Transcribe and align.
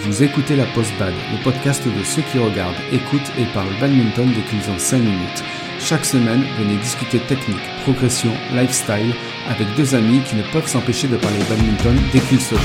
Vous 0.00 0.22
écoutez 0.22 0.54
la 0.54 0.64
Post 0.66 0.92
Bad, 0.96 1.12
le 1.32 1.42
podcast 1.42 1.84
de 1.84 2.04
ceux 2.04 2.22
qui 2.22 2.38
regardent, 2.38 2.76
écoutent 2.92 3.32
et 3.36 3.44
parlent 3.52 3.80
badminton 3.80 4.28
dès 4.32 4.42
qu'ils 4.42 4.70
ont 4.70 4.78
5 4.78 4.98
minutes. 4.98 5.42
Chaque 5.80 6.04
semaine, 6.04 6.44
venez 6.56 6.76
discuter 6.76 7.18
technique, 7.18 7.58
progression, 7.82 8.30
lifestyle 8.52 9.12
avec 9.48 9.66
deux 9.76 9.96
amis 9.96 10.20
qui 10.22 10.36
ne 10.36 10.42
peuvent 10.52 10.68
s'empêcher 10.68 11.08
de 11.08 11.16
parler 11.16 11.38
badminton 11.48 11.96
dès 12.12 12.20
qu'ils 12.20 12.40
se 12.40 12.54
voient. 12.54 12.64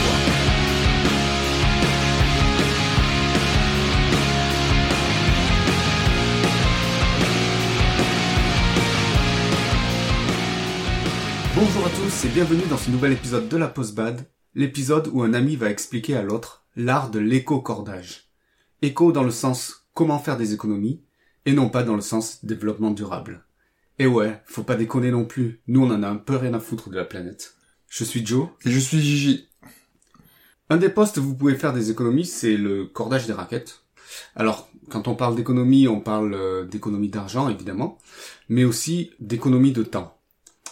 Bonjour 11.56 11.86
à 11.88 11.90
tous 11.90 12.26
et 12.26 12.30
bienvenue 12.30 12.68
dans 12.70 12.78
ce 12.78 12.92
nouvel 12.92 13.14
épisode 13.14 13.50
de 13.50 13.58
la 13.58 13.68
Post 13.68 13.96
Bad, 13.96 14.28
l'épisode 14.54 15.10
où 15.12 15.24
un 15.24 15.34
ami 15.34 15.56
va 15.56 15.72
expliquer 15.72 16.16
à 16.16 16.22
l'autre 16.22 16.63
l'art 16.76 17.10
de 17.10 17.20
l'éco-cordage. 17.20 18.30
Éco 18.82 19.12
dans 19.12 19.24
le 19.24 19.32
sens 19.32 19.88
comment 19.94 20.20
faire 20.20 20.38
des 20.38 20.54
économies, 20.54 21.04
et 21.46 21.54
non 21.54 21.70
pas 21.70 21.84
dans 21.84 21.96
le 21.96 22.02
sens 22.02 22.44
développement 22.44 22.92
durable. 22.92 23.46
Et 24.00 24.08
ouais, 24.08 24.42
faut 24.46 24.64
pas 24.64 24.76
déconner 24.76 25.12
non 25.12 25.26
plus, 25.26 25.62
nous 25.68 25.84
on 25.84 25.92
en 25.92 26.04
a 26.04 26.08
un 26.08 26.16
peu 26.16 26.36
rien 26.36 26.54
à 26.54 26.60
foutre 26.60 26.90
de 26.90 26.96
la 26.96 27.06
planète. 27.06 27.56
Je 27.90 28.04
suis 28.04 28.26
Joe. 28.26 28.48
Et 28.66 28.72
je 28.72 28.80
suis 28.80 29.00
Gigi. 29.00 29.50
Un 30.72 30.78
des 30.78 30.90
postes 30.90 31.18
où 31.18 31.24
vous 31.24 31.36
pouvez 31.36 31.54
faire 31.54 31.74
des 31.74 31.92
économies, 31.92 32.26
c'est 32.26 32.58
le 32.58 32.86
cordage 32.86 33.28
des 33.28 33.34
raquettes. 33.34 33.84
Alors, 34.36 34.68
quand 34.90 35.08
on 35.08 35.14
parle 35.14 35.36
d'économie, 35.36 35.88
on 35.88 36.02
parle 36.02 36.34
euh, 36.34 36.66
d'économie 36.66 37.10
d'argent, 37.10 37.50
évidemment, 37.50 38.00
mais 38.50 38.64
aussi 38.64 39.12
d'économie 39.20 39.74
de 39.74 39.84
temps. 39.84 40.18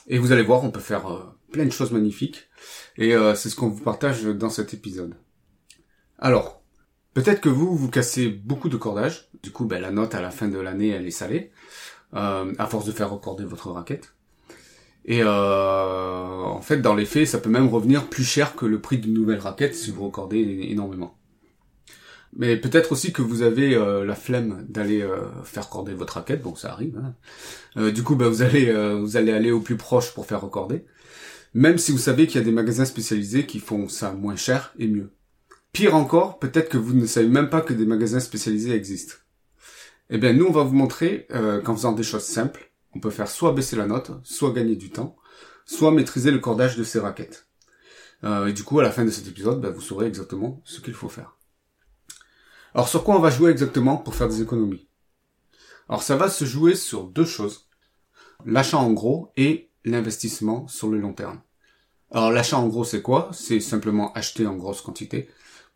Et 0.08 0.18
vous 0.18 0.32
allez 0.32 0.42
voir, 0.42 0.64
on 0.64 0.72
peut 0.72 0.80
faire 0.80 1.12
euh, 1.12 1.24
plein 1.52 1.66
de 1.66 1.70
choses 1.70 1.92
magnifiques. 1.92 2.48
Et 2.98 3.16
euh, 3.16 3.36
c'est 3.36 3.50
ce 3.50 3.56
qu'on 3.56 3.70
vous 3.70 3.84
partage 3.84 4.24
dans 4.24 4.50
cet 4.50 4.74
épisode. 4.74 5.16
Alors, 6.22 6.62
peut-être 7.14 7.42
que 7.42 7.50
vous, 7.50 7.76
vous 7.76 7.90
cassez 7.90 8.30
beaucoup 8.30 8.70
de 8.70 8.78
cordage. 8.78 9.30
Du 9.44 9.52
coup, 9.52 9.66
ben, 9.66 9.82
la 9.82 9.92
note 9.92 10.16
à 10.16 10.22
la 10.22 10.32
fin 10.32 10.48
de 10.48 10.60
l'année, 10.60 10.90
elle 10.90 11.06
est 11.08 11.12
salée. 11.12 11.52
euh, 12.14 12.54
à 12.58 12.68
force 12.68 12.86
de 12.86 12.92
faire 12.92 13.10
recorder 13.10 13.46
votre 13.46 13.72
raquette. 13.72 14.14
Et 15.06 15.22
euh, 15.24 15.28
en 15.28 16.62
fait, 16.62 16.78
dans 16.82 16.94
les 16.96 17.06
faits, 17.06 17.28
ça 17.28 17.40
peut 17.40 17.50
même 17.50 17.68
revenir 17.68 18.08
plus 18.10 18.24
cher 18.24 18.56
que 18.56 18.66
le 18.66 18.82
prix 18.82 19.00
d'une 19.00 19.14
nouvelle 19.14 19.40
raquette 19.40 19.76
si 19.76 19.92
vous 19.92 20.06
recordez 20.06 20.40
énormément. 20.70 21.18
Mais 22.38 22.58
peut-être 22.58 22.94
aussi 22.94 23.12
que 23.12 23.22
vous 23.22 23.42
avez 23.42 23.76
euh, 23.76 24.06
la 24.06 24.16
flemme 24.16 24.66
d'aller 24.70 25.06
faire 25.44 25.70
corder 25.70 25.94
votre 25.94 26.14
raquette, 26.16 26.42
bon 26.42 26.56
ça 26.56 26.72
arrive. 26.72 27.02
Hein. 27.78 27.92
Du 27.92 28.04
coup, 28.04 28.16
bah, 28.16 28.30
vous 28.30 28.42
allez 28.42 28.72
vous 28.96 29.18
allez 29.18 29.32
aller 29.34 29.52
au 29.52 29.62
plus 29.62 29.78
proche 29.78 30.14
pour 30.14 30.26
faire 30.26 30.42
recorder. 30.42 30.86
Même 31.54 31.78
si 31.78 31.92
vous 31.92 31.98
savez 31.98 32.28
qu'il 32.28 32.40
y 32.40 32.44
a 32.44 32.46
des 32.46 32.52
magasins 32.52 32.86
spécialisés 32.86 33.46
qui 33.46 33.60
font 33.60 33.90
ça 33.90 34.14
moins 34.14 34.36
cher 34.38 34.74
et 34.80 34.88
mieux. 34.88 35.12
Pire 35.72 35.96
encore, 35.96 36.38
peut-être 36.40 36.70
que 36.70 36.78
vous 36.78 36.94
ne 36.94 37.06
savez 37.06 37.30
même 37.30 37.50
pas 37.50 37.62
que 37.62 37.74
des 37.74 37.86
magasins 37.86 38.20
spécialisés 38.20 38.76
existent. 38.76 39.16
Eh 40.10 40.18
bien, 40.18 40.34
nous, 40.34 40.46
on 40.46 40.52
va 40.52 40.64
vous 40.64 40.76
montrer 40.76 41.28
euh, 41.32 41.62
qu'en 41.62 41.76
faisant 41.76 41.94
des 41.94 42.04
choses 42.04 42.26
simples, 42.26 42.72
on 42.94 43.00
peut 43.00 43.10
faire 43.10 43.30
soit 43.30 43.54
baisser 43.54 43.78
la 43.78 43.86
note, 43.86 44.12
soit 44.24 44.52
gagner 44.52 44.76
du 44.76 44.90
temps, 44.90 45.16
soit 45.66 45.92
maîtriser 45.92 46.32
le 46.32 46.40
cordage 46.40 46.76
de 46.76 46.84
ses 46.84 47.00
raquettes. 47.00 47.48
Euh, 48.26 48.48
et 48.48 48.54
du 48.54 48.64
coup, 48.64 48.82
à 48.82 48.84
la 48.84 48.92
fin 48.92 49.06
de 49.06 49.10
cet 49.10 49.28
épisode, 49.28 49.62
bah, 49.62 49.70
vous 49.70 49.80
saurez 49.80 50.08
exactement 50.08 50.62
ce 50.66 50.82
qu'il 50.82 50.94
faut 50.94 51.08
faire. 51.08 51.38
Alors, 52.74 52.90
sur 52.90 53.06
quoi 53.06 53.16
on 53.16 53.20
va 53.20 53.30
jouer 53.30 53.52
exactement 53.52 53.96
pour 53.96 54.16
faire 54.16 54.28
des 54.28 54.42
économies? 54.42 54.90
Alors, 55.88 56.04
ça 56.04 56.18
va 56.18 56.30
se 56.30 56.44
jouer 56.44 56.76
sur 56.76 57.06
deux 57.06 57.26
choses. 57.26 57.70
L'achat 58.46 58.78
en 58.78 58.92
gros 58.92 59.32
et 59.38 59.72
l'investissement 59.86 60.68
sur 60.68 60.90
le 60.90 61.00
long 61.00 61.14
terme. 61.14 61.42
Alors, 62.12 62.32
l'achat 62.32 62.58
en 62.58 62.68
gros, 62.68 62.84
c'est 62.84 63.02
quoi? 63.02 63.30
C'est 63.32 63.62
simplement 63.62 64.12
acheter 64.14 64.46
en 64.46 64.58
grosse 64.58 64.82
quantité 64.82 65.30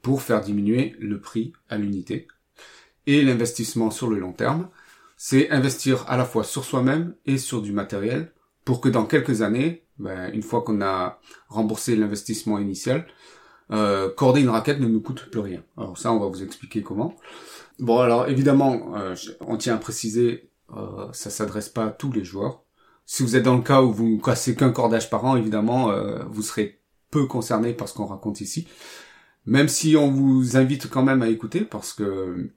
pour 0.05 0.21
faire 0.21 0.39
diminuer 0.39 0.95
le 0.99 1.19
prix 1.19 1.51
à 1.67 1.77
l'unité. 1.77 2.27
Et 3.07 3.23
l'investissement 3.23 3.89
sur 3.89 4.07
le 4.07 4.19
long 4.19 4.33
terme, 4.33 4.69
c'est 5.17 5.49
investir 5.49 6.05
à 6.07 6.15
la 6.15 6.25
fois 6.25 6.43
sur 6.43 6.63
soi-même 6.63 7.15
et 7.25 7.39
sur 7.39 7.59
du 7.63 7.71
matériel 7.71 8.31
pour 8.65 8.81
que 8.81 8.89
dans 8.89 9.07
quelques 9.07 9.41
années, 9.41 9.83
ben, 9.97 10.31
une 10.31 10.43
fois 10.43 10.61
qu'on 10.61 10.79
a 10.83 11.19
remboursé 11.49 11.95
l'investissement 11.95 12.59
initial, 12.59 13.07
euh, 13.71 14.13
corder 14.13 14.41
une 14.41 14.49
raquette 14.49 14.79
ne 14.79 14.87
nous 14.87 15.01
coûte 15.01 15.31
plus 15.31 15.39
rien. 15.39 15.63
Alors 15.75 15.97
ça, 15.97 16.13
on 16.13 16.19
va 16.19 16.27
vous 16.27 16.43
expliquer 16.43 16.83
comment. 16.83 17.15
Bon, 17.79 17.97
alors 17.97 18.27
évidemment, 18.27 18.95
euh, 18.95 19.15
on 19.39 19.57
tient 19.57 19.73
à 19.73 19.79
préciser, 19.79 20.51
euh, 20.77 21.07
ça 21.13 21.31
s'adresse 21.31 21.69
pas 21.69 21.85
à 21.85 21.89
tous 21.89 22.11
les 22.11 22.23
joueurs. 22.23 22.61
Si 23.07 23.23
vous 23.23 23.35
êtes 23.35 23.43
dans 23.43 23.55
le 23.55 23.63
cas 23.63 23.81
où 23.81 23.91
vous 23.91 24.19
cassez 24.19 24.55
qu'un 24.55 24.69
cordage 24.71 25.09
par 25.09 25.25
an, 25.25 25.35
évidemment, 25.35 25.89
euh, 25.89 26.23
vous 26.29 26.43
serez 26.43 26.79
peu 27.09 27.25
concerné 27.25 27.73
par 27.73 27.89
ce 27.89 27.95
qu'on 27.95 28.05
raconte 28.05 28.39
ici. 28.39 28.67
Même 29.45 29.67
si 29.67 29.95
on 29.95 30.11
vous 30.11 30.57
invite 30.57 30.89
quand 30.89 31.03
même 31.03 31.21
à 31.21 31.29
écouter, 31.29 31.61
parce 31.61 31.93
que 31.93 32.49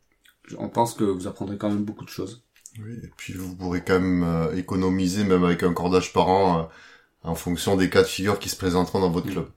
on 0.57 0.69
pense 0.69 0.95
que 0.95 1.05
vous 1.05 1.27
apprendrez 1.27 1.59
quand 1.59 1.69
même 1.69 1.85
beaucoup 1.85 2.05
de 2.05 2.11
choses. 2.11 2.45
Oui, 2.83 2.95
et 3.03 3.11
puis 3.17 3.35
vous 3.35 3.55
pourrez 3.55 3.83
quand 3.83 4.01
même 4.01 4.23
euh, 4.23 4.55
économiser, 4.55 5.25
même 5.25 5.45
avec 5.45 5.63
un 5.63 5.73
cordage 5.73 6.13
par 6.13 6.29
an, 6.29 6.61
euh, 6.61 6.63
en 7.23 7.35
fonction 7.35 7.77
des 7.77 7.91
cas 7.91 8.03
de 8.03 8.09
figure 8.09 8.39
qui 8.39 8.49
se 8.49 8.57
présenteront 8.57 9.01
dans 9.01 9.11
votre 9.11 9.29
club. 9.29 9.49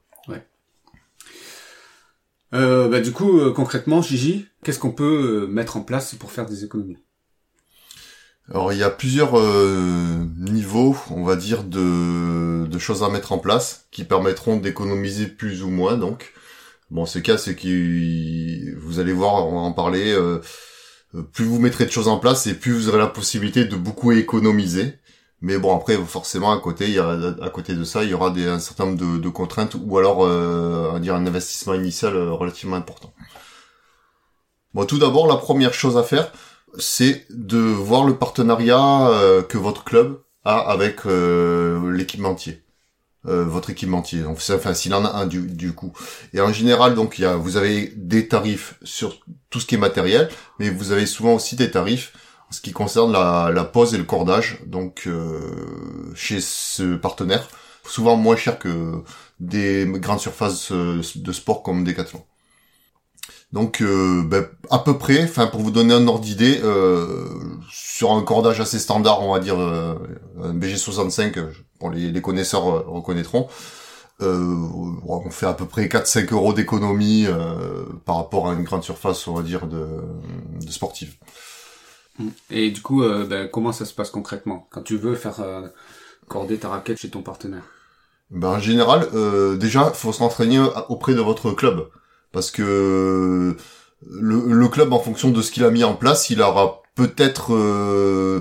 Euh, 2.54 2.88
bah, 2.90 3.00
du 3.00 3.12
coup, 3.12 3.38
euh, 3.40 3.50
concrètement, 3.50 4.02
Gigi, 4.02 4.46
qu'est-ce 4.62 4.78
qu'on 4.78 4.92
peut 4.92 5.44
euh, 5.44 5.46
mettre 5.46 5.78
en 5.78 5.80
place 5.80 6.14
pour 6.14 6.30
faire 6.30 6.44
des 6.44 6.64
économies? 6.64 6.98
Alors 8.50 8.74
il 8.74 8.78
y 8.78 8.82
a 8.82 8.90
plusieurs 8.90 9.38
euh, 9.38 10.26
niveaux, 10.36 10.94
on 11.08 11.24
va 11.24 11.36
dire, 11.36 11.64
de, 11.64 12.66
de 12.66 12.78
choses 12.78 13.02
à 13.02 13.08
mettre 13.08 13.32
en 13.32 13.38
place 13.38 13.86
qui 13.90 14.04
permettront 14.04 14.58
d'économiser 14.58 15.28
plus 15.28 15.62
ou 15.62 15.70
moins. 15.70 15.96
Donc, 15.96 16.34
bon, 16.92 17.06
ce 17.06 17.18
cas, 17.18 17.38
c'est 17.38 17.56
que 17.56 18.76
vous 18.78 19.00
allez 19.00 19.12
voir, 19.12 19.46
on 19.48 19.54
va 19.56 19.60
en 19.60 19.72
parler. 19.72 20.12
euh, 20.12 20.40
plus 21.32 21.44
vous 21.44 21.58
mettrez 21.58 21.84
de 21.84 21.90
choses 21.90 22.08
en 22.08 22.18
place, 22.18 22.46
et 22.46 22.54
plus 22.54 22.72
vous 22.72 22.88
aurez 22.88 22.98
la 22.98 23.06
possibilité 23.06 23.64
de 23.64 23.76
beaucoup 23.76 24.12
économiser. 24.12 24.94
Mais 25.40 25.58
bon, 25.58 25.76
après, 25.76 25.96
forcément, 25.96 26.52
à 26.52 26.60
côté, 26.60 26.84
il 26.86 26.94
y 26.94 26.98
a, 26.98 27.34
à 27.42 27.50
côté 27.50 27.74
de 27.74 27.84
ça, 27.84 28.04
il 28.04 28.10
y 28.10 28.14
aura 28.14 28.30
des, 28.30 28.46
un 28.46 28.60
certain 28.60 28.86
nombre 28.86 28.98
de, 28.98 29.18
de 29.18 29.28
contraintes, 29.28 29.76
ou 29.84 29.98
alors, 29.98 30.24
euh, 30.24 30.88
on 30.90 30.92
va 30.94 31.00
dire, 31.00 31.14
un 31.14 31.26
investissement 31.26 31.74
initial 31.74 32.14
euh, 32.14 32.32
relativement 32.32 32.76
important. 32.76 33.12
Bon, 34.74 34.86
tout 34.86 34.98
d'abord, 34.98 35.26
la 35.26 35.36
première 35.36 35.74
chose 35.74 35.96
à 35.98 36.02
faire, 36.02 36.32
c'est 36.78 37.26
de 37.30 37.58
voir 37.58 38.04
le 38.04 38.16
partenariat 38.16 39.08
euh, 39.08 39.42
que 39.42 39.58
votre 39.58 39.84
club 39.84 40.22
a 40.44 40.58
avec 40.58 41.04
euh, 41.06 41.92
l'équipementier, 41.92 42.61
euh, 43.26 43.44
votre 43.44 43.70
équipementier. 43.70 44.20
Donc, 44.22 44.38
enfin, 44.50 44.74
s'il 44.74 44.94
en 44.94 45.04
a 45.04 45.10
un 45.10 45.26
du, 45.26 45.42
du 45.42 45.72
coup. 45.72 45.92
Et 46.32 46.40
en 46.40 46.52
général, 46.52 46.94
donc, 46.94 47.18
il 47.18 47.22
y 47.22 47.24
a, 47.24 47.36
vous 47.36 47.56
avez 47.56 47.92
des 47.96 48.28
tarifs 48.28 48.74
sur 48.82 49.18
tout 49.50 49.60
ce 49.60 49.66
qui 49.66 49.76
est 49.76 49.78
matériel, 49.78 50.28
mais 50.58 50.70
vous 50.70 50.92
avez 50.92 51.06
souvent 51.06 51.34
aussi 51.34 51.56
des 51.56 51.70
tarifs 51.70 52.12
en 52.48 52.52
ce 52.52 52.60
qui 52.60 52.72
concerne 52.72 53.12
la, 53.12 53.50
la 53.54 53.64
pose 53.64 53.94
et 53.94 53.98
le 53.98 54.04
cordage. 54.04 54.58
Donc, 54.66 55.04
euh, 55.06 55.40
chez 56.14 56.40
ce 56.40 56.96
partenaire, 56.96 57.48
souvent 57.86 58.16
moins 58.16 58.36
cher 58.36 58.58
que 58.58 59.02
des 59.40 59.86
grandes 59.86 60.20
surfaces 60.20 60.72
euh, 60.72 61.00
de 61.14 61.32
sport 61.32 61.62
comme 61.62 61.84
Decathlon. 61.84 62.24
Donc 63.52 63.82
euh, 63.82 64.22
ben, 64.24 64.46
à 64.70 64.78
peu 64.78 64.96
près, 64.96 65.24
enfin 65.24 65.46
pour 65.46 65.60
vous 65.60 65.70
donner 65.70 65.92
un 65.92 66.08
ordre 66.08 66.20
d'idée, 66.24 66.60
euh, 66.64 67.26
sur 67.70 68.12
un 68.12 68.22
cordage 68.22 68.60
assez 68.60 68.78
standard, 68.78 69.22
on 69.22 69.32
va 69.32 69.40
dire 69.40 69.60
euh, 69.60 69.94
un 70.42 70.54
BG65, 70.54 71.38
euh, 71.38 71.52
pour 71.78 71.90
les, 71.90 72.10
les 72.10 72.22
connaisseurs 72.22 72.86
reconnaîtront, 72.86 73.48
euh, 74.22 74.56
on 75.06 75.30
fait 75.30 75.46
à 75.46 75.52
peu 75.52 75.66
près 75.66 75.86
4-5 75.86 76.32
euros 76.32 76.54
d'économie 76.54 77.26
euh, 77.26 77.84
par 78.06 78.16
rapport 78.16 78.48
à 78.48 78.54
une 78.54 78.62
grande 78.62 78.84
surface, 78.84 79.26
on 79.28 79.34
va 79.34 79.42
dire, 79.42 79.66
de, 79.66 79.86
de 80.64 80.70
sportive. 80.70 81.14
Et 82.50 82.70
du 82.70 82.82
coup, 82.82 83.02
ben, 83.02 83.48
comment 83.48 83.72
ça 83.72 83.84
se 83.84 83.92
passe 83.94 84.10
concrètement? 84.10 84.68
Quand 84.70 84.82
tu 84.82 84.96
veux 84.96 85.14
faire 85.14 85.40
euh, 85.40 85.66
corder 86.28 86.58
ta 86.58 86.68
raquette 86.68 86.98
chez 86.98 87.10
ton 87.10 87.22
partenaire? 87.22 87.64
Ben, 88.30 88.48
en 88.48 88.58
général, 88.58 89.08
euh, 89.14 89.56
déjà, 89.56 89.90
faut 89.90 90.12
se 90.12 90.20
renseigner 90.20 90.60
auprès 90.88 91.14
de 91.14 91.20
votre 91.20 91.50
club. 91.52 91.88
Parce 92.32 92.50
que 92.50 93.56
le, 94.10 94.42
le 94.52 94.68
club, 94.68 94.92
en 94.92 94.98
fonction 94.98 95.30
de 95.30 95.42
ce 95.42 95.50
qu'il 95.50 95.64
a 95.64 95.70
mis 95.70 95.84
en 95.84 95.94
place, 95.94 96.30
il 96.30 96.40
aura 96.42 96.82
peut-être 96.94 97.54
euh, 97.54 98.40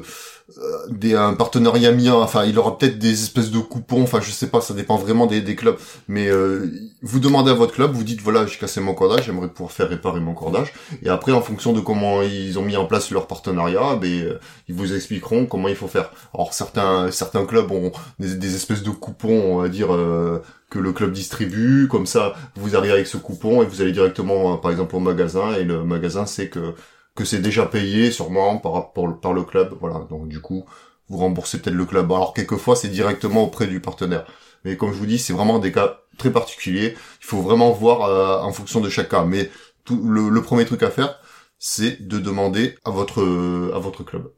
euh, 0.57 0.87
des, 0.89 1.15
un 1.15 1.33
partenariat 1.33 1.91
mis 1.91 2.09
en- 2.09 2.21
enfin, 2.21 2.43
il 2.45 2.57
aura 2.59 2.77
peut-être 2.77 2.99
des 2.99 3.23
espèces 3.23 3.51
de 3.51 3.59
coupons, 3.59 4.03
enfin, 4.03 4.19
je 4.21 4.31
sais 4.31 4.47
pas, 4.47 4.59
ça 4.59 4.73
dépend 4.73 4.97
vraiment 4.97 5.25
des, 5.25 5.41
des 5.41 5.55
clubs. 5.55 5.77
Mais 6.09 6.27
euh, 6.27 6.69
vous 7.01 7.19
demandez 7.19 7.51
à 7.51 7.53
votre 7.53 7.73
club, 7.73 7.93
vous 7.93 8.03
dites, 8.03 8.21
voilà, 8.21 8.45
j'ai 8.45 8.57
cassé 8.57 8.81
mon 8.81 8.93
cordage, 8.93 9.25
j'aimerais 9.25 9.47
pouvoir 9.49 9.71
faire 9.71 9.87
réparer 9.87 10.19
mon 10.19 10.33
cordage. 10.33 10.73
Et 11.03 11.09
après, 11.09 11.31
en 11.31 11.41
fonction 11.41 11.71
de 11.73 11.79
comment 11.79 12.21
ils 12.21 12.57
ont 12.59 12.63
mis 12.63 12.75
en 12.75 12.85
place 12.85 13.11
leur 13.11 13.27
partenariat, 13.27 13.95
ben, 13.95 14.09
euh, 14.23 14.39
ils 14.67 14.75
vous 14.75 14.93
expliqueront 14.93 15.45
comment 15.45 15.67
il 15.69 15.75
faut 15.75 15.87
faire. 15.87 16.11
Alors, 16.33 16.53
certains, 16.53 17.11
certains 17.11 17.45
clubs 17.45 17.71
ont 17.71 17.91
des, 18.19 18.35
des 18.35 18.55
espèces 18.55 18.83
de 18.83 18.89
coupons, 18.89 19.53
on 19.55 19.61
va 19.61 19.69
dire, 19.69 19.93
euh, 19.93 20.41
que 20.71 20.79
le 20.79 20.93
club 20.93 21.11
distribue, 21.13 21.87
comme 21.89 22.07
ça, 22.07 22.33
vous 22.55 22.75
arrivez 22.75 22.93
avec 22.93 23.07
ce 23.07 23.17
coupon 23.17 23.61
et 23.61 23.65
vous 23.67 23.81
allez 23.81 23.91
directement, 23.93 24.55
euh, 24.55 24.57
par 24.57 24.71
exemple, 24.71 24.95
au 24.95 24.99
magasin, 24.99 25.53
et 25.53 25.63
le 25.65 25.83
magasin 25.83 26.25
sait 26.25 26.49
que 26.49 26.73
que 27.15 27.25
c'est 27.25 27.41
déjà 27.41 27.65
payé, 27.65 28.09
sûrement, 28.11 28.57
par, 28.57 28.93
par 28.93 29.33
le 29.33 29.43
club, 29.43 29.75
voilà, 29.81 30.07
donc 30.09 30.29
du 30.29 30.39
coup, 30.41 30.65
vous 31.09 31.17
remboursez 31.17 31.59
peut-être 31.61 31.75
le 31.75 31.85
club. 31.85 32.11
Alors, 32.11 32.33
quelquefois, 32.33 32.75
c'est 32.77 32.87
directement 32.87 33.43
auprès 33.43 33.67
du 33.67 33.81
partenaire. 33.81 34.25
Mais 34.63 34.77
comme 34.77 34.91
je 34.93 34.97
vous 34.97 35.05
dis, 35.05 35.19
c'est 35.19 35.33
vraiment 35.33 35.59
des 35.59 35.73
cas 35.73 35.99
très 36.17 36.31
particuliers. 36.31 36.95
Il 37.21 37.25
faut 37.25 37.41
vraiment 37.41 37.71
voir 37.71 38.03
euh, 38.03 38.39
en 38.47 38.53
fonction 38.53 38.79
de 38.79 38.89
chaque 38.89 39.09
cas. 39.09 39.25
Mais 39.25 39.51
tout 39.85 40.01
le, 40.07 40.29
le 40.29 40.41
premier 40.41 40.65
truc 40.65 40.83
à 40.83 40.89
faire, 40.91 41.19
c'est 41.59 42.07
de 42.07 42.17
demander 42.19 42.77
à 42.85 42.91
votre 42.91 43.21
à 43.75 43.79
votre 43.79 44.03
club. 44.03 44.31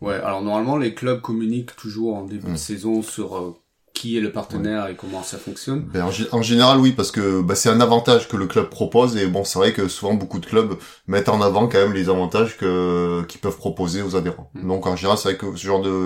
Ouais, 0.00 0.14
alors 0.14 0.42
normalement 0.42 0.76
les 0.78 0.94
clubs 0.94 1.20
communiquent 1.20 1.76
toujours 1.76 2.16
en 2.16 2.24
début 2.24 2.52
de 2.52 2.52
Mm. 2.52 2.56
saison 2.56 3.02
sur 3.02 3.36
euh, 3.36 3.54
qui 4.00 4.16
est 4.16 4.20
le 4.20 4.32
partenaire 4.32 4.82
et 4.88 4.96
comment 4.96 5.22
ça 5.22 5.38
fonctionne. 5.38 5.80
Ben, 5.92 6.04
en, 6.04 6.10
gé- 6.10 6.28
en 6.32 6.42
général, 6.42 6.78
oui, 6.78 6.92
parce 6.92 7.10
que 7.10 7.42
bah, 7.42 7.54
c'est 7.54 7.68
un 7.68 7.80
avantage 7.80 8.28
que 8.28 8.36
le 8.38 8.46
club 8.46 8.68
propose 8.70 9.16
et 9.16 9.26
bon, 9.26 9.44
c'est 9.44 9.58
vrai 9.58 9.72
que 9.72 9.88
souvent 9.88 10.14
beaucoup 10.14 10.38
de 10.38 10.46
clubs 10.46 10.72
mettent 11.06 11.28
en 11.28 11.40
avant 11.42 11.68
quand 11.68 11.78
même 11.84 11.92
les 11.92 12.08
avantages 12.08 12.56
que 12.56 13.22
qu'ils 13.28 13.40
peuvent 13.40 13.56
proposer 13.58 14.00
aux 14.02 14.14
adhérents. 14.16 14.50
Mm. 14.54 14.68
Donc 14.68 14.86
en 14.86 14.96
général, 14.96 15.18
c'est 15.18 15.28
vrai 15.30 15.36
que 15.38 15.54
ce 15.56 15.64
genre 15.66 15.82
de 15.82 15.96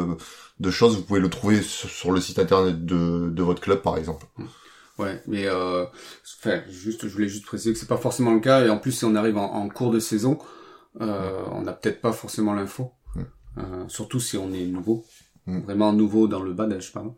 de 0.60 0.70
choses, 0.70 0.96
vous 0.96 1.02
pouvez 1.02 1.20
le 1.20 1.30
trouver 1.30 1.62
sur, 1.62 1.88
sur 1.88 2.10
le 2.12 2.20
site 2.20 2.38
internet 2.38 2.84
de 2.84 3.28
de 3.30 3.42
votre 3.42 3.60
club, 3.60 3.80
par 3.82 3.96
exemple. 3.96 4.26
Ouais, 4.98 5.20
mais 5.26 5.46
euh, 5.46 5.84
enfin, 6.40 6.60
juste, 6.68 7.06
je 7.08 7.12
voulais 7.12 7.28
juste 7.28 7.46
préciser 7.46 7.72
que 7.72 7.78
c'est 7.80 7.88
pas 7.88 7.96
forcément 7.96 8.32
le 8.32 8.40
cas 8.40 8.64
et 8.64 8.70
en 8.70 8.78
plus 8.78 8.92
si 8.92 9.04
on 9.04 9.14
arrive 9.16 9.36
en, 9.36 9.52
en 9.52 9.68
cours 9.68 9.90
de 9.90 9.98
saison, 9.98 10.38
euh, 11.00 11.42
on 11.52 11.62
n'a 11.62 11.72
peut-être 11.72 12.00
pas 12.00 12.12
forcément 12.12 12.54
l'info, 12.54 12.92
Mm. 13.16 13.22
Euh, 13.58 13.84
surtout 13.88 14.18
si 14.20 14.36
on 14.36 14.52
est 14.52 14.66
nouveau, 14.66 15.04
Mm. 15.46 15.60
vraiment 15.66 15.92
nouveau 15.92 16.26
dans 16.28 16.40
le 16.48 16.52
badge, 16.54 16.90
pardon. 16.92 17.14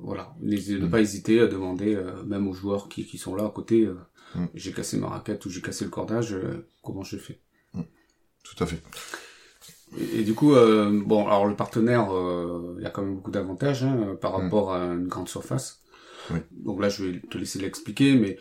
Voilà, 0.00 0.34
N'hésitez- 0.40 0.78
ne 0.80 0.86
Mm. 0.86 0.90
pas 0.90 1.00
hésiter 1.00 1.40
à 1.40 1.46
demander, 1.48 1.94
euh, 1.94 2.22
même 2.24 2.46
aux 2.48 2.52
joueurs 2.52 2.88
qui, 2.88 3.04
qui 3.04 3.18
sont 3.18 3.34
là 3.34 3.44
à 3.44 3.50
côté, 3.50 3.84
euh, 3.84 3.94
Mm. 4.34 4.46
j'ai 4.54 4.72
cassé 4.72 4.96
ma 4.98 5.08
raquette 5.08 5.44
ou 5.46 5.50
j'ai 5.50 5.60
cassé 5.62 5.84
le 5.84 5.90
cordage, 5.90 6.32
euh, 6.34 6.66
comment 6.82 7.02
je 7.02 7.16
fais? 7.16 7.40
Tout 8.44 8.64
à 8.64 8.66
fait. 8.66 8.80
Et, 9.98 10.20
et 10.20 10.22
du 10.24 10.34
coup, 10.34 10.52
bon, 10.52 11.26
alors 11.26 11.46
le 11.46 11.54
partenaire, 11.56 12.08
il 12.76 12.82
y 12.82 12.86
a 12.86 12.90
quand 12.90 13.02
même 13.02 13.16
beaucoup 13.16 13.30
d'avantages 13.30 13.84
hein, 13.84 14.16
par 14.20 14.38
Mm. 14.38 14.42
rapport 14.42 14.72
à 14.72 14.84
une 14.84 15.08
grande 15.08 15.28
surface. 15.28 15.82
Oui. 16.30 16.38
Donc 16.52 16.80
là, 16.80 16.88
je 16.88 17.04
vais 17.04 17.20
te 17.20 17.36
laisser 17.38 17.58
l'expliquer, 17.58 18.14
mais 18.16 18.38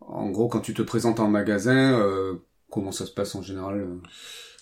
en 0.00 0.30
gros, 0.30 0.48
quand 0.48 0.60
tu 0.60 0.74
te 0.74 0.82
présentes 0.82 1.20
en 1.20 1.28
magasin, 1.28 2.00
comment 2.70 2.92
ça 2.92 3.06
se 3.06 3.12
passe 3.12 3.34
en 3.34 3.42
général 3.42 3.86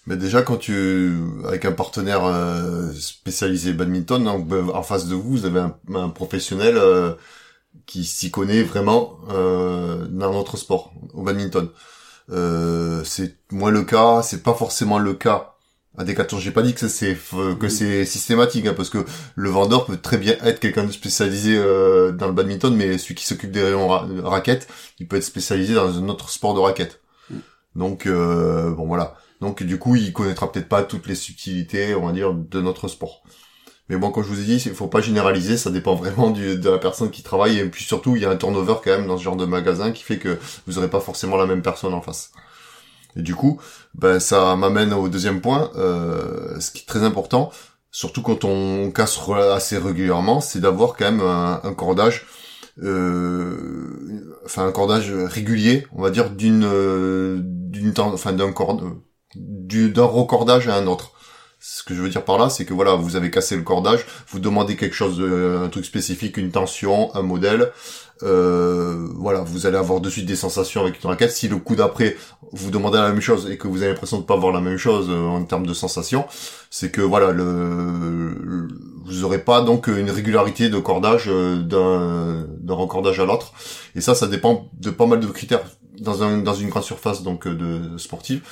Mais 0.07 0.17
déjà, 0.17 0.43
quand 0.43 0.57
tu, 0.57 1.17
avec 1.47 1.65
un 1.65 1.73
partenaire 1.73 2.25
euh, 2.25 2.93
spécialisé 2.93 3.73
badminton, 3.73 4.27
hein, 4.27 4.45
en 4.75 4.83
face 4.83 5.07
de 5.07 5.15
vous, 5.15 5.31
vous 5.31 5.45
avez 5.45 5.61
un, 5.61 5.77
un 5.95 6.09
professionnel 6.09 6.77
euh, 6.77 7.13
qui 7.87 8.05
s'y 8.05 8.31
connaît 8.31 8.63
vraiment 8.63 9.19
euh, 9.31 10.07
dans 10.09 10.33
notre 10.33 10.57
sport, 10.57 10.93
au 11.15 11.23
badminton. 11.23 11.69
C'est 13.05 13.37
moins 13.53 13.71
le 13.71 13.83
cas, 13.83 14.23
c'est 14.23 14.43
pas 14.43 14.55
forcément 14.55 14.99
le 14.99 15.15
cas 15.15 15.55
à 15.97 16.05
Decathlon. 16.05 16.39
J'ai 16.39 16.51
pas 16.51 16.63
dit 16.63 16.75
que 16.75 16.89
c'est 16.89 17.17
que 17.61 17.69
c'est 17.69 18.05
systématique, 18.05 18.67
hein, 18.67 18.75
parce 18.75 18.91
que 18.91 19.05
le 19.37 19.51
vendeur 19.51 19.85
peut 19.85 19.99
très 19.99 20.17
bien 20.17 20.35
être 20.43 20.59
quelqu'un 20.59 20.85
de 20.85 20.93
spécialisé 20.93 21.57
dans 21.57 22.27
le 22.27 22.33
badminton, 22.33 22.75
mais 22.75 22.99
celui 22.99 23.15
qui 23.15 23.27
s'occupe 23.27 23.53
des 23.53 23.63
rayons 23.63 23.87
ra 23.87 24.09
raquettes, 24.25 24.67
il 24.99 25.07
peut 25.07 25.17
être 25.17 25.25
spécialisé 25.25 25.75
dans 25.75 25.97
un 25.97 26.09
autre 26.09 26.31
sport 26.31 26.55
de 26.55 26.61
raquette. 26.61 27.01
Mhm. 27.31 27.41
Donc 27.77 28.07
euh, 28.07 28.71
bon 28.71 28.87
voilà. 28.87 29.15
Donc 29.43 29.65
du 29.65 29.77
coup, 29.77 29.97
il 29.97 30.13
connaîtra 30.13 30.51
peut-être 30.51 30.69
pas 30.69 30.85
toutes 30.85 31.09
les 31.09 31.17
subtilités, 31.17 31.97
on 31.97 32.07
va 32.07 32.13
dire, 32.13 32.33
de 32.33 32.61
notre 32.61 32.87
sport. 32.87 33.25
Mais 33.89 33.97
bon, 33.97 34.13
comme 34.13 34.23
je 34.23 34.29
vous 34.29 34.41
ai 34.41 34.45
dit, 34.45 34.63
il 34.65 34.73
faut 34.73 34.87
pas 34.87 35.01
généraliser, 35.01 35.57
ça 35.57 35.71
dépend 35.71 35.97
vraiment 35.97 36.31
de 36.31 36.71
la 36.71 36.79
personne 36.79 37.11
qui 37.11 37.25
travaille, 37.25 37.59
et 37.59 37.65
puis 37.69 37.83
surtout, 37.83 38.15
il 38.15 38.23
y 38.23 38.25
a 38.25 38.31
un 38.31 38.37
turnover 38.37 38.77
quand 38.85 38.93
même 38.93 39.09
dans 39.09 39.19
ce 39.19 39.25
genre 39.25 39.37
de 39.37 39.45
magasin 39.45 39.91
qui 39.91 40.05
fait 40.05 40.19
que 40.19 40.39
vous 40.67 40.79
aurez 40.79 40.89
pas 40.89 41.01
forcément 41.01 41.37
la 41.37 41.47
même 41.47 41.61
personne 41.61 41.93
en 41.93 42.01
face. 42.01 42.31
Et 43.17 43.23
du 43.23 43.35
coup, 43.35 43.61
ben 43.95 44.21
ça 44.21 44.55
m'amène 44.55 44.95
au 44.95 45.09
deuxième 45.09 45.41
point, 45.41 45.73
euh, 45.75 46.61
ce 46.61 46.71
qui 46.71 46.83
est 46.83 46.87
très 46.87 47.03
important, 47.03 47.51
surtout 47.91 48.23
quand 48.23 48.45
on 48.45 48.93
casse 48.93 49.19
assez 49.53 49.77
régulièrement, 49.77 50.41
c'est 50.41 50.61
d'avoir 50.61 50.97
quand 50.97 51.11
même 51.11 51.21
un, 51.21 51.75
cordage, 51.75 52.27
euh, 52.81 54.39
enfin 54.45 54.67
un 54.67 54.73
cordage 54.73 55.13
régulier, 55.13 55.85
on 55.93 56.01
va 56.01 56.11
dire 56.11 56.31
d'une 56.31 56.65
euh, 56.65 57.41
d'une 57.43 57.93
enfin 57.99 58.33
d'un 58.33 58.53
corde 59.35 59.45
du 59.69 59.91
d'un 59.91 60.05
recordage 60.05 60.69
à 60.69 60.77
un 60.77 60.87
autre. 60.87 61.13
Ce 61.65 61.85
que 61.85 61.95
je 61.95 62.03
veux 62.03 62.09
dire 62.09 62.25
par 62.25 62.39
là, 62.39 62.49
c'est 62.51 62.65
que 62.65 62.75
voilà, 62.75 62.95
vous 62.97 63.15
avez 63.15 63.31
cassé 63.31 63.55
le 63.55 63.63
cordage, 63.63 64.05
vous 64.29 64.41
demandez 64.41 64.75
quelque 64.75 64.97
chose, 64.97 65.19
de, 65.19 65.61
un 65.65 65.69
truc 65.69 65.85
spécifique, 65.85 66.37
une 66.37 66.51
tension, 66.51 67.15
un 67.15 67.23
modèle, 67.23 67.71
euh, 68.25 69.07
voilà, 69.17 69.43
vous 69.43 69.65
allez 69.67 69.77
avoir 69.77 70.01
de 70.01 70.11
suite 70.11 70.27
des 70.27 70.35
sensations 70.35 70.81
avec 70.81 71.03
une 71.03 71.09
raquette. 71.09 71.31
Si 71.31 71.47
le 71.47 71.57
coup 71.59 71.77
d'après 71.77 72.17
vous 72.53 72.71
demandez 72.73 72.99
la 72.99 73.09
même 73.11 73.21
chose 73.21 73.49
et 73.49 73.59
que 73.59 73.69
vous 73.69 73.79
avez 73.83 73.93
l'impression 73.93 74.19
de 74.19 74.25
pas 74.25 74.35
avoir 74.35 74.53
la 74.53 74.61
même 74.61 74.77
chose 74.77 75.07
euh, 75.09 75.25
en 75.25 75.45
termes 75.45 75.67
de 75.67 75.75
sensations, 75.75 76.25
c'est 76.71 76.91
que 76.91 77.01
voilà, 77.01 77.31
le, 77.31 77.45
le- 78.43 78.69
vous 79.05 79.23
aurez 79.23 79.39
pas 79.39 79.63
donc 79.63 79.87
une 79.87 80.11
régularité 80.11 80.69
de 80.69 80.79
cordage 80.79 81.27
euh, 81.29 81.63
d'un 81.63 82.45
d'un 82.61 82.75
recordage 82.75 83.21
à 83.21 83.25
l'autre. 83.25 83.53
Et 83.95 84.01
ça, 84.01 84.15
ça 84.17 84.27
dépend 84.27 84.69
de 84.81 84.91
pas 84.91 85.07
mal 85.07 85.21
de 85.21 85.27
critères 85.29 85.63
dans 86.01 86.23
un 86.25 86.39
dans 86.39 86.55
une 86.55 86.71
grande 86.71 86.83
surface 86.85 87.23
donc 87.23 87.47
euh, 87.47 87.55
de 87.55 87.99
sportive. 87.99 88.43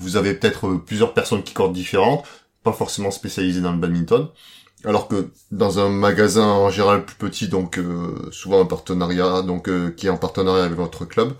Vous 0.00 0.16
avez 0.16 0.34
peut-être 0.34 0.66
euh, 0.66 0.82
plusieurs 0.84 1.14
personnes 1.14 1.42
qui 1.42 1.54
cordent 1.54 1.72
différentes, 1.72 2.24
pas 2.64 2.72
forcément 2.72 3.10
spécialisées 3.10 3.60
dans 3.60 3.72
le 3.72 3.78
badminton. 3.78 4.28
Alors 4.84 5.08
que 5.08 5.28
dans 5.50 5.78
un 5.78 5.90
magasin 5.90 6.46
en 6.46 6.70
général 6.70 7.04
plus 7.04 7.16
petit, 7.16 7.48
donc 7.48 7.78
euh, 7.78 8.30
souvent 8.32 8.62
un 8.62 8.64
partenariat, 8.64 9.42
donc 9.42 9.68
euh, 9.68 9.90
qui 9.90 10.06
est 10.06 10.10
en 10.10 10.16
partenariat 10.16 10.64
avec 10.64 10.76
votre 10.76 11.04
club, 11.04 11.34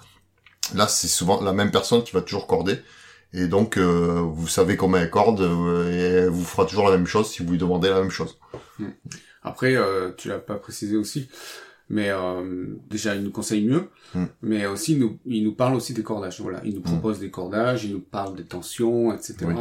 là 0.74 0.86
c'est 0.86 1.08
souvent 1.08 1.40
la 1.42 1.54
même 1.54 1.70
personne 1.70 2.04
qui 2.04 2.12
va 2.12 2.20
toujours 2.20 2.46
corder. 2.46 2.78
Et 3.32 3.46
donc 3.46 3.78
euh, 3.78 4.20
vous 4.20 4.48
savez 4.48 4.76
comment 4.76 4.98
elle 4.98 5.08
corde 5.08 5.40
euh, 5.40 5.90
et 5.90 6.24
elle 6.24 6.28
vous 6.28 6.44
fera 6.44 6.66
toujours 6.66 6.90
la 6.90 6.96
même 6.96 7.06
chose 7.06 7.30
si 7.30 7.42
vous 7.42 7.52
lui 7.52 7.58
demandez 7.58 7.88
la 7.88 8.00
même 8.00 8.10
chose. 8.10 8.38
Après, 9.42 9.74
tu 10.18 10.28
l'as 10.28 10.38
pas 10.38 10.56
précisé 10.56 10.98
aussi, 10.98 11.30
mais 11.90 12.08
euh, 12.10 12.66
déjà 12.88 13.14
il 13.16 13.22
nous 13.22 13.32
conseille 13.32 13.64
mieux, 13.64 13.88
Mm. 14.14 14.24
mais 14.42 14.66
aussi 14.66 14.94
il 14.94 14.98
nous, 14.98 15.18
il 15.26 15.44
nous 15.44 15.52
parle 15.54 15.74
aussi 15.76 15.92
des 15.94 16.02
cordages. 16.02 16.40
Voilà, 16.40 16.60
il 16.64 16.74
nous 16.74 16.80
propose 16.80 17.20
des 17.20 17.30
cordages, 17.30 17.84
il 17.84 17.92
nous 17.92 18.00
parle 18.00 18.34
des 18.36 18.44
tensions, 18.44 19.12
etc. 19.12 19.34
Oui. 19.42 19.54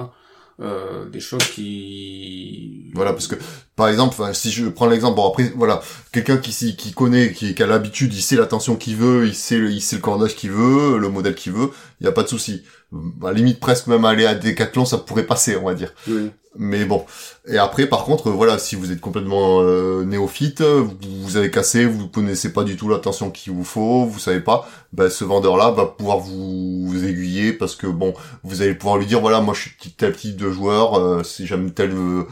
Euh, 0.61 1.07
des 1.07 1.21
choses 1.21 1.43
qui 1.53 2.91
Voilà, 2.93 3.13
parce 3.13 3.27
que 3.27 3.35
par 3.75 3.87
exemple, 3.87 4.15
si 4.33 4.51
je 4.51 4.67
prends 4.67 4.87
l'exemple, 4.87 5.15
bon 5.15 5.29
après 5.29 5.53
voilà, 5.55 5.81
quelqu'un 6.11 6.37
qui 6.37 6.75
qui 6.75 6.91
connaît, 6.93 7.31
qui, 7.31 7.55
qui 7.55 7.63
a 7.63 7.67
l'habitude, 7.67 8.13
il 8.13 8.21
sait 8.21 8.35
la 8.35 8.45
tension 8.45 8.75
qu'il 8.75 8.95
veut, 8.97 9.25
il 9.27 9.35
sait 9.35 9.57
le, 9.57 9.71
il 9.71 9.81
sait 9.81 9.95
le 9.95 10.01
cordage 10.01 10.35
qu'il 10.35 10.51
veut, 10.51 10.97
le 10.97 11.09
modèle 11.09 11.35
qu'il 11.35 11.53
veut, 11.53 11.69
il 12.01 12.05
y 12.05 12.07
a 12.07 12.11
pas 12.11 12.23
de 12.23 12.27
souci. 12.27 12.63
À 12.91 13.27
la 13.27 13.33
limite 13.33 13.59
presque 13.59 13.87
même 13.87 14.05
aller 14.05 14.25
à 14.25 14.35
Decathlon, 14.35 14.85
ça 14.85 14.97
pourrait 14.97 15.25
passer, 15.25 15.55
on 15.55 15.65
va 15.65 15.75
dire. 15.75 15.93
Oui. 16.07 16.31
Mais 16.57 16.85
bon. 16.85 17.05
Et 17.47 17.57
après, 17.57 17.85
par 17.85 18.03
contre, 18.03 18.31
voilà, 18.31 18.57
si 18.57 18.75
vous 18.75 18.91
êtes 18.91 18.99
complètement 18.99 19.61
euh, 19.61 20.03
néophyte, 20.03 20.61
vous, 20.61 20.97
vous 21.01 21.37
avez 21.37 21.51
cassé, 21.51 21.85
vous 21.85 22.07
connaissez 22.07 22.51
pas 22.51 22.63
du 22.63 22.75
tout 22.75 22.89
la 22.89 22.97
tension 22.97 23.29
qu'il 23.29 23.53
vous 23.53 23.63
faut, 23.63 24.05
vous 24.05 24.19
savez 24.19 24.39
pas, 24.39 24.67
ben, 24.91 25.09
ce 25.09 25.23
vendeur-là 25.23 25.71
va 25.71 25.85
pouvoir 25.85 26.17
vous, 26.17 26.87
vous 26.87 27.05
aiguiller 27.05 27.53
parce 27.53 27.75
que 27.75 27.85
bon, 27.85 28.15
vous 28.43 28.63
allez 28.63 28.73
pouvoir 28.73 28.97
lui 28.97 29.05
dire, 29.05 29.21
voilà, 29.21 29.41
moi 29.41 29.53
je 29.53 29.61
suis 29.61 29.91
tel 29.95 30.15
type 30.15 30.37
de 30.37 30.49
joueur, 30.49 30.95
euh, 30.95 31.23
si 31.23 31.45
j'aime 31.45 31.71
tel, 31.71 31.91
euh, 31.91 32.23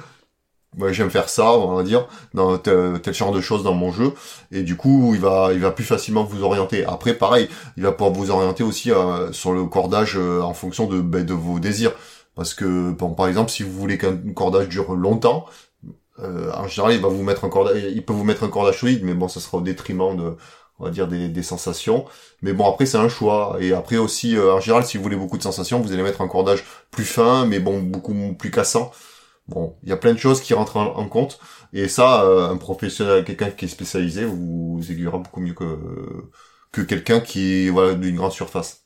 j'aime 0.91 1.09
faire 1.09 1.29
ça, 1.29 1.51
on 1.53 1.75
va 1.75 1.83
dire, 1.83 2.07
dans 2.33 2.57
tel, 2.57 2.99
genre 3.13 3.31
de 3.31 3.41
choses 3.41 3.63
dans 3.63 3.73
mon 3.73 3.91
jeu, 3.91 4.13
et 4.51 4.63
du 4.63 4.75
coup, 4.75 5.11
il 5.13 5.19
va, 5.19 5.49
il 5.53 5.59
va 5.59 5.71
plus 5.71 5.83
facilement 5.85 6.23
vous 6.23 6.43
orienter. 6.43 6.85
Après, 6.85 7.13
pareil, 7.13 7.49
il 7.77 7.83
va 7.83 7.91
pouvoir 7.91 8.13
vous 8.13 8.31
orienter 8.31 8.63
aussi 8.63 8.91
euh, 8.91 9.31
sur 9.31 9.53
le 9.53 9.65
cordage 9.65 10.15
euh, 10.17 10.41
en 10.41 10.53
fonction 10.53 10.87
de, 10.87 11.01
ben, 11.01 11.25
de 11.25 11.33
vos 11.33 11.59
désirs. 11.59 11.93
Parce 12.35 12.53
que, 12.53 12.91
par 12.91 13.27
exemple, 13.27 13.49
si 13.49 13.63
vous 13.63 13.71
voulez 13.71 13.97
qu'un 13.97 14.15
cordage 14.35 14.69
dure 14.69 14.93
longtemps, 14.93 15.47
euh, 16.19 16.51
en 16.53 16.67
général, 16.67 16.93
il 16.93 17.01
va 17.01 17.07
vous 17.07 17.23
mettre 17.23 17.45
un 17.45 17.49
cordage, 17.49 17.81
il 17.83 18.05
peut 18.05 18.13
vous 18.13 18.23
mettre 18.23 18.43
un 18.43 18.49
cordage 18.49 18.79
solide, 18.79 19.01
mais 19.03 19.15
bon, 19.15 19.27
ça 19.27 19.39
sera 19.39 19.57
au 19.57 19.61
détriment 19.61 20.15
de, 20.15 20.35
on 20.79 20.85
va 20.85 20.91
dire, 20.91 21.07
des, 21.07 21.29
des 21.29 21.43
sensations. 21.43 22.05
Mais 22.43 22.53
bon, 22.53 22.69
après, 22.69 22.85
c'est 22.85 22.97
un 22.97 23.09
choix. 23.09 23.57
Et 23.59 23.73
après 23.73 23.97
aussi, 23.97 24.37
euh, 24.37 24.53
en 24.53 24.59
général, 24.59 24.85
si 24.85 24.97
vous 24.97 25.03
voulez 25.03 25.15
beaucoup 25.15 25.37
de 25.37 25.43
sensations, 25.43 25.79
vous 25.79 25.91
allez 25.91 26.03
mettre 26.03 26.21
un 26.21 26.27
cordage 26.27 26.63
plus 26.91 27.05
fin, 27.05 27.45
mais 27.47 27.59
bon, 27.59 27.79
beaucoup 27.81 28.13
plus 28.37 28.51
cassant. 28.51 28.91
Bon, 29.47 29.77
il 29.83 29.89
y 29.89 29.91
a 29.93 29.97
plein 29.97 30.13
de 30.13 30.19
choses 30.19 30.41
qui 30.41 30.53
rentrent 30.53 30.77
en, 30.77 30.97
en 30.97 31.07
compte. 31.09 31.39
Et 31.73 31.87
ça, 31.87 32.23
euh, 32.23 32.49
un 32.49 32.57
professionnel, 32.57 33.23
quelqu'un 33.25 33.49
qui 33.51 33.65
est 33.65 33.67
spécialisé, 33.69 34.25
vous, 34.25 34.77
vous 34.77 34.91
aiguillera 34.91 35.17
beaucoup 35.19 35.39
mieux 35.41 35.53
que, 35.53 35.65
que 36.71 36.81
quelqu'un 36.81 37.19
qui 37.19 37.67
est, 37.67 37.69
voilà, 37.69 37.93
d'une 37.95 38.15
grande 38.15 38.31
surface. 38.33 38.85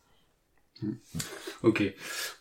Ok. 1.63 1.83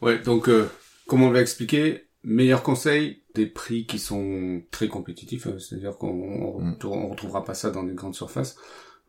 Ouais, 0.02 0.18
donc 0.18 0.48
euh, 0.48 0.68
comme 1.06 1.22
on 1.22 1.30
l'a 1.30 1.40
expliqué, 1.40 2.04
meilleur 2.24 2.62
conseil, 2.62 3.22
des 3.34 3.46
prix 3.46 3.86
qui 3.86 3.98
sont 3.98 4.62
très 4.70 4.88
compétitifs, 4.88 5.46
euh, 5.46 5.58
c'est-à-dire 5.58 5.96
qu'on 5.98 6.08
on, 6.08 6.60
Mm. 6.60 6.76
on 6.84 7.08
retrouvera 7.08 7.44
pas 7.44 7.54
ça 7.54 7.70
dans 7.70 7.82
des 7.84 7.94
grandes 7.94 8.14
surfaces. 8.14 8.56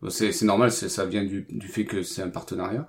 Euh, 0.04 0.10
C'est 0.10 0.42
normal, 0.44 0.72
ça 0.72 1.06
vient 1.06 1.24
du, 1.24 1.46
du 1.50 1.68
fait 1.68 1.84
que 1.84 2.02
c'est 2.02 2.22
un 2.22 2.30
partenariat. 2.30 2.88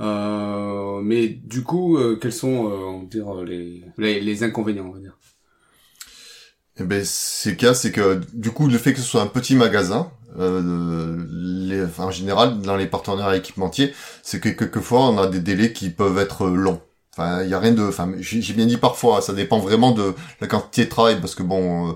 Euh, 0.00 1.00
mais 1.02 1.28
du 1.28 1.62
coup, 1.64 1.98
euh, 1.98 2.16
quels 2.20 2.32
sont 2.32 2.68
euh, 2.70 2.76
on 2.76 3.00
va 3.02 3.06
dire, 3.06 3.34
les, 3.44 3.84
les, 3.98 4.20
les 4.20 4.42
inconvénients, 4.44 4.88
on 4.88 4.92
va 4.94 5.00
dire? 5.00 5.18
Eh 6.78 6.84
ben, 6.84 7.02
c'est 7.04 7.50
le 7.50 7.56
cas, 7.56 7.74
c'est 7.74 7.92
que 7.92 8.20
du 8.32 8.50
coup, 8.50 8.68
le 8.68 8.78
fait 8.78 8.92
que 8.92 9.00
ce 9.00 9.06
soit 9.06 9.22
un 9.22 9.26
petit 9.26 9.54
magasin, 9.54 10.10
euh, 10.38 11.16
les, 11.30 11.84
enfin, 11.84 12.04
en 12.04 12.10
général, 12.10 12.60
dans 12.60 12.76
les 12.76 12.86
partenaires 12.86 13.32
équipementiers, 13.32 13.92
c'est 14.22 14.40
que 14.40 14.48
quelquefois, 14.48 15.00
on 15.00 15.18
a 15.18 15.26
des 15.26 15.40
délais 15.40 15.72
qui 15.72 15.90
peuvent 15.90 16.18
être 16.18 16.46
longs. 16.46 16.80
Enfin, 17.16 17.42
il 17.42 17.50
y 17.50 17.54
a 17.54 17.58
rien 17.58 17.72
de, 17.72 17.82
enfin, 17.82 18.12
j'ai 18.20 18.54
bien 18.54 18.66
dit 18.66 18.76
parfois, 18.76 19.20
ça 19.20 19.32
dépend 19.34 19.58
vraiment 19.58 19.90
de 19.90 20.14
la 20.40 20.46
quantité 20.46 20.84
de 20.84 20.90
travail, 20.90 21.20
parce 21.20 21.34
que 21.34 21.42
bon, 21.42 21.90
euh, 21.90 21.92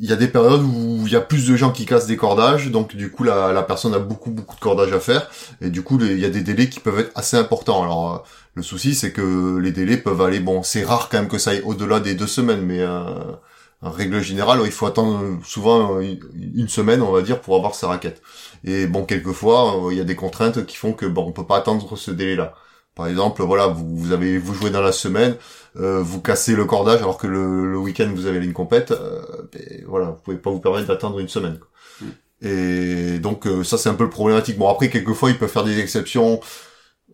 il 0.00 0.08
y 0.08 0.12
a 0.12 0.16
des 0.16 0.28
périodes 0.28 0.62
où 0.62 1.02
il 1.06 1.12
y 1.12 1.16
a 1.16 1.20
plus 1.20 1.48
de 1.48 1.56
gens 1.56 1.72
qui 1.72 1.84
cassent 1.86 2.06
des 2.06 2.16
cordages, 2.16 2.70
donc 2.70 2.94
du 2.94 3.10
coup 3.10 3.24
la, 3.24 3.52
la 3.52 3.62
personne 3.62 3.94
a 3.94 3.98
beaucoup 3.98 4.30
beaucoup 4.30 4.54
de 4.54 4.60
cordages 4.60 4.92
à 4.92 5.00
faire, 5.00 5.28
et 5.60 5.70
du 5.70 5.82
coup 5.82 5.98
il 6.00 6.20
y 6.20 6.24
a 6.24 6.30
des 6.30 6.42
délais 6.42 6.68
qui 6.68 6.78
peuvent 6.78 7.00
être 7.00 7.10
assez 7.16 7.36
importants. 7.36 7.82
Alors 7.82 8.14
euh, 8.14 8.18
le 8.54 8.62
souci 8.62 8.94
c'est 8.94 9.10
que 9.10 9.58
les 9.58 9.72
délais 9.72 9.96
peuvent 9.96 10.20
aller, 10.20 10.38
bon 10.38 10.62
c'est 10.62 10.84
rare 10.84 11.08
quand 11.10 11.18
même 11.18 11.28
que 11.28 11.38
ça 11.38 11.50
aille 11.50 11.62
au-delà 11.64 11.98
des 11.98 12.14
deux 12.14 12.28
semaines, 12.28 12.62
mais 12.62 12.80
euh, 12.80 13.02
en 13.80 13.90
règle 13.90 14.20
générale 14.20 14.60
il 14.64 14.72
faut 14.72 14.86
attendre 14.86 15.38
souvent 15.44 16.00
une 16.00 16.68
semaine 16.68 17.00
on 17.02 17.12
va 17.12 17.22
dire 17.22 17.40
pour 17.40 17.56
avoir 17.56 17.74
sa 17.74 17.88
raquette. 17.88 18.22
Et 18.64 18.86
bon 18.86 19.04
quelquefois 19.04 19.86
euh, 19.86 19.92
il 19.92 19.98
y 19.98 20.00
a 20.00 20.04
des 20.04 20.16
contraintes 20.16 20.66
qui 20.66 20.76
font 20.76 20.92
que 20.92 21.06
bon 21.06 21.26
on 21.26 21.32
peut 21.32 21.46
pas 21.46 21.58
attendre 21.58 21.96
ce 21.96 22.10
délai-là. 22.10 22.54
Par 22.98 23.06
exemple, 23.06 23.44
voilà, 23.44 23.68
vous, 23.68 23.96
vous 23.96 24.10
avez 24.12 24.38
vous 24.38 24.54
jouez 24.54 24.70
dans 24.70 24.82
la 24.82 24.90
semaine, 24.90 25.36
euh, 25.76 26.02
vous 26.02 26.20
cassez 26.20 26.56
le 26.56 26.64
cordage 26.64 27.00
alors 27.00 27.16
que 27.16 27.28
le, 27.28 27.70
le 27.70 27.78
week-end 27.78 28.10
vous 28.12 28.26
avez 28.26 28.44
une 28.44 28.52
compète, 28.52 28.90
euh, 28.90 29.22
ben, 29.52 29.84
voilà, 29.86 30.06
vous 30.06 30.16
pouvez 30.16 30.36
pas 30.36 30.50
vous 30.50 30.58
permettre 30.58 30.88
d'attendre 30.88 31.20
une 31.20 31.28
semaine. 31.28 31.60
Mm. 32.00 32.06
Et 32.42 33.18
donc 33.20 33.46
euh, 33.46 33.62
ça 33.62 33.78
c'est 33.78 33.88
un 33.88 33.94
peu 33.94 34.02
le 34.02 34.10
problématique. 34.10 34.58
Bon 34.58 34.68
après 34.68 34.90
quelquefois 34.90 35.30
il 35.30 35.38
peut 35.38 35.46
faire 35.46 35.62
des 35.62 35.78
exceptions 35.78 36.40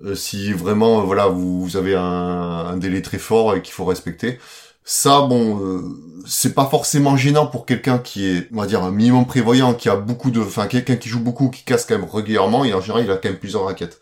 euh, 0.02 0.14
si 0.14 0.52
vraiment 0.54 1.02
voilà 1.02 1.26
vous, 1.26 1.62
vous 1.62 1.76
avez 1.76 1.94
un, 1.94 2.02
un, 2.02 2.76
délai 2.78 3.02
très 3.02 3.18
fort 3.18 3.54
et 3.54 3.60
qu'il 3.60 3.74
faut 3.74 3.84
respecter. 3.84 4.38
Ça 4.84 5.22
bon 5.22 5.82
c'est 6.26 6.54
pas 6.54 6.66
forcément 6.66 7.16
gênant 7.16 7.46
pour 7.46 7.66
quelqu'un 7.66 7.98
qui 7.98 8.26
est 8.26 8.48
on 8.52 8.60
va 8.60 8.66
dire 8.66 8.82
un 8.82 8.90
minimum 8.90 9.26
prévoyant, 9.26 9.74
qui 9.74 9.88
a 9.88 9.96
beaucoup 9.96 10.30
de, 10.30 10.40
enfin 10.40 10.66
quelqu'un 10.66 10.96
qui 10.96 11.08
joue 11.08 11.20
beaucoup, 11.20 11.50
qui 11.50 11.64
casse 11.64 11.84
quand 11.86 11.98
même 11.98 12.08
régulièrement 12.08 12.64
et 12.64 12.74
en 12.74 12.80
général 12.80 13.04
il 13.04 13.10
a 13.10 13.16
quand 13.16 13.28
même 13.28 13.38
plusieurs 13.38 13.64
raquettes. 13.64 14.00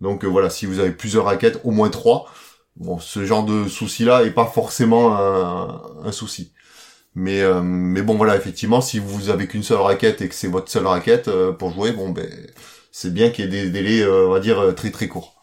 Donc 0.00 0.24
euh, 0.24 0.28
voilà, 0.28 0.50
si 0.50 0.66
vous 0.66 0.78
avez 0.80 0.92
plusieurs 0.92 1.24
raquettes, 1.24 1.60
au 1.64 1.70
moins 1.70 1.90
trois, 1.90 2.30
bon, 2.76 2.98
ce 2.98 3.24
genre 3.24 3.44
de 3.44 3.68
souci-là 3.68 4.24
est 4.24 4.30
pas 4.30 4.46
forcément 4.46 5.16
un, 5.16 6.12
souci. 6.12 6.52
Mais 7.14 7.40
euh, 7.42 7.62
mais 7.62 8.02
bon 8.02 8.16
voilà, 8.16 8.36
effectivement, 8.36 8.80
si 8.80 8.98
vous 9.00 9.30
avez 9.30 9.48
qu'une 9.48 9.62
seule 9.62 9.78
raquette 9.78 10.22
et 10.22 10.28
que 10.28 10.34
c'est 10.34 10.48
votre 10.48 10.70
seule 10.70 10.86
raquette 10.86 11.28
euh, 11.28 11.52
pour 11.52 11.70
jouer, 11.72 11.92
bon 11.92 12.10
ben 12.10 12.28
c'est 12.92 13.12
bien 13.12 13.30
qu'il 13.30 13.44
y 13.46 13.48
ait 13.48 13.64
des 13.64 13.70
délais, 13.70 14.06
on 14.06 14.30
va 14.30 14.40
dire 14.40 14.74
très 14.76 14.90
très 14.90 15.08
courts. 15.08 15.34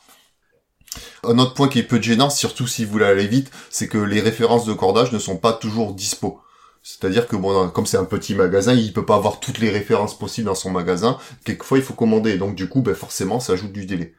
Un 1.23 1.37
autre 1.39 1.53
point 1.53 1.67
qui 1.67 1.79
est 1.79 1.83
peu 1.83 2.01
gênant, 2.01 2.29
surtout 2.29 2.67
si 2.67 2.85
vous 2.85 2.91
voulez 2.91 3.05
aller 3.05 3.27
vite, 3.27 3.51
c'est 3.69 3.87
que 3.87 3.97
les 3.97 4.21
références 4.21 4.65
de 4.65 4.73
cordage 4.73 5.11
ne 5.11 5.19
sont 5.19 5.37
pas 5.37 5.53
toujours 5.53 5.93
dispo. 5.93 6.41
C'est-à-dire 6.83 7.27
que 7.27 7.35
bon, 7.35 7.67
comme 7.69 7.87
c'est 7.87 7.97
un 7.97 8.05
petit 8.05 8.35
magasin, 8.35 8.73
il 8.73 8.93
peut 8.93 9.05
pas 9.05 9.15
avoir 9.15 9.39
toutes 9.39 9.57
les 9.57 9.71
références 9.71 10.17
possibles 10.17 10.45
dans 10.45 10.55
son 10.55 10.69
magasin. 10.69 11.17
Quelquefois, 11.43 11.79
il 11.79 11.83
faut 11.83 11.95
commander. 11.95 12.37
Donc 12.37 12.53
du 12.53 12.69
coup, 12.69 12.83
ben 12.83 12.93
forcément, 12.93 13.39
ça 13.39 13.53
ajoute 13.53 13.71
du 13.71 13.87
délai. 13.87 14.13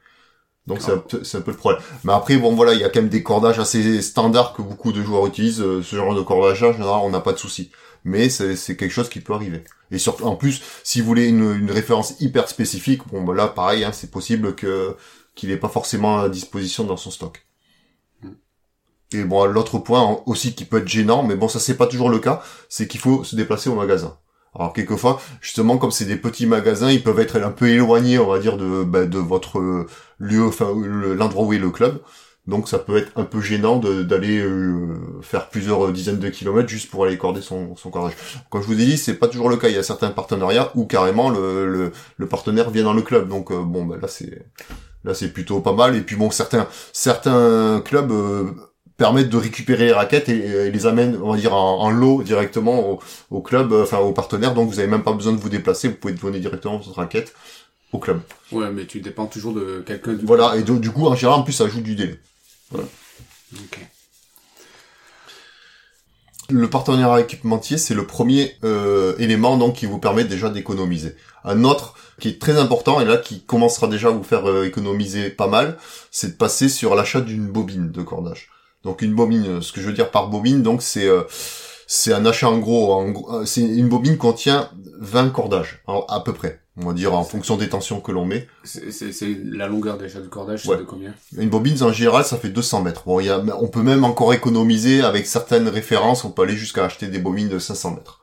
Donc 0.66 0.82
c'est 0.82 0.90
un, 0.90 0.98
peu, 0.98 1.22
un 1.32 1.40
peu 1.42 1.52
le 1.52 1.56
problème. 1.56 1.80
Mais 2.02 2.12
après, 2.12 2.36
bon 2.38 2.54
voilà, 2.56 2.74
il 2.74 2.80
y 2.80 2.84
a 2.84 2.88
quand 2.88 3.00
même 3.00 3.08
des 3.08 3.22
cordages 3.22 3.60
assez 3.60 4.02
standards 4.02 4.52
que 4.52 4.62
beaucoup 4.62 4.90
de 4.92 5.00
joueurs 5.00 5.24
utilisent. 5.28 5.60
Euh, 5.60 5.80
ce 5.80 5.94
genre 5.94 6.12
de 6.12 6.22
cordage, 6.22 6.60
en 6.64 6.72
général, 6.72 7.02
on 7.04 7.10
n'a 7.10 7.20
pas 7.20 7.32
de 7.32 7.38
souci. 7.38 7.70
Mais 8.02 8.28
c'est 8.28 8.76
quelque 8.76 8.90
chose 8.90 9.08
qui 9.08 9.20
peut 9.20 9.32
arriver. 9.32 9.62
Et 9.92 9.98
surtout, 9.98 10.24
en 10.24 10.34
plus, 10.34 10.62
si 10.82 11.00
vous 11.00 11.06
voulez 11.06 11.28
une, 11.28 11.54
une 11.54 11.70
référence 11.70 12.14
hyper 12.20 12.48
spécifique, 12.48 13.02
bon 13.12 13.22
bah 13.22 13.34
là, 13.34 13.46
pareil, 13.46 13.84
hein, 13.84 13.92
c'est 13.92 14.10
possible 14.10 14.56
que 14.56 14.96
qu'il 15.36 15.50
n'ait 15.50 15.56
pas 15.56 15.68
forcément 15.68 16.18
à 16.18 16.28
disposition 16.28 16.82
dans 16.82 16.96
son 16.96 17.12
stock. 17.12 17.46
Et 19.12 19.22
bon, 19.22 19.44
l'autre 19.44 19.78
point 19.78 20.20
aussi 20.26 20.54
qui 20.54 20.64
peut 20.64 20.78
être 20.78 20.88
gênant, 20.88 21.22
mais 21.22 21.36
bon, 21.36 21.46
ça 21.46 21.60
c'est 21.60 21.76
pas 21.76 21.86
toujours 21.86 22.10
le 22.10 22.18
cas, 22.18 22.42
c'est 22.68 22.88
qu'il 22.88 22.98
faut 22.98 23.22
se 23.22 23.36
déplacer 23.36 23.70
au 23.70 23.76
magasin. 23.76 24.18
Alors 24.58 24.72
quelquefois, 24.72 25.20
justement, 25.40 25.78
comme 25.78 25.92
c'est 25.92 26.06
des 26.06 26.16
petits 26.16 26.46
magasins, 26.46 26.90
ils 26.90 27.02
peuvent 27.02 27.20
être 27.20 27.36
un 27.36 27.50
peu 27.50 27.68
éloignés, 27.68 28.18
on 28.18 28.26
va 28.26 28.38
dire, 28.40 28.56
de, 28.56 28.82
bah, 28.82 29.04
de 29.04 29.18
votre 29.18 29.86
lieu, 30.18 30.46
enfin 30.46 30.72
l'endroit 30.74 31.44
où 31.44 31.52
est 31.52 31.58
le 31.58 31.70
club. 31.70 32.00
Donc 32.46 32.68
ça 32.68 32.78
peut 32.78 32.96
être 32.96 33.10
un 33.16 33.24
peu 33.24 33.40
gênant 33.40 33.76
d'aller 33.76 34.38
euh, 34.38 34.96
faire 35.20 35.48
plusieurs 35.48 35.92
dizaines 35.92 36.20
de 36.20 36.28
kilomètres 36.28 36.68
juste 36.68 36.90
pour 36.90 37.04
aller 37.04 37.18
corder 37.18 37.42
son, 37.42 37.74
son 37.74 37.90
cordage. 37.90 38.14
Comme 38.50 38.62
je 38.62 38.68
vous 38.68 38.80
ai 38.80 38.84
dit, 38.84 38.98
c'est 38.98 39.14
pas 39.14 39.26
toujours 39.26 39.48
le 39.48 39.56
cas. 39.56 39.68
Il 39.68 39.74
y 39.74 39.78
a 39.78 39.82
certains 39.82 40.10
partenariats 40.10 40.70
où 40.76 40.86
carrément 40.86 41.28
le, 41.30 41.92
le, 42.16 42.26
partenaire 42.26 42.70
vient 42.70 42.84
dans 42.84 42.92
le 42.92 43.02
club. 43.02 43.28
Donc 43.28 43.50
euh, 43.50 43.62
bon, 43.62 43.84
bah, 43.84 43.96
là 44.00 44.06
c'est 44.06 44.46
là 45.06 45.14
c'est 45.14 45.32
plutôt 45.32 45.60
pas 45.60 45.72
mal. 45.72 45.96
Et 45.96 46.02
puis 46.02 46.16
bon, 46.16 46.30
certains 46.30 46.68
certains 46.92 47.80
clubs 47.84 48.12
euh, 48.12 48.50
permettent 48.96 49.30
de 49.30 49.36
récupérer 49.36 49.86
les 49.86 49.92
raquettes 49.92 50.28
et, 50.28 50.70
les 50.70 50.86
amènent, 50.86 51.18
on 51.22 51.32
va 51.32 51.38
dire, 51.38 51.54
en, 51.54 51.90
lot 51.90 52.22
directement 52.22 53.00
au, 53.30 53.40
club, 53.40 53.72
euh, 53.72 53.82
enfin 53.84 53.98
au 53.98 54.12
partenaire. 54.12 54.54
Donc 54.54 54.68
vous 54.68 54.78
avez 54.78 54.88
même 54.88 55.02
pas 55.02 55.12
besoin 55.12 55.32
de 55.32 55.38
vous 55.38 55.48
déplacer, 55.48 55.88
vous 55.88 55.94
pouvez 55.94 56.14
donner 56.14 56.40
directement 56.40 56.76
votre 56.76 56.92
raquette 56.92 57.34
au 57.92 57.98
club. 57.98 58.20
Ouais, 58.52 58.70
mais 58.70 58.86
tu 58.86 59.00
dépends 59.00 59.26
toujours 59.26 59.52
de 59.52 59.82
quelqu'un. 59.86 60.14
Du 60.14 60.26
voilà, 60.26 60.56
et 60.56 60.62
du 60.62 60.90
coup, 60.90 61.06
en 61.06 61.14
général, 61.14 61.40
en 61.40 61.42
plus, 61.42 61.52
ça 61.52 61.64
ajoute 61.64 61.82
du 61.82 61.94
délai. 61.94 62.18
Voilà. 62.70 62.86
Ok. 63.54 63.78
Le 66.48 66.70
partenariat 66.70 67.24
équipementier, 67.24 67.76
c'est 67.76 67.94
le 67.94 68.06
premier 68.06 68.56
euh, 68.62 69.16
élément 69.18 69.56
donc 69.56 69.74
qui 69.74 69.86
vous 69.86 69.98
permet 69.98 70.22
déjà 70.22 70.48
d'économiser. 70.48 71.16
Un 71.44 71.64
autre 71.64 71.94
qui 72.20 72.28
est 72.28 72.40
très 72.40 72.56
important 72.56 73.00
et 73.00 73.04
là 73.04 73.16
qui 73.16 73.42
commencera 73.42 73.88
déjà 73.88 74.08
à 74.08 74.10
vous 74.12 74.22
faire 74.22 74.48
euh, 74.48 74.64
économiser 74.64 75.30
pas 75.30 75.48
mal, 75.48 75.76
c'est 76.12 76.28
de 76.28 76.36
passer 76.36 76.68
sur 76.68 76.94
l'achat 76.94 77.20
d'une 77.20 77.48
bobine 77.48 77.90
de 77.90 78.02
cordage. 78.02 78.48
Donc 78.84 79.02
une 79.02 79.14
bobine, 79.14 79.60
ce 79.60 79.72
que 79.72 79.80
je 79.80 79.86
veux 79.86 79.92
dire 79.92 80.12
par 80.12 80.28
bobine, 80.28 80.62
donc 80.62 80.82
c'est 80.82 81.08
euh, 81.08 81.22
c'est 81.86 82.12
un 82.12 82.26
achat 82.26 82.48
en 82.48 82.58
gros, 82.58 82.92
en, 82.92 83.46
c'est 83.46 83.62
une 83.62 83.88
bobine 83.88 84.16
contient 84.16 84.70
20 84.98 85.30
cordages 85.30 85.82
à 85.86 86.20
peu 86.20 86.32
près. 86.32 86.60
On 86.78 86.86
va 86.86 86.92
dire 86.92 87.14
en 87.14 87.24
fonction 87.24 87.56
des 87.56 87.70
tensions 87.70 88.00
que 88.00 88.12
l'on 88.12 88.26
met. 88.26 88.46
C'est 88.64 89.10
la 89.44 89.66
longueur 89.66 89.96
déjà 89.96 90.20
du 90.20 90.28
cordage, 90.28 90.64
c'est 90.64 90.76
de 90.76 90.82
combien? 90.82 91.14
Une 91.38 91.48
bobine 91.48 91.82
en 91.82 91.92
général, 91.92 92.24
ça 92.24 92.36
fait 92.36 92.50
200 92.50 92.82
mètres. 92.82 93.04
Bon, 93.06 93.18
y 93.20 93.30
a, 93.30 93.42
on 93.58 93.68
peut 93.68 93.82
même 93.82 94.04
encore 94.04 94.34
économiser 94.34 95.00
avec 95.00 95.26
certaines 95.26 95.68
références. 95.68 96.24
On 96.24 96.30
peut 96.30 96.42
aller 96.42 96.56
jusqu'à 96.56 96.84
acheter 96.84 97.06
des 97.06 97.18
bobines 97.18 97.48
de 97.48 97.58
500 97.58 97.92
mètres. 97.92 98.20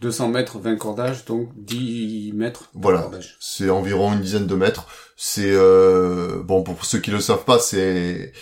200 0.00 0.28
mètres, 0.28 0.58
20 0.58 0.76
cordages, 0.76 1.24
donc 1.24 1.48
10 1.56 2.32
mètres. 2.34 2.70
Voilà. 2.74 3.10
C'est 3.40 3.70
environ 3.70 4.12
une 4.12 4.20
dizaine 4.20 4.46
de 4.46 4.54
mètres. 4.54 4.86
C'est 5.16 5.50
euh, 5.50 6.42
bon 6.42 6.62
pour 6.62 6.84
ceux 6.84 6.98
qui 6.98 7.10
le 7.10 7.20
savent 7.20 7.44
pas, 7.44 7.58
c'est 7.58 8.32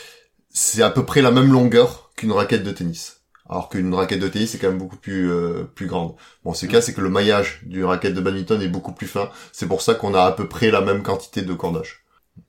c'est 0.51 0.83
à 0.83 0.91
peu 0.91 1.05
près 1.05 1.23
la 1.23 1.31
même 1.31 1.53
longueur 1.53 2.11
qu'une 2.17 2.33
raquette 2.33 2.65
de 2.65 2.73
tennis. 2.73 3.14
Alors 3.49 3.69
qu'une 3.69 3.93
raquette 3.93 4.21
de 4.21 4.29
tennis 4.29 4.51
c'est 4.51 4.59
quand 4.59 4.69
même 4.69 4.79
beaucoup 4.79 4.97
plus 4.97 5.31
euh, 5.31 5.65
plus 5.75 5.87
grande. 5.87 6.15
Bon, 6.45 6.55
ce 6.55 6.67
cas 6.67 6.81
c'est 6.81 6.95
que 6.95 7.01
le 7.01 7.11
maillage 7.11 7.61
du 7.67 7.85
raquette 7.85 8.15
de 8.15 8.21
badminton 8.21 8.61
est 8.63 8.69
beaucoup 8.69 8.93
plus 8.93 9.07
fin. 9.07 9.31
C'est 9.53 9.67
pour 9.67 9.83
ça 9.83 9.95
qu'on 9.95 10.15
a 10.15 10.23
à 10.23 10.33
peu 10.33 10.49
près 10.49 10.71
la 10.71 10.81
même 10.81 11.03
quantité 11.03 11.43
de 11.43 11.53
cordage. 11.53 12.05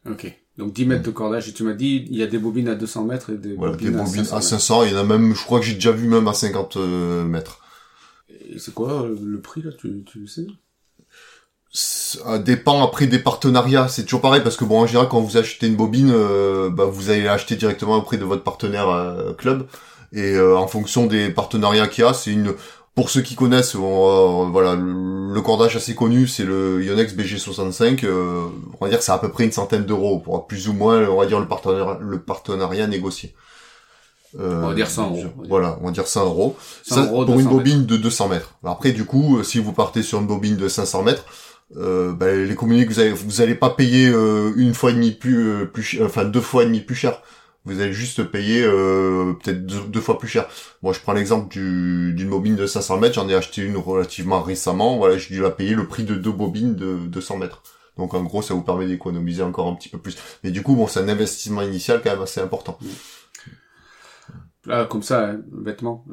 Ok. 0.09 0.33
Donc 0.57 0.71
10 0.71 0.85
mètres 0.85 1.03
de 1.03 1.11
cordage. 1.11 1.49
Et 1.49 1.53
tu 1.53 1.63
m'as 1.63 1.73
dit, 1.73 2.05
il 2.09 2.17
y 2.17 2.23
a 2.23 2.27
des 2.27 2.37
bobines 2.37 2.69
à 2.69 2.75
200 2.75 3.03
mètres 3.03 3.31
et 3.31 3.37
des 3.37 3.55
bobines, 3.55 3.91
des 3.91 3.91
bobines 3.91 4.27
à, 4.31 4.41
500 4.41 4.83
Il 4.83 4.93
y 4.93 4.95
en 4.95 4.99
a 4.99 5.03
même, 5.03 5.35
je 5.35 5.43
crois 5.43 5.59
que 5.59 5.65
j'ai 5.65 5.73
déjà 5.73 5.91
vu 5.91 6.07
même 6.07 6.27
à 6.29 6.33
50 6.33 6.77
euh, 6.77 7.25
mètres. 7.25 7.59
Et 8.49 8.57
c'est 8.57 8.73
quoi 8.73 9.03
euh, 9.03 9.17
le 9.21 9.41
prix 9.41 9.61
là 9.61 9.71
Tu, 9.77 10.03
tu 10.05 10.19
le 10.19 10.27
sais? 10.27 10.47
Ça 11.71 12.39
dépend 12.39 12.85
après 12.85 13.05
des 13.05 13.19
partenariats. 13.19 13.89
C'est 13.89 14.03
toujours 14.03 14.21
pareil 14.21 14.41
parce 14.41 14.55
que 14.55 14.63
bon, 14.63 14.81
en 14.81 14.87
général, 14.87 15.09
quand 15.09 15.19
vous 15.19 15.35
achetez 15.35 15.67
une 15.67 15.75
bobine, 15.75 16.09
euh, 16.09 16.69
bah, 16.69 16.85
vous 16.85 17.09
allez 17.09 17.23
l'acheter 17.23 17.57
directement 17.57 17.97
auprès 17.97 18.17
de 18.17 18.23
votre 18.23 18.43
partenaire 18.43 18.87
euh, 18.87 19.33
club. 19.33 19.67
Et 20.15 20.33
euh, 20.33 20.57
en 20.57 20.67
fonction 20.67 21.05
des 21.05 21.29
partenariats 21.29 21.87
qu'il 21.87 22.03
y 22.03 22.07
a, 22.07 22.13
c'est 22.13 22.31
une. 22.31 22.53
Pour 22.95 23.09
ceux 23.09 23.21
qui 23.21 23.35
connaissent, 23.35 23.75
voilà, 23.75 24.73
le, 24.75 25.41
cordage 25.41 25.75
assez 25.75 25.95
connu, 25.95 26.27
c'est 26.27 26.45
le 26.45 26.81
Yonex 26.81 27.13
BG65. 27.13 28.07
on 28.07 28.51
va 28.79 28.89
dire 28.89 28.99
que 28.99 29.03
c'est 29.03 29.11
à 29.11 29.17
peu 29.17 29.29
près 29.29 29.43
une 29.43 29.51
centaine 29.51 29.83
d'euros 29.83 30.19
pour 30.19 30.47
plus 30.47 30.69
ou 30.69 30.73
moins, 30.73 31.05
on 31.09 31.17
va 31.17 31.25
dire 31.25 31.41
le 31.41 31.45
partenariat, 31.45 31.99
le 31.99 32.19
partenariat 32.19 32.87
négocié. 32.87 33.35
on 34.39 34.67
va 34.67 34.73
dire 34.73 34.89
100 34.89 35.09
euros. 35.09 35.23
Voilà, 35.49 35.77
on 35.81 35.87
va 35.87 35.91
dire 35.91 36.07
100 36.07 36.23
euros. 36.23 36.55
ça, 36.83 37.03
pour 37.07 37.37
une 37.37 37.49
bobine 37.49 37.85
de 37.85 37.97
200 37.97 38.29
mètres. 38.29 38.53
Après, 38.63 38.93
du 38.93 39.03
coup, 39.03 39.43
si 39.43 39.59
vous 39.59 39.73
partez 39.73 40.01
sur 40.01 40.21
une 40.21 40.27
bobine 40.27 40.55
de 40.55 40.69
500 40.69 41.03
mètres, 41.03 41.25
euh, 41.77 42.13
bah, 42.13 42.31
les 42.31 42.55
communiques 42.55 42.89
vous 42.89 42.99
allez 42.99 43.11
vous 43.11 43.41
allez 43.41 43.55
pas 43.55 43.71
payer 43.71 44.07
euh, 44.07 44.53
une 44.55 44.75
fois 44.75 44.91
et 44.91 44.93
demi 44.93 45.11
plus 45.11 45.47
euh, 45.47 45.65
plus 45.65 45.99
enfin 46.03 46.23
deux 46.23 46.39
fois 46.39 46.61
et 46.63 46.67
demi 46.67 46.79
plus 46.79 46.95
cher 46.95 47.21
vous 47.65 47.81
allez 47.81 47.93
juste 47.93 48.23
payer 48.23 48.63
euh, 48.63 49.33
peut-être 49.33 49.65
deux, 49.65 50.01
fois 50.01 50.19
plus 50.19 50.27
cher. 50.27 50.47
Moi 50.83 50.93
je 50.93 50.99
prends 50.99 51.13
l'exemple 51.13 51.51
du 51.51 52.13
d'une 52.13 52.29
bobine 52.29 52.55
de 52.55 52.67
500 52.67 52.99
mètres. 52.99 53.15
J'en 53.15 53.27
ai 53.27 53.35
acheté 53.35 53.63
une 53.63 53.77
relativement 53.77 54.41
récemment. 54.41 54.97
Voilà 54.97 55.17
j'ai 55.17 55.33
dû 55.33 55.41
la 55.41 55.49
payer. 55.49 55.73
Le 55.73 55.87
prix 55.87 56.03
de 56.03 56.15
deux 56.15 56.31
bobines 56.31 56.75
de 56.75 56.97
200 57.07 57.37
mètres. 57.37 57.63
Donc 57.97 58.13
en 58.13 58.23
gros 58.23 58.41
ça 58.41 58.53
vous 58.53 58.61
permet 58.61 58.85
d'économiser 58.85 59.41
encore 59.41 59.67
un 59.67 59.75
petit 59.75 59.89
peu 59.89 59.97
plus. 59.97 60.15
Mais 60.43 60.51
du 60.51 60.61
coup 60.61 60.75
bon 60.75 60.87
c'est 60.87 60.99
un 60.99 61.09
investissement 61.09 61.63
initial 61.63 62.01
quand 62.03 62.11
même 62.11 62.21
assez 62.21 62.39
important. 62.39 62.77
Là 64.65 64.85
comme 64.85 65.03
ça 65.03 65.29
hein, 65.29 65.41
bêtement. 65.51 66.05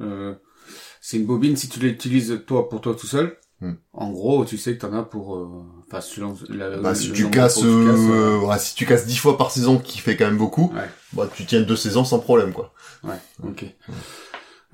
C'est 1.03 1.19
une 1.19 1.27
bobine. 1.27 1.57
Si 1.57 1.69
tu 1.69 1.81
l'utilises 1.81 2.43
toi 2.47 2.69
pour 2.69 2.81
toi 2.81 2.95
tout 2.95 3.07
seul 3.07 3.37
Hmm. 3.63 3.75
En 3.93 4.11
gros, 4.11 4.45
tu 4.45 4.59
sais 4.59 4.75
que 4.75 4.81
t'en 4.81 4.93
as 4.93 5.05
pour, 5.05 5.37
euh, 5.37 5.47
enfin, 5.87 6.01
bah, 6.83 6.95
si 6.97 7.13
tu 7.13 7.31
casses, 7.31 7.61
euh, 7.63 8.59
si 8.59 8.75
tu 8.75 8.87
casses 8.87 9.07
dix 9.07 9.17
fois 9.17 9.39
par 9.39 9.53
saison, 9.53 9.79
qui 9.79 10.01
fait 10.01 10.17
quand 10.17 10.25
même 10.25 10.37
beaucoup, 10.37 10.73
bah, 11.13 11.31
tu 11.33 11.45
tiens 11.47 11.61
deux 11.61 11.77
saisons 11.77 12.05
sans 12.05 12.19
problème, 12.19 12.53
quoi. 12.53 12.75
Ouais, 13.05 13.21
ok. 13.45 13.67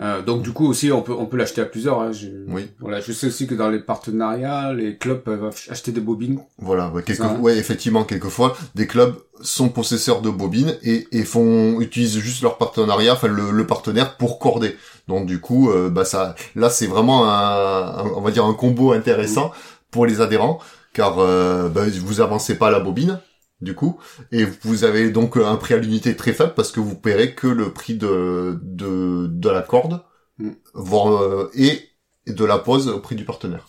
Euh, 0.00 0.22
donc 0.22 0.42
du 0.42 0.52
coup 0.52 0.66
aussi 0.68 0.92
on 0.92 1.02
peut 1.02 1.12
on 1.12 1.26
peut 1.26 1.36
l'acheter 1.36 1.60
à 1.60 1.64
plusieurs. 1.64 2.00
Hein. 2.00 2.12
Je, 2.12 2.28
Oui. 2.46 2.70
Voilà, 2.78 3.00
je 3.00 3.12
sais 3.12 3.26
aussi 3.26 3.46
que 3.48 3.54
dans 3.56 3.68
les 3.68 3.80
partenariats, 3.80 4.72
les 4.72 4.96
clubs 4.96 5.18
peuvent 5.20 5.46
ach- 5.46 5.68
acheter 5.70 5.90
des 5.90 6.00
bobines. 6.00 6.38
Voilà, 6.58 6.88
ouais, 6.90 7.02
quelques, 7.02 7.18
Ça, 7.18 7.30
hein. 7.30 7.38
ouais, 7.40 7.56
effectivement, 7.58 8.04
quelquefois, 8.04 8.56
des 8.76 8.86
clubs 8.86 9.16
sont 9.40 9.68
possesseurs 9.68 10.20
de 10.22 10.30
bobines 10.30 10.76
et, 10.82 11.08
et 11.10 11.24
font 11.24 11.80
utilisent 11.80 12.18
juste 12.18 12.42
leur 12.42 12.58
partenariat, 12.58 13.12
enfin 13.14 13.26
le, 13.28 13.50
le 13.50 13.66
partenaire 13.66 14.16
pour 14.16 14.38
corder. 14.38 14.76
Donc 15.08 15.26
du 15.26 15.40
coup, 15.40 15.70
euh, 15.70 15.90
bah 15.90 16.04
ça, 16.04 16.34
là 16.54 16.70
c'est 16.70 16.86
vraiment 16.86 17.28
un, 17.28 17.98
un- 17.98 18.10
on 18.16 18.20
va 18.20 18.30
dire 18.30 18.44
un 18.44 18.54
combo 18.54 18.92
intéressant 18.92 19.50
pour 19.90 20.06
les 20.06 20.20
adhérents, 20.20 20.60
car 20.92 21.18
euh, 21.18 21.68
bah, 21.68 21.82
vous 22.04 22.20
avancez 22.20 22.56
pas 22.56 22.70
la 22.70 22.78
bobine, 22.80 23.18
du 23.60 23.74
coup, 23.74 23.98
et 24.32 24.44
vous 24.62 24.84
avez 24.84 25.10
donc 25.10 25.36
un 25.36 25.56
prix 25.56 25.74
à 25.74 25.78
l'unité 25.78 26.14
très 26.16 26.32
faible 26.32 26.54
parce 26.54 26.70
que 26.72 26.80
vous 26.80 26.94
paierez 26.96 27.34
que 27.34 27.46
le 27.48 27.72
prix 27.72 27.94
de 27.94 28.58
de, 28.62 29.26
de 29.28 29.48
la 29.48 29.62
corde, 29.62 30.02
Mm. 30.40 30.50
voire 30.72 31.20
euh, 31.20 31.50
et 31.56 31.80
de 32.28 32.44
la 32.44 32.58
pose 32.58 32.86
au 32.86 33.00
prix 33.00 33.16
du 33.16 33.24
partenaire. 33.24 33.66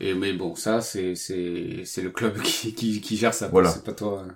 Et 0.00 0.14
mais 0.14 0.32
bon, 0.32 0.54
ça 0.54 0.80
c'est 0.80 1.14
c'est 1.16 1.82
c'est 1.84 2.02
le 2.02 2.10
club 2.10 2.40
qui 2.42 2.74
qui, 2.74 3.00
qui 3.00 3.16
gère 3.16 3.34
ça. 3.34 3.48
Voilà. 3.48 3.70
C'est 3.70 3.82
pas 3.84 3.92
toi. 3.92 4.22
euh, 4.28 4.30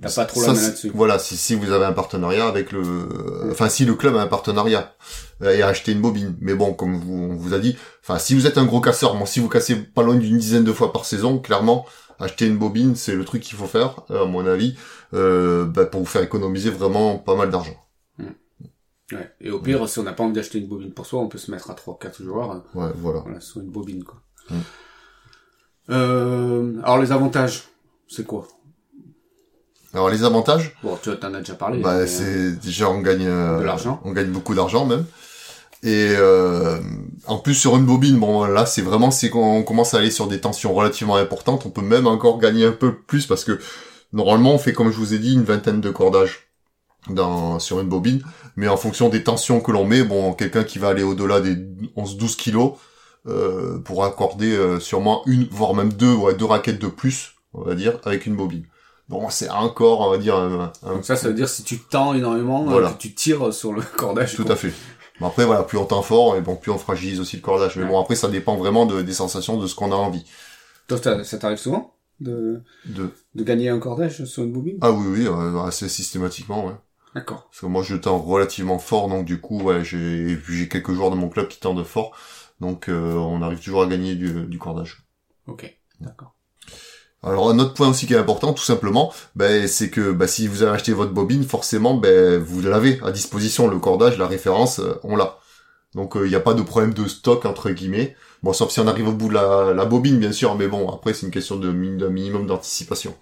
T'as 0.00 0.12
pas 0.14 0.24
trop 0.26 0.40
la 0.42 0.52
main 0.52 0.62
là-dessus. 0.62 0.92
Voilà, 0.94 1.18
si, 1.18 1.36
si 1.36 1.56
vous 1.56 1.72
avez 1.72 1.84
un 1.84 1.92
partenariat 1.92 2.46
avec 2.46 2.70
le, 2.70 3.50
enfin 3.50 3.68
si 3.68 3.84
le 3.84 3.94
club 3.96 4.14
a 4.16 4.22
un 4.22 4.28
partenariat 4.28 4.94
euh, 5.42 5.50
et 5.56 5.60
a 5.62 5.66
acheté 5.66 5.90
une 5.90 6.00
bobine. 6.00 6.36
Mais 6.40 6.54
bon, 6.54 6.72
comme 6.72 6.96
vous, 7.00 7.12
on 7.32 7.34
vous 7.36 7.52
a 7.52 7.58
dit, 7.58 7.76
enfin 8.04 8.20
si 8.20 8.34
vous 8.36 8.46
êtes 8.46 8.58
un 8.58 8.64
gros 8.64 8.80
casseur, 8.80 9.16
bon 9.16 9.26
si 9.26 9.40
vous 9.40 9.48
cassez 9.48 9.74
pas 9.74 10.04
loin 10.04 10.14
d'une 10.14 10.38
dizaine 10.38 10.62
de 10.62 10.72
fois 10.72 10.92
par 10.92 11.04
saison, 11.04 11.40
clairement 11.40 11.84
acheter 12.18 12.46
une 12.46 12.58
bobine 12.58 12.94
c'est 12.96 13.14
le 13.14 13.24
truc 13.24 13.42
qu'il 13.42 13.56
faut 13.56 13.66
faire, 13.66 14.00
euh, 14.10 14.22
à 14.24 14.26
mon 14.26 14.46
avis, 14.46 14.76
euh, 15.14 15.64
bah, 15.64 15.86
pour 15.86 16.00
vous 16.00 16.06
faire 16.06 16.22
économiser 16.22 16.70
vraiment 16.70 17.18
pas 17.18 17.34
mal 17.36 17.50
d'argent. 17.50 17.76
Ouais. 19.10 19.32
Et 19.40 19.50
au 19.50 19.58
pire, 19.60 19.88
si 19.88 19.98
on 20.00 20.02
n'a 20.02 20.12
pas 20.12 20.22
envie 20.22 20.34
d'acheter 20.34 20.58
une 20.58 20.68
bobine 20.68 20.92
pour 20.92 21.06
soi, 21.06 21.20
on 21.20 21.28
peut 21.28 21.38
se 21.38 21.50
mettre 21.50 21.70
à 21.70 21.74
3-4 21.74 22.22
joueurs. 22.22 22.50
euh, 22.52 22.58
Ouais, 22.78 22.92
voilà. 22.96 23.20
Voilà, 23.20 23.40
sur 23.40 23.60
une 23.62 23.70
bobine 23.70 24.04
quoi. 24.04 24.20
Mm. 24.50 24.54
Euh, 25.90 26.74
alors 26.82 26.98
les 26.98 27.12
avantages, 27.12 27.64
c'est 28.08 28.26
quoi? 28.26 28.46
Alors 29.94 30.10
les 30.10 30.22
avantages, 30.24 30.76
Bon, 30.82 30.98
tu 31.02 31.08
en 31.08 31.34
as 31.34 31.38
déjà 31.38 31.54
parlé. 31.54 31.80
bah 31.80 32.06
c'est 32.06 32.56
déjà 32.60 32.90
on 32.90 33.00
gagne 33.00 33.26
euh, 33.26 33.60
De 33.60 33.64
l'argent. 33.64 34.00
on 34.04 34.12
gagne 34.12 34.30
beaucoup 34.30 34.54
d'argent 34.54 34.84
même. 34.84 35.06
Et 35.84 36.08
euh, 36.16 36.78
en 37.28 37.38
plus 37.38 37.54
sur 37.54 37.76
une 37.76 37.86
bobine, 37.86 38.18
bon 38.18 38.44
là 38.44 38.66
c'est 38.66 38.82
vraiment 38.82 39.12
c'est 39.12 39.30
quand 39.30 39.40
on 39.56 39.62
commence 39.62 39.94
à 39.94 39.98
aller 39.98 40.10
sur 40.10 40.26
des 40.26 40.40
tensions 40.40 40.74
relativement 40.74 41.14
importantes, 41.16 41.66
on 41.66 41.70
peut 41.70 41.82
même 41.82 42.06
encore 42.08 42.38
gagner 42.38 42.64
un 42.64 42.72
peu 42.72 42.94
plus 42.96 43.26
parce 43.26 43.44
que 43.44 43.60
normalement 44.12 44.54
on 44.54 44.58
fait 44.58 44.72
comme 44.72 44.90
je 44.90 44.96
vous 44.96 45.14
ai 45.14 45.18
dit 45.18 45.34
une 45.34 45.44
vingtaine 45.44 45.80
de 45.80 45.90
cordages 45.90 46.48
dans 47.10 47.60
sur 47.60 47.78
une 47.78 47.88
bobine, 47.88 48.22
mais 48.56 48.66
en 48.66 48.76
fonction 48.76 49.08
des 49.08 49.22
tensions 49.22 49.60
que 49.60 49.70
l'on 49.70 49.84
met, 49.84 50.02
bon 50.02 50.32
quelqu'un 50.32 50.64
qui 50.64 50.80
va 50.80 50.88
aller 50.88 51.04
au-delà 51.04 51.40
des 51.40 51.54
11-12 51.96 52.34
kilos 52.36 52.72
euh, 53.28 53.78
pourra 53.78 54.08
accorder 54.08 54.50
euh, 54.50 54.80
sûrement 54.80 55.22
une 55.26 55.44
voire 55.48 55.74
même 55.74 55.92
deux 55.92 56.12
ouais, 56.12 56.34
deux 56.34 56.44
raquettes 56.46 56.80
de 56.80 56.88
plus, 56.88 57.34
on 57.54 57.62
va 57.62 57.76
dire, 57.76 57.98
avec 58.04 58.26
une 58.26 58.34
bobine. 58.34 58.64
Bon 59.08 59.30
c'est 59.30 59.48
encore 59.48 60.00
on 60.00 60.10
va 60.10 60.18
dire 60.18 60.34
un, 60.34 60.72
un 60.84 60.94
Donc 60.94 61.04
ça, 61.04 61.14
ça 61.14 61.28
veut 61.28 61.34
dire 61.34 61.48
si 61.48 61.62
tu 61.62 61.78
tends 61.78 62.14
énormément, 62.14 62.66
euh, 62.66 62.70
Voilà. 62.70 62.90
que 62.90 62.98
tu 62.98 63.14
tires 63.14 63.54
sur 63.54 63.72
le 63.72 63.82
cordage. 63.96 64.34
Tout 64.34 64.42
quoi. 64.44 64.54
à 64.54 64.56
fait. 64.56 64.72
Mais 65.20 65.26
après, 65.26 65.44
voilà, 65.44 65.62
plus 65.62 65.78
on 65.78 65.84
tend 65.84 66.02
fort, 66.02 66.36
et 66.36 66.40
bon, 66.40 66.56
plus 66.56 66.70
on 66.70 66.78
fragilise 66.78 67.20
aussi 67.20 67.36
le 67.36 67.42
cordage. 67.42 67.76
Mais 67.76 67.84
Ouais. 67.84 67.90
bon, 67.90 68.00
après, 68.00 68.14
ça 68.14 68.28
dépend 68.28 68.56
vraiment 68.56 68.86
de, 68.86 69.02
des 69.02 69.12
sensations, 69.12 69.56
de 69.56 69.66
ce 69.66 69.74
qu'on 69.74 69.92
a 69.92 69.96
envie. 69.96 70.24
Toi, 70.86 70.98
ça, 70.98 71.38
t'arrive 71.38 71.58
souvent 71.58 71.94
de, 72.20 72.62
De... 72.84 73.10
de 73.34 73.44
gagner 73.44 73.68
un 73.68 73.78
cordage 73.78 74.24
sur 74.24 74.42
une 74.42 74.52
bobine? 74.52 74.78
Ah 74.80 74.90
oui, 74.92 75.06
oui, 75.08 75.26
euh, 75.26 75.62
assez 75.62 75.88
systématiquement, 75.88 76.66
ouais. 76.66 76.74
D'accord. 77.14 77.46
Parce 77.50 77.60
que 77.60 77.66
moi, 77.66 77.82
je 77.82 77.96
tends 77.96 78.18
relativement 78.18 78.78
fort, 78.78 79.08
donc 79.08 79.24
du 79.24 79.40
coup, 79.40 79.60
ouais, 79.62 79.84
j'ai, 79.84 80.38
j'ai 80.48 80.68
quelques 80.68 80.92
joueurs 80.92 81.10
de 81.10 81.16
mon 81.16 81.28
club 81.28 81.48
qui 81.48 81.60
tendent 81.60 81.84
fort. 81.84 82.16
Donc, 82.60 82.88
euh, 82.88 83.14
on 83.14 83.42
arrive 83.42 83.60
toujours 83.60 83.82
à 83.82 83.86
gagner 83.86 84.14
du, 84.14 84.46
du 84.46 84.58
cordage. 84.58 85.04
Ok. 85.46 85.78
D'accord. 86.00 86.34
Alors 87.22 87.50
un 87.50 87.58
autre 87.58 87.74
point 87.74 87.88
aussi 87.88 88.06
qui 88.06 88.14
est 88.14 88.18
important, 88.18 88.52
tout 88.52 88.62
simplement, 88.62 89.12
ben, 89.34 89.66
c'est 89.66 89.90
que 89.90 90.12
ben, 90.12 90.28
si 90.28 90.46
vous 90.46 90.62
avez 90.62 90.72
acheté 90.72 90.92
votre 90.92 91.12
bobine, 91.12 91.42
forcément, 91.44 91.94
ben, 91.94 92.38
vous 92.40 92.60
l'avez 92.62 93.00
à 93.02 93.10
disposition, 93.10 93.66
le 93.68 93.78
cordage, 93.78 94.18
la 94.18 94.26
référence, 94.28 94.78
euh, 94.78 94.94
on 95.02 95.16
l'a. 95.16 95.38
Donc 95.94 96.12
il 96.16 96.28
n'y 96.28 96.34
a 96.36 96.40
pas 96.40 96.54
de 96.54 96.62
problème 96.62 96.94
de 96.94 97.08
stock 97.08 97.44
entre 97.44 97.70
guillemets. 97.70 98.14
Bon, 98.42 98.52
sauf 98.52 98.70
si 98.70 98.78
on 98.78 98.86
arrive 98.86 99.08
au 99.08 99.12
bout 99.12 99.28
de 99.28 99.34
la, 99.34 99.72
la 99.74 99.84
bobine, 99.84 100.18
bien 100.18 100.30
sûr, 100.32 100.54
mais 100.54 100.68
bon, 100.68 100.88
après 100.90 101.12
c'est 101.12 101.26
une 101.26 101.32
question 101.32 101.56
de 101.56 101.72
d'un 101.72 102.08
minimum 102.10 102.46
d'anticipation. 102.46 103.16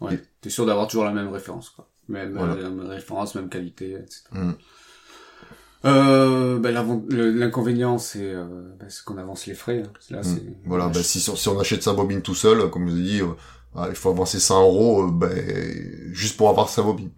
Ouais. 0.00 0.14
Et- 0.14 0.20
T'es 0.40 0.50
sûr 0.50 0.66
d'avoir 0.66 0.86
toujours 0.88 1.04
la 1.04 1.12
même 1.12 1.28
référence, 1.32 1.70
quoi. 1.70 1.88
Même, 2.08 2.34
Voilà. 2.36 2.54
euh, 2.54 2.70
même 2.70 2.86
référence, 2.88 3.34
même 3.34 3.48
qualité, 3.48 3.92
etc. 3.92 4.22
Euh, 5.84 6.58
le- 7.08 7.30
l'inconvénient, 7.30 7.98
c'est, 7.98 8.20
euh, 8.34 8.44
c'est 8.88 9.04
qu'on 9.04 9.16
avance 9.18 9.46
les 9.46 9.54
frais. 9.54 9.82
hein. 9.86 9.92
Là, 10.10 10.20
Mm. 10.22 10.38
Voilà, 10.66 10.88
ben, 10.88 11.02
si, 11.02 11.20
si 11.20 11.48
on 11.48 11.60
achète 11.60 11.82
sa 11.82 11.92
bobine 11.92 12.20
tout 12.22 12.34
seul, 12.34 12.68
comme 12.70 12.88
je 12.88 12.92
vous 12.94 12.98
ai 12.98 13.02
dit, 13.02 13.20
euh, 13.20 13.26
ah, 13.76 13.86
il 13.88 13.94
faut 13.94 14.10
avancer 14.10 14.40
100 14.40 14.62
euros, 14.62 15.04
euh, 15.06 15.10
ben, 15.12 16.12
juste 16.12 16.36
pour 16.36 16.48
avoir 16.48 16.68
sa 16.68 16.82
bobine. 16.82 17.10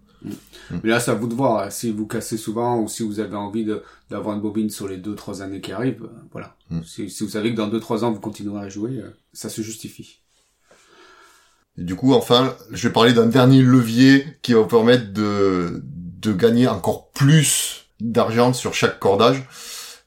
Mais 0.83 0.89
là, 0.91 0.99
c'est 0.99 1.09
à 1.09 1.15
vous 1.15 1.27
de 1.27 1.33
voir. 1.33 1.63
hein. 1.63 1.69
Si 1.71 1.91
vous 1.91 2.05
cassez 2.05 2.37
souvent 2.37 2.79
ou 2.79 2.87
si 2.87 3.01
vous 3.01 3.19
avez 3.19 3.35
envie 3.35 3.65
d'avoir 4.11 4.35
une 4.35 4.41
bobine 4.41 4.69
sur 4.69 4.87
les 4.87 4.97
deux, 4.97 5.15
trois 5.15 5.41
années 5.41 5.59
qui 5.61 5.71
arrivent, 5.71 6.03
euh, 6.03 6.21
voilà. 6.31 6.55
Mm. 6.69 6.81
Si, 6.83 7.09
si 7.09 7.23
vous 7.23 7.29
savez 7.31 7.51
que 7.51 7.57
dans 7.57 7.67
deux, 7.67 7.79
trois 7.79 8.03
ans, 8.03 8.11
vous 8.11 8.19
continuerez 8.19 8.65
à 8.65 8.69
jouer, 8.69 9.01
ça 9.33 9.49
se 9.49 9.63
justifie. 9.63 10.19
Et 11.77 11.83
du 11.83 11.95
coup, 11.95 12.13
enfin, 12.13 12.53
je 12.69 12.87
vais 12.87 12.93
parler 12.93 13.13
d'un 13.13 13.25
dernier 13.27 13.61
levier 13.63 14.25
qui 14.43 14.53
va 14.53 14.59
vous 14.59 14.67
permettre 14.67 15.11
de, 15.13 15.81
de 15.83 16.33
gagner 16.33 16.67
encore 16.67 17.09
plus 17.11 17.80
d'argent 18.01 18.53
sur 18.53 18.73
chaque 18.73 18.99
cordage. 18.99 19.43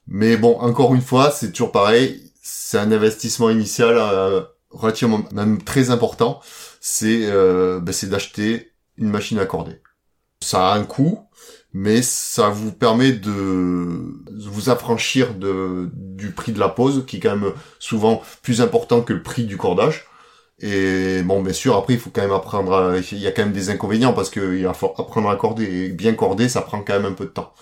Mais 0.07 0.37
bon, 0.37 0.59
encore 0.59 0.95
une 0.95 1.01
fois, 1.01 1.31
c'est 1.31 1.53
toujours 1.53 1.73
pareil. 1.73 2.33
C'est 2.43 2.79
un 2.79 2.93
investissement 2.93 3.51
initial 3.51 3.97
euh, 3.97 4.43
relativement, 4.71 5.25
même 5.33 5.63
très 5.63 5.91
important. 5.91 6.41
C'est 6.81 7.23
euh, 7.25 7.81
ben, 7.81 7.95
d'acheter 8.05 8.73
une 8.97 9.09
machine 9.09 9.39
à 9.39 9.47
corder. 9.47 9.81
Ça 10.41 10.73
a 10.73 10.77
un 10.77 10.85
coût, 10.85 11.21
mais 11.73 12.03
ça 12.03 12.51
vous 12.51 12.73
permet 12.73 13.13
de 13.13 13.31
vous 14.47 14.69
affranchir 14.69 15.35
du 15.35 16.31
prix 16.33 16.53
de 16.53 16.61
la 16.61 16.69
pose, 16.69 17.05
qui 17.07 17.17
est 17.17 17.21
quand 17.21 17.37
même 17.37 17.53
souvent 17.79 18.23
plus 18.43 18.61
important 18.61 19.01
que 19.01 19.15
le 19.15 19.23
prix 19.23 19.45
du 19.45 19.57
cordage. 19.57 20.07
Et 20.61 21.23
bon, 21.23 21.43
bien 21.43 21.53
sûr, 21.53 21.77
après, 21.77 21.95
il 21.95 22.01
faut 22.01 22.11
quand 22.11 22.23
même 22.23 22.33
apprendre 22.33 22.75
à... 22.75 22.99
Il 22.99 23.19
y 23.19 23.27
a 23.27 23.33
quand 23.33 23.43
même 23.43 23.53
des 23.53 23.71
inconvénients 23.71 24.13
parce 24.13 24.31
que 24.31 24.57
il 24.57 24.65
va 24.65 24.75
falloir 24.75 25.01
apprendre 25.01 25.29
à 25.31 25.37
corder. 25.37 25.65
Et 25.65 25.89
bien 25.89 26.15
corder, 26.15 26.49
ça 26.49 26.63
prend 26.63 26.81
quand 26.83 26.95
même 26.95 27.07
un 27.07 27.13
peu 27.13 27.25
de 27.25 27.31
temps. 27.31 27.53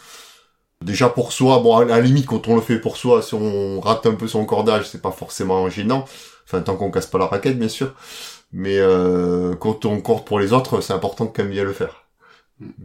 Déjà 0.83 1.09
pour 1.09 1.33
soi, 1.33 1.61
bon, 1.61 1.77
à 1.79 1.85
la 1.85 2.01
limite, 2.01 2.27
quand 2.27 2.49
on 2.49 2.55
le 2.57 2.61
fait 2.63 2.79
pour 2.79 2.97
soi, 2.97 3.23
si 3.23 3.35
on 3.35 3.81
rate 3.81 4.07
un 4.07 4.15
peu 4.15 4.29
son 4.29 4.45
cordage, 4.45 4.89
c'est 4.89 5.03
pas 5.03 5.13
forcément 5.13 5.69
gênant. 5.71 6.05
Enfin, 6.45 6.61
tant 6.61 6.77
qu'on 6.77 6.91
casse 6.91 7.07
pas 7.07 7.19
la 7.19 7.27
raquette, 7.27 7.59
bien 7.59 7.69
sûr. 7.69 7.95
Mais 8.53 8.79
euh, 8.79 9.55
quand 9.57 9.85
on 9.85 10.01
corde 10.01 10.25
pour 10.25 10.39
les 10.41 10.53
autres, 10.53 10.81
c'est 10.81 10.93
important 10.93 11.25
de 11.27 11.31
quand 11.31 11.43
même 11.45 11.53
bien 11.53 11.65
le 11.65 11.73
faire. 11.73 12.05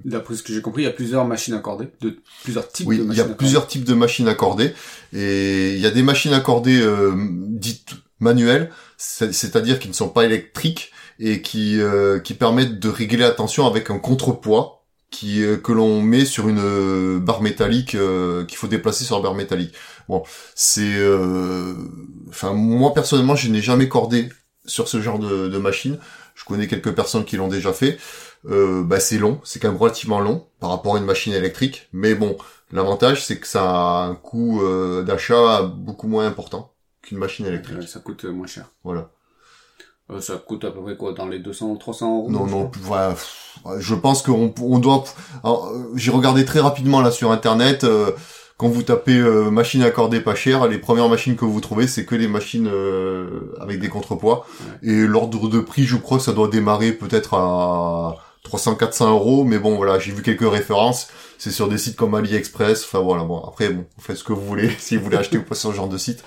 D'après 0.05 0.35
ce 0.35 0.43
que 0.43 0.53
j'ai 0.53 0.61
compris, 0.61 0.83
il 0.83 0.85
y 0.85 0.89
a 0.89 0.93
plusieurs 0.93 1.25
machines 1.25 1.53
à 1.53 1.59
corder, 1.59 1.87
de 2.01 2.17
plusieurs 2.43 2.67
types 2.71 2.87
Oui, 2.87 2.97
de 2.97 3.03
il 3.03 3.07
machines 3.07 3.23
y 3.25 3.27
à 3.27 3.31
a 3.31 3.35
plusieurs 3.35 3.67
types 3.67 3.83
de 3.83 3.93
machines 3.93 4.27
à 4.27 4.33
corder. 4.33 4.73
Et 5.13 5.73
il 5.75 5.79
y 5.79 5.85
a 5.85 5.91
des 5.91 6.03
machines 6.03 6.33
à 6.33 6.39
corder 6.39 6.79
euh, 6.81 7.13
dites 7.49 7.91
manuelles, 8.19 8.71
c'est- 8.97 9.33
c'est-à-dire 9.33 9.77
qui 9.79 9.87
ne 9.87 9.93
sont 9.93 10.09
pas 10.09 10.25
électriques 10.25 10.91
et 11.19 11.41
qui, 11.41 11.79
euh, 11.79 12.19
qui 12.19 12.33
permettent 12.33 12.79
de 12.79 12.89
régler 12.89 13.19
la 13.19 13.31
tension 13.31 13.67
avec 13.67 13.89
un 13.91 13.99
contrepoids 13.99 14.76
qui, 15.09 15.43
euh, 15.43 15.57
que 15.57 15.71
l'on 15.71 16.01
met 16.01 16.25
sur 16.25 16.47
une 16.49 16.59
euh, 16.59 17.19
barre 17.19 17.41
métallique, 17.41 17.95
euh, 17.95 18.45
qu'il 18.45 18.57
faut 18.57 18.67
déplacer 18.67 19.03
sur 19.05 19.15
la 19.17 19.23
barre 19.23 19.35
métallique. 19.35 19.73
Bon, 20.09 20.23
c'est... 20.55 20.81
euh, 20.95 21.73
Enfin, 22.29 22.53
moi 22.53 22.93
personnellement, 22.93 23.35
je 23.35 23.49
n'ai 23.49 23.61
jamais 23.61 23.87
cordé 23.87 24.29
sur 24.65 24.87
ce 24.87 25.01
genre 25.01 25.19
de, 25.19 25.47
de 25.47 25.57
machine. 25.57 25.97
Je 26.35 26.43
connais 26.45 26.67
quelques 26.67 26.93
personnes 26.93 27.25
qui 27.25 27.37
l'ont 27.37 27.47
déjà 27.47 27.73
fait. 27.73 27.97
Euh, 28.49 28.83
bah, 28.83 28.99
c'est 28.99 29.17
long, 29.17 29.39
c'est 29.43 29.59
quand 29.59 29.69
même 29.69 29.77
relativement 29.77 30.19
long 30.19 30.47
par 30.59 30.69
rapport 30.69 30.95
à 30.95 30.99
une 30.99 31.05
machine 31.05 31.33
électrique. 31.33 31.87
Mais 31.93 32.15
bon, 32.15 32.37
l'avantage 32.71 33.25
c'est 33.25 33.39
que 33.39 33.47
ça 33.47 33.63
a 33.63 34.03
un 34.05 34.15
coût 34.15 34.61
euh, 34.61 35.03
d'achat 35.03 35.63
beaucoup 35.63 36.07
moins 36.07 36.27
important 36.27 36.73
qu'une 37.01 37.17
machine 37.17 37.45
électrique. 37.45 37.77
Ouais, 37.79 37.87
ça 37.87 37.99
coûte 38.01 38.25
moins 38.25 38.47
cher. 38.47 38.65
Voilà. 38.83 39.09
Euh, 40.11 40.21
ça 40.21 40.37
coûte 40.37 40.63
à 40.65 40.71
peu 40.71 40.81
près 40.81 40.95
quoi, 40.95 41.13
dans 41.13 41.27
les 41.27 41.39
200, 41.39 41.75
300 41.77 42.17
euros 42.17 42.31
Non, 42.31 42.45
non, 42.45 42.71
voilà, 42.81 43.09
pff, 43.09 43.46
je 43.79 43.95
pense 43.95 44.21
qu'on 44.21 44.53
on 44.61 44.79
doit. 44.79 45.03
euh, 45.45 45.51
J'ai 45.95 46.11
regardé 46.11 46.45
très 46.45 46.59
rapidement 46.59 47.01
là 47.01 47.11
sur 47.11 47.31
internet. 47.31 47.83
euh, 47.83 48.11
quand 48.57 48.69
vous 48.69 48.81
tapez 48.81 49.15
euh, 49.17 49.51
machine 49.51 49.83
accordée 49.83 50.19
pas 50.19 50.33
chère, 50.33 50.67
les 50.67 50.79
premières 50.79 51.09
machines 51.09 51.35
que 51.35 51.45
vous 51.45 51.61
trouvez, 51.61 51.85
c'est 51.85 52.05
que 52.05 52.15
les 52.15 52.27
machines 52.27 52.67
euh, 52.67 53.53
avec 53.61 53.79
des 53.79 53.87
contrepoids. 53.87 54.47
Et 54.81 55.05
l'ordre 55.05 55.47
de 55.47 55.59
prix, 55.59 55.83
je 55.83 55.95
crois 55.95 56.17
que 56.17 56.23
ça 56.23 56.33
doit 56.33 56.47
démarrer 56.47 56.91
peut-être 56.91 57.35
à 57.35 58.15
300-400 58.43 59.09
euros. 59.11 59.43
Mais 59.43 59.59
bon, 59.59 59.75
voilà, 59.75 59.99
j'ai 59.99 60.11
vu 60.11 60.23
quelques 60.23 60.49
références. 60.49 61.09
C'est 61.37 61.51
sur 61.51 61.67
des 61.69 61.77
sites 61.77 61.95
comme 61.95 62.15
AliExpress. 62.15 62.83
Enfin 62.83 62.99
voilà, 62.99 63.23
bon, 63.25 63.39
après, 63.47 63.69
bon, 63.69 63.85
vous 63.95 64.03
faites 64.03 64.17
ce 64.17 64.23
que 64.23 64.33
vous 64.33 64.41
voulez 64.45 64.71
si 64.79 64.97
vous 64.97 65.03
voulez 65.03 65.17
acheter 65.17 65.37
ou 65.37 65.43
pas 65.43 65.53
sur 65.53 65.69
ce 65.69 65.75
genre 65.75 65.87
de 65.89 65.97
site. 65.99 66.23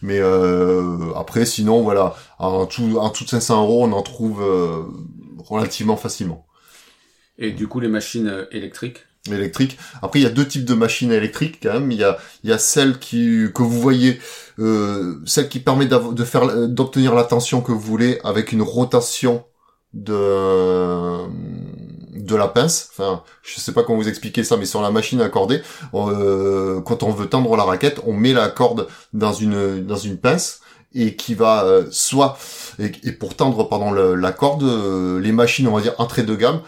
Mais 0.00 0.18
euh, 0.20 1.12
après, 1.16 1.44
sinon, 1.44 1.82
voilà, 1.82 2.14
en 2.38 2.64
tout, 2.64 2.96
en 2.98 3.10
tout 3.10 3.24
de 3.24 3.28
500 3.28 3.60
euros, 3.62 3.84
on 3.84 3.92
en 3.92 4.02
trouve 4.02 4.40
euh, 4.42 4.82
relativement 5.38 5.96
facilement. 5.96 6.46
Et 7.38 7.50
du 7.50 7.68
coup, 7.68 7.80
les 7.80 7.88
machines 7.88 8.28
euh, 8.28 8.44
électriques, 8.52 9.04
électrique. 9.30 9.78
Après, 10.02 10.20
il 10.20 10.22
y 10.22 10.26
a 10.26 10.30
deux 10.30 10.46
types 10.46 10.64
de 10.64 10.74
machines 10.74 11.12
électriques 11.12 11.58
quand 11.62 11.72
même. 11.72 11.90
Il 11.90 11.98
y 11.98 12.04
a, 12.04 12.18
il 12.42 12.50
y 12.50 12.52
a 12.52 12.58
celle 12.58 12.98
qui 12.98 13.46
que 13.54 13.62
vous 13.62 13.80
voyez, 13.80 14.20
euh, 14.58 15.20
celle 15.24 15.48
qui 15.48 15.60
permet 15.60 15.86
de 15.86 16.24
faire 16.24 16.68
d'obtenir 16.68 17.14
la 17.14 17.24
tension 17.24 17.60
que 17.60 17.72
vous 17.72 17.80
voulez 17.80 18.18
avec 18.22 18.52
une 18.52 18.62
rotation 18.62 19.44
de 19.94 21.26
de 22.14 22.36
la 22.36 22.48
pince. 22.48 22.90
Enfin, 22.92 23.22
je 23.42 23.60
sais 23.60 23.72
pas 23.72 23.82
comment 23.82 23.98
vous 23.98 24.08
expliquer 24.08 24.44
ça, 24.44 24.56
mais 24.56 24.66
sur 24.66 24.82
la 24.82 24.90
machine 24.90 25.20
à 25.20 25.24
accorder, 25.24 25.62
euh, 25.94 26.80
quand 26.80 27.02
on 27.02 27.10
veut 27.10 27.26
tendre 27.26 27.56
la 27.56 27.64
raquette, 27.64 28.00
on 28.06 28.12
met 28.12 28.32
la 28.32 28.48
corde 28.48 28.88
dans 29.12 29.32
une 29.32 29.84
dans 29.84 29.96
une 29.96 30.16
pince 30.16 30.60
et 30.94 31.16
qui 31.16 31.34
va 31.34 31.64
euh, 31.64 31.86
soit 31.90 32.38
et, 32.78 33.12
pour 33.12 33.34
tendre 33.34 33.64
pendant 33.68 33.92
la 33.92 34.32
corde, 34.32 34.62
euh, 34.62 35.20
les 35.20 35.32
machines, 35.32 35.66
on 35.68 35.74
va 35.74 35.82
dire 35.82 35.94
entrée 35.98 36.22
de 36.22 36.34
gamme, 36.34 36.60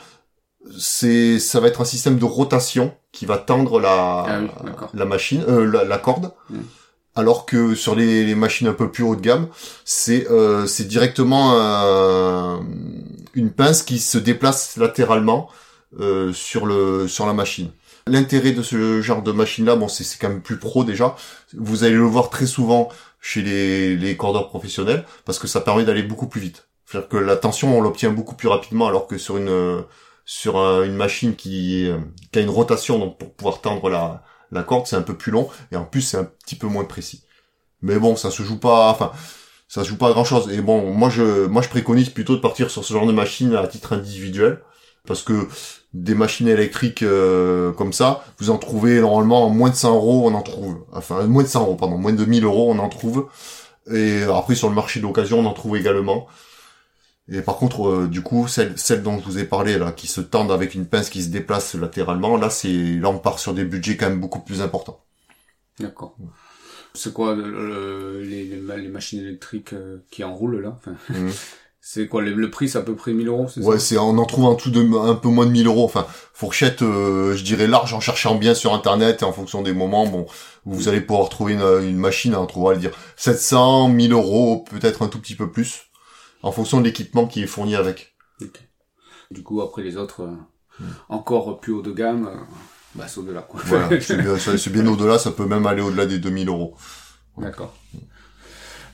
c'est 0.79 1.39
ça 1.39 1.61
va 1.61 1.69
être 1.69 1.81
un 1.81 1.85
système 1.85 2.19
de 2.19 2.25
rotation 2.25 2.95
qui 3.13 3.27
va 3.27 3.39
tendre 3.39 3.81
la 3.81 4.27
ah 4.29 4.41
la 4.95 5.05
machine, 5.05 5.45
la, 5.47 5.99
corde. 5.99 6.33
Mmh. 6.51 6.59
Alors 7.15 7.47
que 7.47 7.75
sur 7.75 7.95
les, 7.95 8.35
machines 8.35 8.67
un 8.67 8.75
peu 8.75 8.91
plus 8.91 9.03
haut 9.03 9.17
de 9.17 9.21
gamme, 9.21 9.49
c'est 9.85 10.27
c'est 10.67 10.87
directement 10.87 11.53
une 13.35 13.53
pince 13.53 13.83
qui 13.83 13.99
se 13.99 14.19
déplace 14.19 14.77
latéralement 14.77 15.49
euh, 16.01 16.33
sur 16.33 16.67
le 16.67 17.07
sur 17.07 17.27
la 17.27 17.33
machine. 17.33 17.71
L'intérêt 18.09 18.53
de 18.53 18.63
ce 18.63 19.01
genre 19.01 19.23
de 19.23 19.33
machine-là, 19.33 19.77
bon, 19.77 19.89
c'est 19.89 20.05
quand 20.19 20.29
même 20.29 20.41
plus 20.41 20.59
pro 20.59 20.85
déjà. 20.85 21.17
Vous 21.55 21.85
allez 21.85 21.95
le 21.95 22.05
voir 22.05 22.29
très 22.31 22.47
souvent 22.47 22.89
chez 23.21 23.43
les, 23.43 23.97
les 23.97 24.17
cordeurs 24.17 24.49
professionnels 24.49 25.05
parce 25.25 25.39
que 25.39 25.47
ça 25.47 25.61
permet 25.61 25.85
d'aller 25.85 26.03
beaucoup 26.03 26.27
plus 26.27 26.41
vite. 26.41 26.69
C'est-à-dire 26.85 27.09
que 27.09 27.17
la 27.17 27.37
tension, 27.37 27.77
on 27.77 27.81
l'obtient 27.81 28.11
beaucoup 28.11 28.35
plus 28.35 28.49
rapidement 28.49 28.87
alors 28.87 29.07
que 29.07 29.19
sur 29.19 29.37
une 29.37 29.83
sur 30.27 30.59
une 30.59 30.97
machine 30.97 31.37
qui, 31.37 31.89
qui 32.33 32.39
a 32.39 32.43
une 32.43 32.51
rotation 32.51 32.99
donc 32.99 33.17
pour 33.17 33.33
pouvoir 33.33 33.61
tendre 33.63 33.89
la, 33.89 34.63
corde, 34.65 34.87
c'est 34.87 34.97
un 34.97 35.03
peu 35.03 35.17
plus 35.17 35.33
long 35.33 35.49
et 35.73 35.77
en 35.77 35.85
plus 35.85 36.03
c'est 36.03 36.19
un 36.19 36.25
petit 36.25 36.57
peu 36.57 36.67
moins 36.67 36.85
précis. 36.85 37.23
Mais 37.81 37.99
bon, 37.99 38.17
ça 38.17 38.31
se 38.31 38.43
joue 38.43 38.59
pas. 38.59 38.91
Enfin, 38.91 39.13
ça 39.69 39.85
se 39.85 39.89
joue 39.89 39.97
pas 39.97 40.09
à 40.09 40.13
grand 40.13 40.25
chose. 40.25 40.51
Et 40.53 40.61
bon, 40.61 40.93
moi 40.93 41.09
je, 41.09 41.47
moi 41.47 41.63
je 41.63 41.69
préconise 41.69 42.11
plutôt 42.11 42.37
de 42.37 42.41
partir 42.41 42.71
sur 42.71 42.85
ce 42.85 42.93
genre 42.93 43.07
de 43.07 43.13
machine 43.13 43.55
à 43.55 43.67
titre 43.67 43.93
individuel, 43.93 44.61
parce 45.07 45.23
que 45.23 45.49
des 45.95 46.15
machines 46.15 46.49
électriques 46.49 47.03
euh, 47.03 47.73
comme 47.73 47.93
ça, 47.93 48.25
vous 48.39 48.51
en 48.51 48.59
trouvez 48.59 49.01
normalement 49.01 49.49
moins 49.51 49.71
de 49.71 49.75
100 49.75 49.95
euros, 49.95 50.23
on 50.27 50.35
en 50.35 50.43
trouve. 50.43 50.85
Enfin, 50.93 51.25
moins 51.27 51.43
de 51.43 51.49
100 51.49 51.63
euros, 51.63 51.75
pardon, 51.77 51.99
moins 51.99 52.13
de 52.13 52.25
1000 52.25 52.45
euros, 52.45 52.71
on 52.71 52.79
en 52.79 52.89
trouve. 52.89 53.29
Et 53.93 54.23
après 54.25 54.55
sur 54.55 54.69
le 54.69 54.75
marché 54.75 55.01
d'occasion, 55.01 55.41
on 55.41 55.47
en 55.47 55.53
trouve 55.53 55.77
également. 55.77 56.27
Et 57.29 57.43
par 57.43 57.57
contre, 57.57 57.89
euh, 57.89 58.07
du 58.07 58.23
coup, 58.23 58.47
celle, 58.47 58.79
celle 58.79 59.03
dont 59.03 59.19
je 59.19 59.25
vous 59.25 59.39
ai 59.39 59.45
parlé 59.45 59.79
là, 59.79 59.91
qui 59.91 60.07
se 60.07 60.21
tendent 60.21 60.53
avec 60.53 60.75
une 60.75 60.87
pince 60.87 61.11
qui 61.11 61.23
se 61.23 61.29
déplace 61.29 61.75
latéralement, 61.75 62.37
là, 62.37 62.51
c'est 62.51 62.69
là 62.69 63.09
on 63.09 63.19
part 63.19 63.41
sur 63.41 63.53
des 63.53 63.65
budgets 63.65 63.97
quand 63.97 64.09
même 64.09 64.21
beaucoup 64.21 64.41
plus 64.41 64.63
importants. 64.63 65.05
D'accord. 65.81 66.17
C'est 66.95 67.13
quoi 67.13 67.37
les, 67.37 68.45
les, 68.45 68.89
machines 68.89 69.21
électriques 69.21 69.75
euh, 69.75 69.99
qui 70.11 70.25
enroulent 70.25 70.63
là 70.63 70.79
mhm. 71.11 71.31
C'est 71.89 72.09
quoi 72.09 72.21
le, 72.21 72.51
prix 72.51 72.69
C'est 72.69 72.79
à 72.79 72.83
peu 72.83 72.97
près 72.97 73.13
1000 73.13 73.29
euros 73.29 73.47
Ouais, 73.59 73.79
c'est 73.79 73.97
on 73.97 74.19
en 74.19 74.25
trouve 74.25 74.47
un 74.47 74.57
tout 74.57 74.71
de 74.71 74.81
un 74.99 75.15
peu 75.15 75.29
moins 75.29 75.47
de 75.47 75.53
1000 75.53 75.69
euros. 75.69 75.85
Enfin, 75.85 76.05
fourchette, 76.33 76.83
euh, 76.83 77.37
je 77.37 77.45
dirais 77.45 77.69
large 77.69 77.95
en 77.95 78.01
cherchant 78.01 78.35
bien 78.35 78.55
sur 78.55 78.75
internet 78.75 79.23
et 79.23 79.25
en 79.25 79.33
fonction 79.33 79.63
des 79.63 79.73
moments. 79.73 80.05
Bon, 80.05 80.27
vous 80.65 80.89
allez 80.89 81.01
pouvoir 81.01 81.29
trouver 81.29 81.53
une, 81.53 81.89
une 81.89 81.97
machine, 81.97 82.35
hein, 82.35 82.45
on 82.57 82.65
va 82.65 82.75
le 82.75 82.81
dire 82.81 82.91
700, 83.15 83.91
1000 83.91 84.13
euros, 84.13 84.65
peut-être 84.69 85.03
un 85.03 85.07
tout 85.07 85.21
petit 85.21 85.37
peu 85.37 85.49
plus, 85.49 85.86
en 86.47 86.53
fonction 86.53 86.79
de 86.79 86.85
l'équipement 86.85 87.27
qui 87.27 87.43
est 87.43 87.47
fourni 87.47 87.75
avec. 87.75 88.15
Du 89.33 89.43
coup, 89.43 89.61
après 89.61 89.83
les 89.83 89.97
autres, 89.97 90.23
euh, 90.23 90.37
mhm. 90.81 90.95
encore 91.09 91.61
plus 91.61 91.73
haut 91.73 91.83
de 91.83 91.91
gamme. 91.91 92.31
Bah, 92.95 93.07
c'est 93.09 93.19
au-delà, 93.19 93.43
quoi. 93.43 93.61
Voilà, 93.65 93.89
c'est 94.01 94.71
bien, 94.71 94.87
au-delà, 94.87 95.19
ça 95.19 95.33
peut 95.33 95.47
même 95.47 95.67
aller 95.67 95.83
au-delà 95.83 96.07
des 96.07 96.19
2000 96.21 96.49
euros. 96.49 96.77
D'accord. 97.37 97.75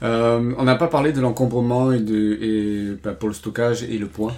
Euh, 0.02 0.54
on 0.56 0.64
n'a 0.64 0.76
pas 0.76 0.88
parlé 0.88 1.12
de 1.12 1.20
l'encombrement 1.20 1.92
et 1.92 2.00
de 2.00 2.38
et 2.40 2.98
bah, 3.04 3.12
pour 3.12 3.28
le 3.28 3.34
stockage 3.34 3.84
et 3.84 3.98
le 3.98 4.08
poids. 4.08 4.32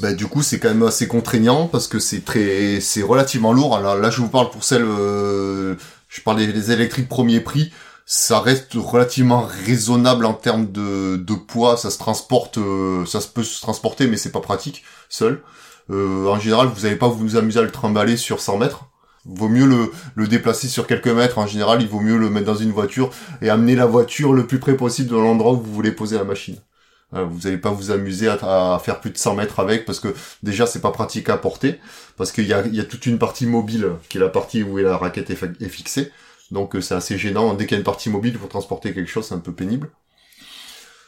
Bah 0.00 0.12
du 0.12 0.26
coup 0.26 0.42
c'est 0.42 0.58
quand 0.58 0.68
même 0.68 0.82
assez 0.82 1.08
contraignant 1.08 1.66
parce 1.66 1.88
que 1.88 1.98
c'est 1.98 2.26
très 2.26 2.78
c'est 2.80 3.00
relativement 3.00 3.54
lourd. 3.54 3.74
Alors 3.74 3.96
là 3.96 4.10
je 4.10 4.20
vous 4.20 4.28
parle 4.28 4.50
pour 4.50 4.64
celles 4.64 4.84
euh, 4.84 5.76
je 6.10 6.20
parle 6.20 6.36
des 6.36 6.72
électriques 6.72 7.08
premier 7.08 7.40
prix, 7.40 7.72
ça 8.10 8.40
reste 8.40 8.72
relativement 8.74 9.46
raisonnable 9.66 10.24
en 10.24 10.32
termes 10.32 10.72
de, 10.72 11.16
de 11.16 11.34
poids, 11.34 11.76
ça 11.76 11.90
se 11.90 11.98
transporte 11.98 12.56
euh, 12.56 13.04
ça 13.04 13.20
se 13.20 13.28
peut 13.28 13.42
se 13.42 13.60
transporter 13.60 14.06
mais 14.06 14.16
c'est 14.16 14.32
pas 14.32 14.40
pratique 14.40 14.82
seul. 15.10 15.42
Euh, 15.90 16.26
en 16.26 16.40
général 16.40 16.68
vous 16.68 16.82
n'allez 16.82 16.96
pas 16.96 17.08
vous 17.08 17.36
amuser 17.36 17.58
à 17.58 17.62
le 17.62 17.70
trimballer 17.70 18.16
sur 18.16 18.40
100 18.40 18.56
mètres 18.58 18.86
vaut 19.26 19.48
mieux 19.48 19.66
le, 19.66 19.92
le 20.14 20.26
déplacer 20.26 20.68
sur 20.68 20.86
quelques 20.86 21.08
mètres. 21.08 21.36
En 21.38 21.46
général, 21.46 21.82
il 21.82 21.88
vaut 21.88 22.00
mieux 22.00 22.16
le 22.16 22.30
mettre 22.30 22.46
dans 22.46 22.54
une 22.54 22.72
voiture 22.72 23.10
et 23.42 23.50
amener 23.50 23.74
la 23.74 23.84
voiture 23.84 24.32
le 24.32 24.46
plus 24.46 24.58
près 24.58 24.74
possible 24.74 25.10
de 25.10 25.16
l'endroit 25.16 25.52
où 25.52 25.60
vous 25.60 25.74
voulez 25.74 25.92
poser 25.92 26.16
la 26.16 26.24
machine. 26.24 26.56
vous 27.12 27.40
n'allez 27.44 27.58
pas 27.58 27.70
vous 27.70 27.90
amuser 27.90 28.28
à, 28.28 28.80
faire 28.82 29.00
plus 29.00 29.10
de 29.10 29.18
100 29.18 29.34
mètres 29.34 29.60
avec 29.60 29.84
parce 29.84 30.00
que 30.00 30.14
déjà 30.42 30.66
c'est 30.66 30.80
pas 30.80 30.92
pratique 30.92 31.28
à 31.28 31.36
porter 31.36 31.78
parce 32.16 32.32
qu'il 32.32 32.46
y 32.46 32.54
a, 32.54 32.66
y 32.66 32.80
a 32.80 32.84
toute 32.84 33.04
une 33.04 33.18
partie 33.18 33.46
mobile 33.46 33.90
qui 34.08 34.16
est 34.18 34.20
la 34.20 34.28
partie 34.28 34.62
où 34.62 34.78
la 34.78 34.96
raquette 34.96 35.30
est, 35.30 35.68
fixée. 35.68 36.10
Donc 36.50 36.74
euh, 36.74 36.80
c'est 36.80 36.94
assez 36.94 37.18
gênant. 37.18 37.54
Dès 37.54 37.66
qu'il 37.66 37.72
y 37.72 37.76
a 37.76 37.78
une 37.78 37.84
partie 37.84 38.10
mobile 38.10 38.38
pour 38.38 38.48
transporter 38.48 38.94
quelque 38.94 39.10
chose, 39.10 39.26
c'est 39.26 39.34
un 39.34 39.40
peu 39.40 39.52
pénible. 39.52 39.90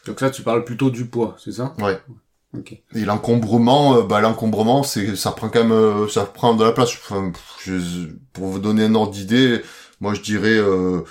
Donc 0.06 0.20
ça, 0.20 0.30
tu 0.30 0.42
parles 0.42 0.64
plutôt 0.64 0.90
du 0.90 1.06
poids, 1.06 1.36
c'est 1.38 1.52
ça? 1.52 1.74
Ouais. 1.78 2.00
Et 2.94 3.04
l'encombrement, 3.04 3.98
euh, 3.98 4.02
bah 4.02 4.20
l'encombrement, 4.20 4.82
c'est 4.82 5.14
ça 5.14 5.30
prend 5.30 5.48
quand 5.48 5.60
même, 5.60 5.72
euh, 5.72 6.08
ça 6.08 6.24
prend 6.24 6.54
de 6.54 6.64
la 6.64 6.72
place. 6.72 6.90
Enfin, 6.90 7.32
pour 8.32 8.46
vous 8.48 8.58
donner 8.58 8.84
un 8.84 8.94
ordre 8.94 9.12
d'idée, 9.12 9.62
moi 10.00 10.14
je 10.14 10.20
dirais 10.20 10.58
euh, 10.58 11.02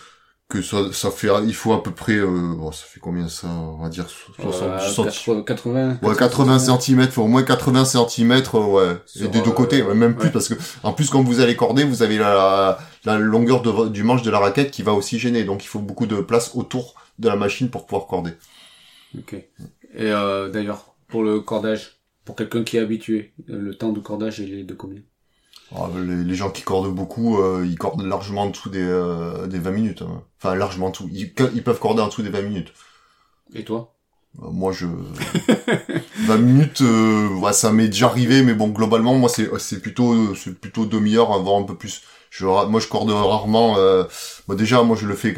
que 0.50 0.64
ça, 0.64 0.92
ça 0.92 1.12
fait, 1.12 1.30
il 1.46 1.54
faut 1.54 1.74
à 1.74 1.84
peu 1.84 1.92
près, 1.92 2.20
oh, 2.22 2.72
ça 2.72 2.84
fait 2.86 3.00
combien 3.00 3.30
ça, 3.30 3.48
on 3.48 3.78
va 3.78 3.90
dire 3.90 4.08
60, 4.10 5.46
80, 5.46 6.00
ouais 6.02 6.16
80 6.16 6.60
cm, 6.60 7.08
faut 7.10 7.22
au 7.22 7.28
moins 7.28 7.44
80 7.44 7.86
cm, 7.86 8.42
ouais, 8.54 8.98
et 9.22 9.28
des 9.28 9.42
deux 9.42 9.52
côtés, 9.52 9.84
même 9.84 10.16
plus 10.16 10.32
parce 10.32 10.50
que 10.50 10.56
en 10.82 10.94
plus 10.94 11.10
quand 11.10 11.22
vous 11.22 11.40
allez 11.40 11.56
corder, 11.56 11.84
vous 11.84 12.02
avez 12.02 12.18
la, 12.18 12.80
la 13.06 13.20
longueur 13.20 13.62
de, 13.62 13.90
du 13.90 14.04
manche 14.04 14.24
de 14.24 14.32
la 14.32 14.40
raquette 14.40 14.72
qui 14.72 14.82
va 14.82 14.94
aussi 14.94 15.20
gêner, 15.20 15.44
donc 15.44 15.64
il 15.64 15.68
faut 15.68 15.80
beaucoup 15.80 16.08
de 16.08 16.20
place 16.20 16.56
autour 16.56 16.96
de 17.20 17.30
la 17.30 17.36
machine 17.36 17.70
pour 17.70 17.86
pouvoir 17.86 18.08
corder. 18.08 18.32
Ok. 19.18 19.34
Et 19.34 20.10
d'ailleurs, 20.52 20.96
pour 21.08 21.24
le 21.24 21.42
cordage 21.42 22.02
Pour 22.26 22.36
quelqu'un 22.36 22.64
qui 22.64 22.78
est 22.78 22.80
habitué, 22.80 23.34
le 23.48 23.74
temps 23.76 23.92
de 23.92 24.00
cordage, 24.00 24.40
il 24.40 24.54
est 24.54 24.64
de 24.64 24.74
combien? 24.74 25.02
Ah, 25.76 25.88
les, 25.96 26.36
gens 26.36 26.50
qui 26.50 26.64
cordent 26.64 26.94
beaucoup, 26.94 27.40
euh, 27.40 27.66
ils 27.68 27.78
cordent 27.78 28.02
largement 28.02 28.44
en 28.44 28.50
dessous 28.50 28.70
des, 28.70 28.82
euh, 28.82 29.48
des 29.48 29.60
20 29.60 29.72
minutes. 29.72 30.02
Hein. 30.02 30.24
Enfin, 30.42 30.56
largement 30.56 30.88
en 30.88 30.90
dessous. 30.90 31.10
Ils, 31.12 31.34
peuvent 31.34 31.80
corder 31.80 32.02
en 32.02 32.08
dessous 32.08 32.24
des 32.24 32.30
20 32.30 32.42
minutes. 32.42 32.74
Et 33.54 33.64
toi? 33.64 33.94
Euh, 34.42 34.50
Moi, 34.52 34.72
je... 34.72 34.88
20 36.26 36.38
minutes, 36.38 36.82
ouais, 36.82 37.54
ça 37.54 37.72
m'est 37.72 37.88
déjà 37.88 38.08
arrivé, 38.08 38.42
mais 38.42 38.54
bon, 38.54 38.70
globalement, 38.70 39.16
moi, 39.16 39.30
c'est, 39.30 39.50
c'est 39.60 39.82
plutôt, 39.82 40.36
c'est 40.36 40.60
plutôt 40.60 40.86
demi-heure, 40.86 41.38
voire 41.42 41.58
un 41.58 41.64
peu 41.64 41.76
plus. 41.76 42.02
Je, 42.30 42.46
moi, 42.46 42.80
je 42.80 42.88
corde 42.88 43.10
rarement. 43.12 43.76
Moi, 44.48 44.56
déjà, 44.56 44.84
moi, 44.84 44.96
je 45.00 45.08
le 45.08 45.16
fais 45.16 45.34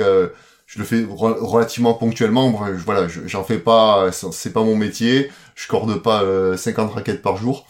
je 0.71 0.79
le 0.79 0.85
fais 0.85 1.05
relativement 1.09 1.93
ponctuellement. 1.93 2.49
Voilà, 2.85 3.07
j'en 3.25 3.43
fais 3.43 3.59
pas, 3.59 4.09
c'est 4.13 4.53
pas 4.53 4.63
mon 4.63 4.77
métier. 4.77 5.29
Je 5.53 5.67
corde 5.67 6.01
pas 6.01 6.23
50 6.55 6.89
euh, 6.91 6.93
raquettes 6.93 7.21
par 7.21 7.35
jour. 7.35 7.67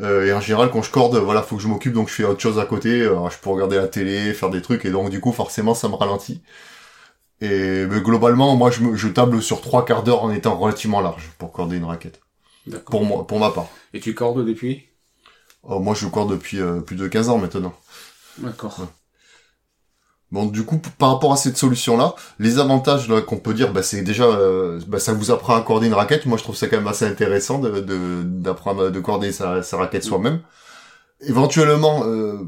Euh, 0.00 0.26
et 0.26 0.32
en 0.32 0.40
général, 0.40 0.70
quand 0.70 0.82
je 0.82 0.90
corde, 0.90 1.16
voilà, 1.16 1.42
faut 1.42 1.56
que 1.56 1.62
je 1.62 1.68
m'occupe, 1.68 1.92
donc 1.92 2.08
je 2.08 2.14
fais 2.14 2.24
autre 2.24 2.40
chose 2.40 2.58
à 2.58 2.64
côté. 2.66 3.00
je 3.02 3.38
peux 3.42 3.50
regarder 3.50 3.76
la 3.76 3.88
télé, 3.88 4.32
faire 4.34 4.50
des 4.50 4.62
trucs, 4.62 4.84
et 4.84 4.90
donc 4.90 5.10
du 5.10 5.20
coup, 5.20 5.32
forcément, 5.32 5.74
ça 5.74 5.88
me 5.88 5.94
ralentit. 5.94 6.42
Et 7.40 7.86
mais 7.86 8.00
globalement, 8.02 8.54
moi, 8.56 8.70
je, 8.70 8.94
je 8.94 9.08
table 9.08 9.42
sur 9.42 9.60
trois 9.62 9.84
quarts 9.84 10.02
d'heure 10.02 10.22
en 10.24 10.30
étant 10.30 10.56
relativement 10.58 11.00
large 11.00 11.30
pour 11.38 11.52
corder 11.52 11.76
une 11.76 11.84
raquette. 11.84 12.20
Pour 12.86 13.04
moi, 13.04 13.26
pour 13.26 13.38
ma 13.38 13.50
part. 13.50 13.68
Et 13.94 14.00
tu 14.00 14.14
cordes 14.14 14.44
depuis? 14.44 14.88
Oh, 15.62 15.78
Moi, 15.80 15.94
je 15.94 16.06
corde 16.06 16.30
depuis 16.32 16.60
euh, 16.60 16.80
plus 16.80 16.96
de 16.96 17.08
15 17.08 17.28
ans 17.30 17.38
maintenant. 17.38 17.74
D'accord. 18.38 18.88
Bon, 20.32 20.46
du 20.46 20.64
coup, 20.64 20.80
par 20.98 21.10
rapport 21.12 21.32
à 21.32 21.36
cette 21.36 21.56
solution-là, 21.56 22.14
les 22.38 22.58
avantages 22.60 23.08
qu'on 23.26 23.38
peut 23.38 23.52
dire, 23.52 23.72
bah, 23.72 23.82
c'est 23.82 24.02
déjà, 24.02 24.24
euh, 24.24 24.80
bah, 24.86 25.00
ça 25.00 25.12
vous 25.12 25.32
apprend 25.32 25.56
à 25.56 25.62
corder 25.62 25.88
une 25.88 25.94
raquette. 25.94 26.24
Moi, 26.26 26.38
je 26.38 26.44
trouve 26.44 26.54
ça 26.54 26.68
quand 26.68 26.76
même 26.76 26.86
assez 26.86 27.04
intéressant 27.04 27.58
de 27.58 27.80
d'apprendre 28.22 28.90
de, 28.90 29.00
corder 29.00 29.32
sa, 29.32 29.62
sa 29.62 29.76
raquette 29.78 30.04
soi-même. 30.04 30.40
Éventuellement, 31.20 32.04
euh, 32.06 32.38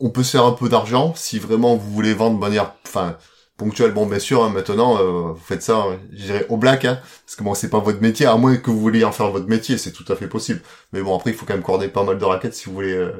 on 0.00 0.10
peut 0.10 0.22
se 0.22 0.32
faire 0.32 0.44
un 0.44 0.52
peu 0.52 0.68
d'argent 0.68 1.14
si 1.16 1.38
vraiment 1.40 1.76
vous 1.76 1.90
voulez 1.90 2.14
vendre 2.14 2.36
de 2.36 2.40
manière, 2.40 2.74
enfin, 2.86 3.16
ponctuelle. 3.56 3.92
Bon, 3.92 4.06
bien 4.06 4.20
sûr, 4.20 4.44
hein, 4.44 4.50
maintenant, 4.50 4.98
euh, 4.98 5.32
vous 5.32 5.44
faites 5.44 5.62
ça, 5.62 5.78
hein, 5.78 5.98
je 6.12 6.24
dirais 6.26 6.46
au 6.48 6.56
black, 6.56 6.84
hein, 6.84 7.00
parce 7.26 7.36
que 7.36 7.42
bon, 7.42 7.54
c'est 7.54 7.70
pas 7.70 7.80
votre 7.80 8.00
métier, 8.02 8.26
à 8.26 8.36
moins 8.36 8.56
que 8.56 8.70
vous 8.70 8.80
vouliez 8.80 9.04
en 9.04 9.12
faire 9.12 9.30
votre 9.32 9.48
métier, 9.48 9.78
c'est 9.78 9.92
tout 9.92 10.04
à 10.12 10.16
fait 10.16 10.28
possible. 10.28 10.62
Mais 10.92 11.02
bon, 11.02 11.16
après, 11.16 11.30
il 11.32 11.36
faut 11.36 11.46
quand 11.46 11.54
même 11.54 11.62
corder 11.64 11.88
pas 11.88 12.04
mal 12.04 12.18
de 12.18 12.24
raquettes 12.24 12.54
si 12.54 12.66
vous 12.66 12.74
voulez 12.74 13.10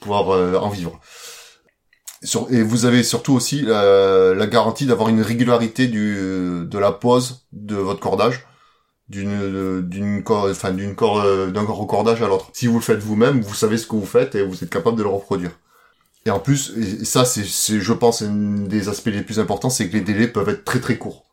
pouvoir 0.00 0.28
en 0.62 0.68
vivre 0.70 1.00
et 2.50 2.62
vous 2.62 2.84
avez 2.86 3.02
surtout 3.02 3.34
aussi 3.34 3.62
la, 3.62 4.46
garantie 4.46 4.86
d'avoir 4.86 5.08
une 5.08 5.22
régularité 5.22 5.86
du, 5.86 6.16
de 6.64 6.78
la 6.78 6.92
pose 6.92 7.46
de 7.52 7.76
votre 7.76 8.00
cordage 8.00 8.46
d'une 9.08 9.82
d'une 9.82 10.24
enfin 10.26 10.72
d'une 10.72 10.96
corde 10.96 11.52
d'un 11.52 11.62
recordage 11.62 12.22
à 12.22 12.26
l'autre. 12.26 12.50
Si 12.52 12.66
vous 12.66 12.76
le 12.76 12.82
faites 12.82 12.98
vous-même, 12.98 13.40
vous 13.40 13.54
savez 13.54 13.76
ce 13.76 13.86
que 13.86 13.94
vous 13.94 14.06
faites 14.06 14.34
et 14.34 14.42
vous 14.42 14.64
êtes 14.64 14.70
capable 14.70 14.98
de 14.98 15.02
le 15.02 15.08
reproduire. 15.08 15.52
Et 16.24 16.30
en 16.30 16.40
plus, 16.40 16.72
et 16.76 17.04
ça 17.04 17.24
c'est, 17.24 17.44
je 17.44 17.92
pense, 17.92 18.22
un 18.22 18.64
des 18.66 18.88
aspects 18.88 19.06
les 19.06 19.22
plus 19.22 19.38
importants, 19.38 19.70
c'est 19.70 19.88
que 19.88 19.92
les 19.92 20.00
délais 20.00 20.26
peuvent 20.26 20.48
être 20.48 20.64
très 20.64 20.80
très 20.80 20.98
courts. 20.98 21.24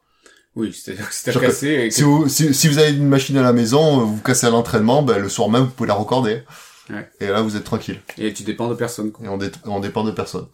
Oui, 0.55 0.71
c'est-à-dire 0.71 1.09
que 1.09 1.15
si 1.15 1.23
t'as 1.23 1.39
cassé... 1.39 1.67
Et 1.67 1.89
que... 1.89 1.95
Si, 1.95 2.03
vous, 2.03 2.29
si, 2.29 2.53
si 2.53 2.67
vous 2.67 2.77
avez 2.77 2.91
une 2.91 3.07
machine 3.07 3.35
à 3.37 3.41
la 3.41 3.53
maison, 3.53 4.05
vous 4.05 4.21
cassez 4.21 4.45
à 4.45 4.51
l'entraînement, 4.51 5.01
ben, 5.01 5.17
le 5.17 5.27
soir 5.27 5.49
même, 5.49 5.63
vous 5.63 5.71
pouvez 5.71 5.87
la 5.87 5.95
recorder. 5.95 6.43
Ouais. 6.89 7.09
Et 7.19 7.27
là, 7.27 7.41
vous 7.41 7.55
êtes 7.55 7.63
tranquille. 7.63 8.01
Et 8.17 8.33
tu 8.33 8.43
dépends 8.43 8.67
de 8.67 8.75
personne, 8.75 9.11
quoi. 9.11 9.25
Et 9.25 9.29
on, 9.29 9.37
dé- 9.37 9.51
on 9.65 9.79
dépend 9.79 10.03
de 10.03 10.11
personne. 10.11 10.47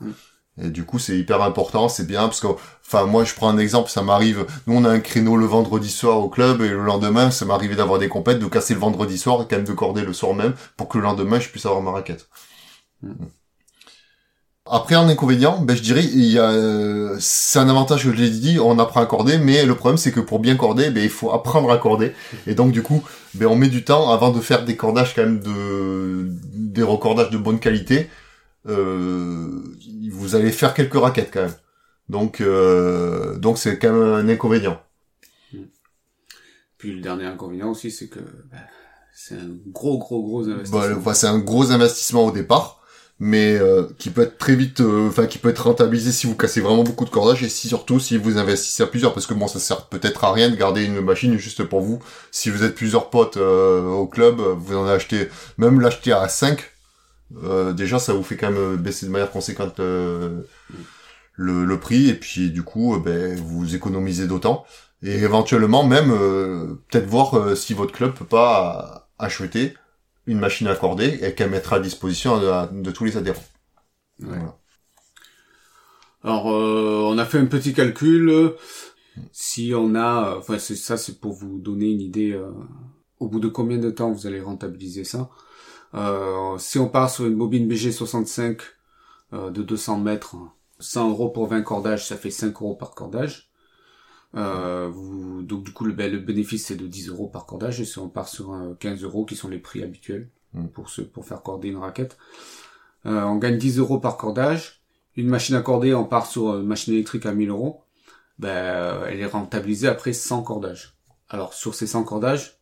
Et 0.61 0.69
du 0.69 0.83
coup, 0.83 0.99
c'est 0.99 1.17
hyper 1.17 1.41
important, 1.41 1.87
c'est 1.87 2.05
bien, 2.05 2.23
parce 2.23 2.41
que, 2.41 2.47
enfin, 2.85 3.05
moi, 3.05 3.23
je 3.23 3.33
prends 3.33 3.49
un 3.49 3.57
exemple, 3.57 3.89
ça 3.89 4.01
m'arrive, 4.01 4.45
nous, 4.67 4.75
on 4.75 4.83
a 4.83 4.89
un 4.89 4.99
créneau 4.99 5.37
le 5.37 5.45
vendredi 5.45 5.89
soir 5.89 6.19
au 6.19 6.27
club, 6.29 6.61
et 6.61 6.69
le 6.69 6.83
lendemain, 6.83 7.31
ça 7.31 7.45
m'arrivait 7.45 7.75
d'avoir 7.75 7.97
des 7.97 8.09
compètes, 8.09 8.39
de 8.39 8.45
casser 8.45 8.73
le 8.73 8.79
vendredi 8.81 9.17
soir, 9.17 9.41
et 9.41 9.45
quand 9.49 9.55
même 9.55 9.65
de 9.65 9.71
corder 9.73 10.03
le 10.03 10.11
soir 10.13 10.33
même, 10.33 10.53
pour 10.75 10.89
que 10.89 10.97
le 10.97 11.05
lendemain, 11.05 11.39
je 11.39 11.47
puisse 11.49 11.65
avoir 11.65 11.81
ma 11.81 11.91
raquette. 11.91 12.27
Mm. 13.01 13.13
Après, 14.71 14.95
en 14.95 15.09
inconvénient, 15.09 15.59
ben, 15.61 15.75
je 15.75 15.81
dirais, 15.81 16.03
il 16.03 16.25
y 16.25 16.37
a, 16.37 16.51
euh, 16.51 17.17
c'est 17.19 17.57
un 17.57 17.67
avantage 17.69 18.03
que 18.03 18.11
je 18.11 18.15
l'ai 18.15 18.29
dit, 18.29 18.59
on 18.59 18.77
apprend 18.77 19.01
à 19.01 19.05
corder, 19.07 19.39
mais 19.39 19.65
le 19.65 19.73
problème, 19.73 19.97
c'est 19.97 20.11
que 20.11 20.19
pour 20.19 20.39
bien 20.39 20.55
corder, 20.55 20.91
ben, 20.91 21.03
il 21.03 21.09
faut 21.09 21.31
apprendre 21.31 21.71
à 21.71 21.77
corder. 21.77 22.13
Et 22.45 22.53
donc, 22.53 22.71
du 22.71 22.83
coup, 22.83 23.03
ben, 23.33 23.47
on 23.47 23.55
met 23.55 23.69
du 23.69 23.83
temps 23.83 24.11
avant 24.11 24.31
de 24.31 24.39
faire 24.39 24.65
des 24.65 24.75
cordages 24.75 25.15
quand 25.15 25.23
même 25.23 25.39
de, 25.39 26.27
des 26.53 26.83
recordages 26.83 27.31
de 27.31 27.37
bonne 27.37 27.59
qualité. 27.59 28.09
Euh, 28.67 29.63
vous 30.11 30.35
allez 30.35 30.51
faire 30.51 30.73
quelques 30.73 30.99
raquettes 30.99 31.31
quand 31.33 31.41
même. 31.41 31.55
Donc, 32.09 32.41
euh, 32.41 33.37
donc 33.37 33.57
c'est 33.57 33.79
quand 33.79 33.93
même 33.93 34.13
un 34.13 34.29
inconvénient. 34.29 34.79
Puis 36.77 36.93
le 36.93 37.01
dernier 37.01 37.25
inconvénient 37.25 37.69
aussi, 37.69 37.91
c'est 37.91 38.07
que 38.07 38.19
bah, 38.19 38.57
c'est 39.13 39.35
un 39.35 39.49
gros, 39.67 39.97
gros, 39.97 40.23
gros 40.23 40.47
investissement. 40.47 40.79
Bah, 40.79 40.95
enfin, 40.97 41.13
c'est 41.13 41.27
un 41.27 41.39
gros 41.39 41.71
investissement 41.71 42.25
au 42.25 42.31
départ, 42.31 42.78
mais 43.19 43.57
euh, 43.57 43.83
qui 43.97 44.09
peut 44.09 44.21
être 44.21 44.37
très 44.37 44.55
vite, 44.55 44.81
euh, 44.81 45.07
enfin, 45.09 45.25
qui 45.27 45.37
peut 45.37 45.49
être 45.49 45.65
rentabilisé 45.65 46.11
si 46.11 46.27
vous 46.27 46.35
cassez 46.35 46.61
vraiment 46.61 46.83
beaucoup 46.83 47.05
de 47.05 47.09
cordages 47.09 47.43
et 47.43 47.49
si, 47.49 47.67
surtout 47.67 47.99
si 47.99 48.17
vous 48.17 48.37
investissez 48.37 48.83
à 48.83 48.87
plusieurs, 48.87 49.13
parce 49.13 49.27
que 49.27 49.33
bon, 49.33 49.47
ça 49.47 49.59
sert 49.59 49.87
peut-être 49.87 50.23
à 50.23 50.31
rien 50.31 50.49
de 50.49 50.55
garder 50.55 50.83
une 50.83 51.01
machine 51.01 51.37
juste 51.37 51.63
pour 51.63 51.81
vous. 51.81 51.99
Si 52.31 52.49
vous 52.49 52.63
êtes 52.63 52.75
plusieurs 52.75 53.09
potes 53.09 53.37
euh, 53.37 53.85
au 53.87 54.07
club, 54.07 54.39
vous 54.39 54.75
en 54.77 54.87
achetez, 54.87 55.29
même 55.57 55.81
l'acheter 55.81 56.13
à 56.13 56.27
5, 56.29 56.63
euh, 57.43 57.73
déjà 57.73 57.99
ça 57.99 58.13
vous 58.13 58.23
fait 58.23 58.37
quand 58.37 58.51
même 58.51 58.77
baisser 58.77 59.05
de 59.05 59.11
manière 59.11 59.31
conséquente 59.31 59.79
euh, 59.79 60.41
le, 61.39 61.63
le 61.65 61.79
prix 61.79 62.09
et 62.09 62.15
puis 62.15 62.51
du 62.51 62.63
coup, 62.63 62.95
euh, 62.95 62.99
ben, 62.99 63.35
vous 63.39 63.75
économisez 63.75 64.27
d'autant. 64.27 64.65
Et 65.01 65.13
éventuellement 65.13 65.85
même 65.85 66.11
euh, 66.11 66.75
peut-être 66.89 67.07
voir 67.07 67.35
euh, 67.37 67.55
si 67.55 67.73
votre 67.73 67.93
club 67.93 68.13
peut 68.13 68.25
pas 68.25 69.09
acheter 69.17 69.73
une 70.29 70.39
machine 70.39 70.67
à 70.67 70.75
corder 70.75 71.19
et 71.23 71.35
qu'elle 71.35 71.51
mettra 71.51 71.77
à 71.77 71.79
disposition 71.81 72.39
de, 72.39 72.81
de 72.83 72.91
tous 72.91 73.05
les 73.05 73.17
adhérents. 73.17 73.43
Ouais. 74.19 74.39
Voilà. 74.39 74.59
Alors, 76.23 76.51
euh, 76.51 77.01
on 77.05 77.17
a 77.17 77.25
fait 77.25 77.39
un 77.39 77.45
petit 77.45 77.73
calcul. 77.73 78.53
Si 79.33 79.73
on 79.75 79.95
a, 79.95 80.37
enfin, 80.37 80.59
c'est 80.59 80.75
ça, 80.75 80.97
c'est 80.97 81.19
pour 81.21 81.33
vous 81.33 81.59
donner 81.59 81.91
une 81.91 82.01
idée. 82.01 82.33
euh, 82.33 82.51
au 83.19 83.29
bout 83.29 83.39
de 83.41 83.49
combien 83.49 83.77
de 83.79 83.91
temps 83.91 84.11
vous 84.11 84.27
allez 84.27 84.41
rentabiliser 84.41 85.03
ça? 85.05 85.29
Euh, 85.95 86.57
Si 86.59 86.79
on 86.79 86.89
part 86.89 87.09
sur 87.11 87.27
une 87.27 87.37
bobine 87.37 87.67
BG65 87.67 88.61
euh, 89.33 89.51
de 89.51 89.63
200 89.63 89.99
mètres, 89.99 90.35
100 90.79 91.09
euros 91.11 91.29
pour 91.29 91.47
20 91.47 91.63
cordages, 91.63 92.07
ça 92.07 92.17
fait 92.17 92.31
5 92.31 92.55
euros 92.61 92.75
par 92.75 92.91
cordage. 92.95 93.48
Euh, 94.35 94.87
vous, 94.91 95.41
donc 95.41 95.63
du 95.63 95.71
coup, 95.73 95.85
le, 95.85 95.93
ben, 95.93 96.11
le 96.11 96.19
bénéfice 96.19 96.67
c'est 96.67 96.75
de 96.75 96.85
10 96.87 97.09
euros 97.09 97.27
par 97.27 97.45
cordage. 97.45 97.81
Et 97.81 97.85
si 97.85 97.97
on 97.99 98.09
part 98.09 98.27
sur 98.27 98.53
euh, 98.53 98.75
15 98.79 99.03
euros, 99.03 99.25
qui 99.25 99.35
sont 99.35 99.49
les 99.49 99.59
prix 99.59 99.83
habituels 99.83 100.29
Mm. 100.53 100.65
pour 100.69 100.89
ce, 100.89 101.01
pour 101.03 101.25
faire 101.27 101.43
corder 101.43 101.67
une 101.69 101.77
raquette, 101.77 102.17
euh, 103.05 103.21
on 103.23 103.35
gagne 103.37 103.57
10 103.59 103.77
euros 103.77 103.99
par 103.99 104.17
cordage 104.17 104.81
une 105.15 105.27
machine 105.27 105.53
à 105.55 105.61
corder, 105.61 105.93
on 105.93 106.05
part 106.05 106.25
sur 106.25 106.55
une 106.57 106.65
machine 106.65 106.93
électrique 106.93 107.25
à 107.27 107.33
1000 107.33 107.49
euros, 107.49 107.81
ben, 108.39 108.49
euh, 108.49 109.05
elle 109.09 109.19
est 109.19 109.25
rentabilisée 109.27 109.87
après 109.87 110.11
100 110.13 110.41
cordages. 110.43 110.95
Alors, 111.29 111.53
sur 111.53 111.75
ces 111.75 111.85
100 111.87 112.03
cordages, 112.03 112.57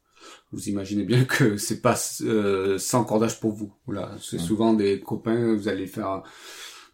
vous 0.51 0.67
imaginez 0.67 1.03
bien 1.03 1.23
que 1.23 1.56
c'est 1.65 1.82
pas 1.82 1.95
euh, 2.23 2.77
100 2.77 3.06
cordages 3.06 3.39
pour 3.39 3.51
vous. 3.53 3.71
Voilà, 3.86 4.12
c'est 4.21 4.38
Mm. 4.38 4.39
souvent 4.41 4.73
des 4.73 4.99
copains, 4.99 5.56
vous 5.56 5.67
allez 5.69 5.88
faire 5.88 6.23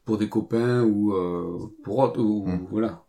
pour 0.05 0.17
des 0.19 0.29
copains 0.29 0.83
ou 0.83 1.13
euh, 1.13 1.71
pour 1.83 1.97
autres, 1.99 2.19
ou 2.21 2.45
Mm. 2.45 2.67
voilà. 2.69 3.03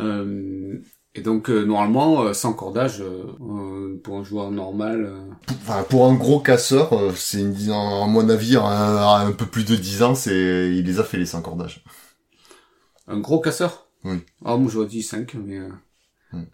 Euh, 0.00 0.78
et 1.14 1.20
donc, 1.22 1.50
euh, 1.50 1.64
normalement, 1.64 2.22
euh, 2.24 2.32
100 2.32 2.52
cordages, 2.54 3.00
euh, 3.02 4.00
pour 4.02 4.18
un 4.18 4.24
joueur 4.24 4.50
normal, 4.50 5.14
Enfin, 5.62 5.82
pour 5.84 6.06
un 6.06 6.14
gros 6.14 6.40
casseur, 6.40 6.90
c'est 7.16 7.40
une, 7.40 7.52
dix- 7.52 7.70
à 7.70 8.06
mon 8.06 8.28
avis, 8.28 8.56
à 8.56 8.62
un, 8.64 9.26
un 9.28 9.32
peu 9.32 9.46
plus 9.46 9.64
de 9.64 9.76
10 9.76 10.02
ans, 10.02 10.14
c'est, 10.14 10.70
il 10.76 10.84
les 10.84 10.98
a 11.00 11.04
fait 11.04 11.18
les 11.18 11.26
5 11.26 11.42
cordages. 11.42 11.82
un 13.06 13.20
gros 13.20 13.40
casseur? 13.40 13.86
Oui. 14.04 14.24
Ah, 14.44 14.56
moi 14.56 14.70
j'aurais 14.70 14.86
dit 14.86 15.02
5, 15.02 15.34
mais... 15.34 15.58
euh, 15.58 15.68
Mm. 16.32 16.44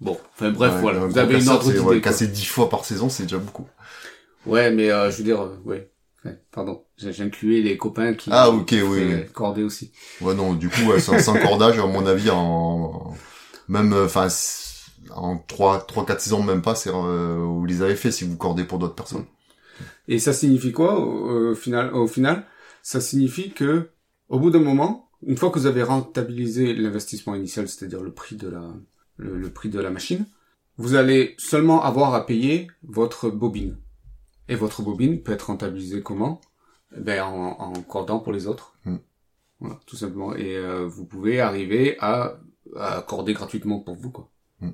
Bon, 0.00 0.18
enfin 0.34 0.50
bref, 0.52 0.74
Ouais, 0.74 0.80
voilà, 0.82 1.00
vous 1.00 1.18
avez 1.18 1.34
une 1.34 1.40
casseur, 1.40 1.62
c'est- 1.62 1.72
d'idée. 1.72 1.80
ouais, 1.80 2.00
casser 2.00 2.28
10 2.28 2.46
fois 2.46 2.68
par 2.68 2.84
saison, 2.84 3.08
c'est 3.08 3.24
déjà 3.24 3.38
beaucoup. 3.38 3.66
Ouais, 4.46 4.70
mais 4.70 4.88
je 4.88 5.16
veux 5.18 5.24
dire, 5.24 5.40
ouais. 5.64 5.90
Ouais, 6.24 6.38
pardon, 6.52 6.85
j'incluais 6.98 7.60
les 7.60 7.76
copains 7.76 8.14
qui 8.14 8.30
Ah, 8.32 8.50
ok, 8.50 8.66
qui 8.66 8.82
oui, 8.82 9.24
corder 9.32 9.62
aussi. 9.62 9.92
Ouais, 10.20 10.34
non, 10.34 10.54
du 10.54 10.68
coup, 10.68 10.82
ouais, 10.90 11.00
sans, 11.00 11.18
sans 11.18 11.38
cordage, 11.38 11.78
à 11.78 11.86
mon 11.86 12.06
avis, 12.06 12.30
en, 12.30 13.14
même, 13.68 13.92
euh, 13.92 14.06
enfin, 14.06 14.28
en 15.14 15.38
3, 15.38 15.86
3, 15.86 16.06
4 16.06 16.20
saisons, 16.20 16.42
même 16.42 16.62
pas, 16.62 16.74
c'est, 16.74 16.90
euh, 16.90 17.36
vous 17.38 17.64
les 17.66 17.82
avez 17.82 17.96
fait 17.96 18.10
si 18.10 18.24
vous 18.24 18.36
cordez 18.36 18.64
pour 18.64 18.78
d'autres 18.78 18.94
personnes. 18.94 19.26
Et 20.08 20.18
ça 20.18 20.32
signifie 20.32 20.72
quoi 20.72 20.98
au, 20.98 21.50
au 21.50 21.54
final 21.54 21.92
Au 21.94 22.06
final, 22.06 22.46
ça 22.82 23.00
signifie 23.00 23.50
que 23.52 23.90
au 24.28 24.38
bout 24.38 24.50
d'un 24.50 24.60
moment, 24.60 25.10
une 25.26 25.36
fois 25.36 25.50
que 25.50 25.58
vous 25.58 25.66
avez 25.66 25.82
rentabilisé 25.82 26.74
l'investissement 26.74 27.34
initial, 27.34 27.68
c'est-à-dire 27.68 28.02
le 28.02 28.12
prix 28.12 28.36
de 28.36 28.48
la 28.48 28.62
le, 29.18 29.38
le 29.38 29.50
prix 29.50 29.70
de 29.70 29.80
la 29.80 29.90
machine, 29.90 30.26
vous 30.76 30.94
allez 30.94 31.34
seulement 31.38 31.82
avoir 31.82 32.14
à 32.14 32.26
payer 32.26 32.68
votre 32.82 33.30
bobine. 33.30 33.78
Et 34.48 34.54
votre 34.54 34.82
bobine 34.82 35.22
peut 35.22 35.32
être 35.32 35.46
rentabilisée 35.46 36.02
comment? 36.02 36.40
Ben 36.96 37.22
en, 37.22 37.58
en 37.60 37.72
cordant 37.82 38.18
pour 38.20 38.32
les 38.32 38.46
autres. 38.46 38.74
Mm. 38.84 38.96
Voilà, 39.60 39.80
tout 39.86 39.96
simplement. 39.96 40.34
Et 40.34 40.56
euh, 40.56 40.86
vous 40.86 41.04
pouvez 41.06 41.40
arriver 41.40 41.96
à, 42.00 42.38
à 42.76 42.98
accorder 42.98 43.32
gratuitement 43.32 43.80
pour 43.80 43.94
vous, 43.96 44.10
quoi. 44.10 44.30
Mm. 44.60 44.70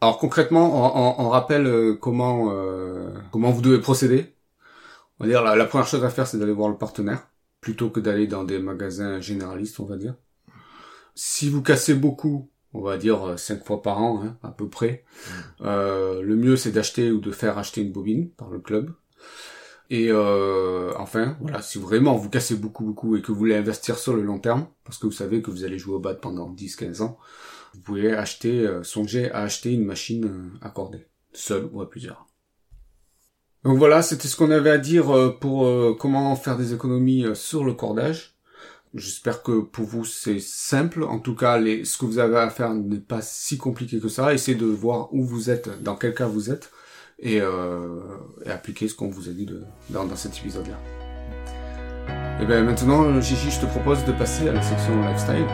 Alors 0.00 0.18
concrètement, 0.18 0.66
on, 1.18 1.22
on- 1.22 1.26
on 1.26 1.28
rappelle 1.30 1.66
euh, 1.66 1.94
comment 1.94 2.50
euh, 2.52 3.12
comment 3.32 3.50
vous 3.50 3.62
devez 3.62 3.80
procéder. 3.80 4.34
On 5.18 5.24
va 5.24 5.30
dire 5.30 5.42
la, 5.42 5.56
la 5.56 5.64
première 5.64 5.86
chose 5.86 6.04
à 6.04 6.10
faire, 6.10 6.26
c'est 6.26 6.38
d'aller 6.38 6.52
voir 6.52 6.68
le 6.68 6.76
partenaire 6.76 7.28
plutôt 7.62 7.88
que 7.90 8.00
d'aller 8.00 8.26
dans 8.26 8.44
des 8.44 8.58
magasins 8.58 9.20
généralistes, 9.20 9.80
on 9.80 9.86
va 9.86 9.96
dire. 9.96 10.14
Si 11.14 11.48
vous 11.48 11.62
cassez 11.62 11.94
beaucoup, 11.94 12.50
on 12.74 12.82
va 12.82 12.98
dire 12.98 13.26
euh, 13.26 13.36
cinq 13.38 13.64
fois 13.64 13.80
par 13.82 14.02
an, 14.02 14.22
hein, 14.22 14.36
à 14.42 14.50
peu 14.50 14.68
près, 14.68 15.04
euh, 15.62 16.20
le 16.20 16.36
mieux 16.36 16.56
c'est 16.56 16.72
d'acheter 16.72 17.10
ou 17.10 17.18
de 17.20 17.30
faire 17.32 17.56
acheter 17.56 17.80
une 17.80 17.92
bobine 17.92 18.28
par 18.30 18.50
le 18.50 18.58
club. 18.60 18.92
Et 19.90 20.08
euh, 20.10 20.92
enfin, 20.98 21.36
voilà, 21.40 21.62
si 21.62 21.78
vraiment 21.78 22.16
vous 22.16 22.28
cassez 22.28 22.56
beaucoup, 22.56 22.84
beaucoup 22.84 23.16
et 23.16 23.22
que 23.22 23.30
vous 23.32 23.38
voulez 23.38 23.54
investir 23.56 23.98
sur 23.98 24.14
le 24.14 24.22
long 24.22 24.38
terme, 24.38 24.66
parce 24.84 24.98
que 24.98 25.06
vous 25.06 25.12
savez 25.12 25.42
que 25.42 25.50
vous 25.50 25.64
allez 25.64 25.78
jouer 25.78 25.94
au 25.94 26.00
bad 26.00 26.20
pendant 26.20 26.52
10-15 26.52 27.02
ans, 27.02 27.18
vous 27.74 27.80
pouvez 27.80 28.12
acheter, 28.12 28.66
euh, 28.66 28.82
songer 28.82 29.30
à 29.30 29.42
acheter 29.42 29.72
une 29.72 29.84
machine 29.84 30.24
euh, 30.24 30.66
accordée, 30.66 31.06
seul 31.32 31.68
ou 31.72 31.80
à 31.82 31.88
plusieurs. 31.88 32.26
Donc 33.66 33.78
voilà, 33.78 34.00
c'était 34.00 34.28
ce 34.28 34.36
qu'on 34.36 34.52
avait 34.52 34.70
à 34.70 34.78
dire 34.78 35.10
euh, 35.10 35.36
pour 35.40 35.66
euh, 35.66 35.96
comment 35.98 36.36
faire 36.36 36.56
des 36.56 36.72
économies 36.72 37.24
euh, 37.24 37.34
sur 37.34 37.64
le 37.64 37.74
cordage. 37.74 38.36
J'espère 38.94 39.42
que 39.42 39.60
pour 39.60 39.84
vous 39.84 40.04
c'est 40.04 40.38
simple. 40.38 41.02
En 41.02 41.18
tout 41.18 41.34
cas, 41.34 41.58
les, 41.58 41.84
ce 41.84 41.98
que 41.98 42.06
vous 42.06 42.20
avez 42.20 42.36
à 42.36 42.48
faire 42.48 42.72
n'est 42.74 43.00
pas 43.00 43.22
si 43.22 43.58
compliqué 43.58 43.98
que 43.98 44.06
ça. 44.06 44.32
Essayez 44.32 44.56
de 44.56 44.66
voir 44.66 45.12
où 45.12 45.24
vous 45.24 45.50
êtes, 45.50 45.82
dans 45.82 45.96
quel 45.96 46.14
cas 46.14 46.28
vous 46.28 46.48
êtes, 46.48 46.70
et, 47.18 47.40
euh, 47.40 48.00
et 48.44 48.50
appliquer 48.50 48.88
ce 48.88 48.94
qu'on 48.94 49.08
vous 49.08 49.28
a 49.28 49.32
dit 49.32 49.46
de, 49.46 49.62
dans, 49.90 50.04
dans 50.04 50.16
cet 50.16 50.36
épisode-là. 50.38 50.78
Et 52.40 52.46
bien 52.46 52.62
maintenant, 52.62 53.20
Gigi, 53.20 53.50
je 53.50 53.60
te 53.60 53.66
propose 53.66 54.04
de 54.04 54.12
passer 54.12 54.48
à 54.48 54.52
la 54.52 54.62
section 54.62 55.00
lifestyle. 55.02 55.46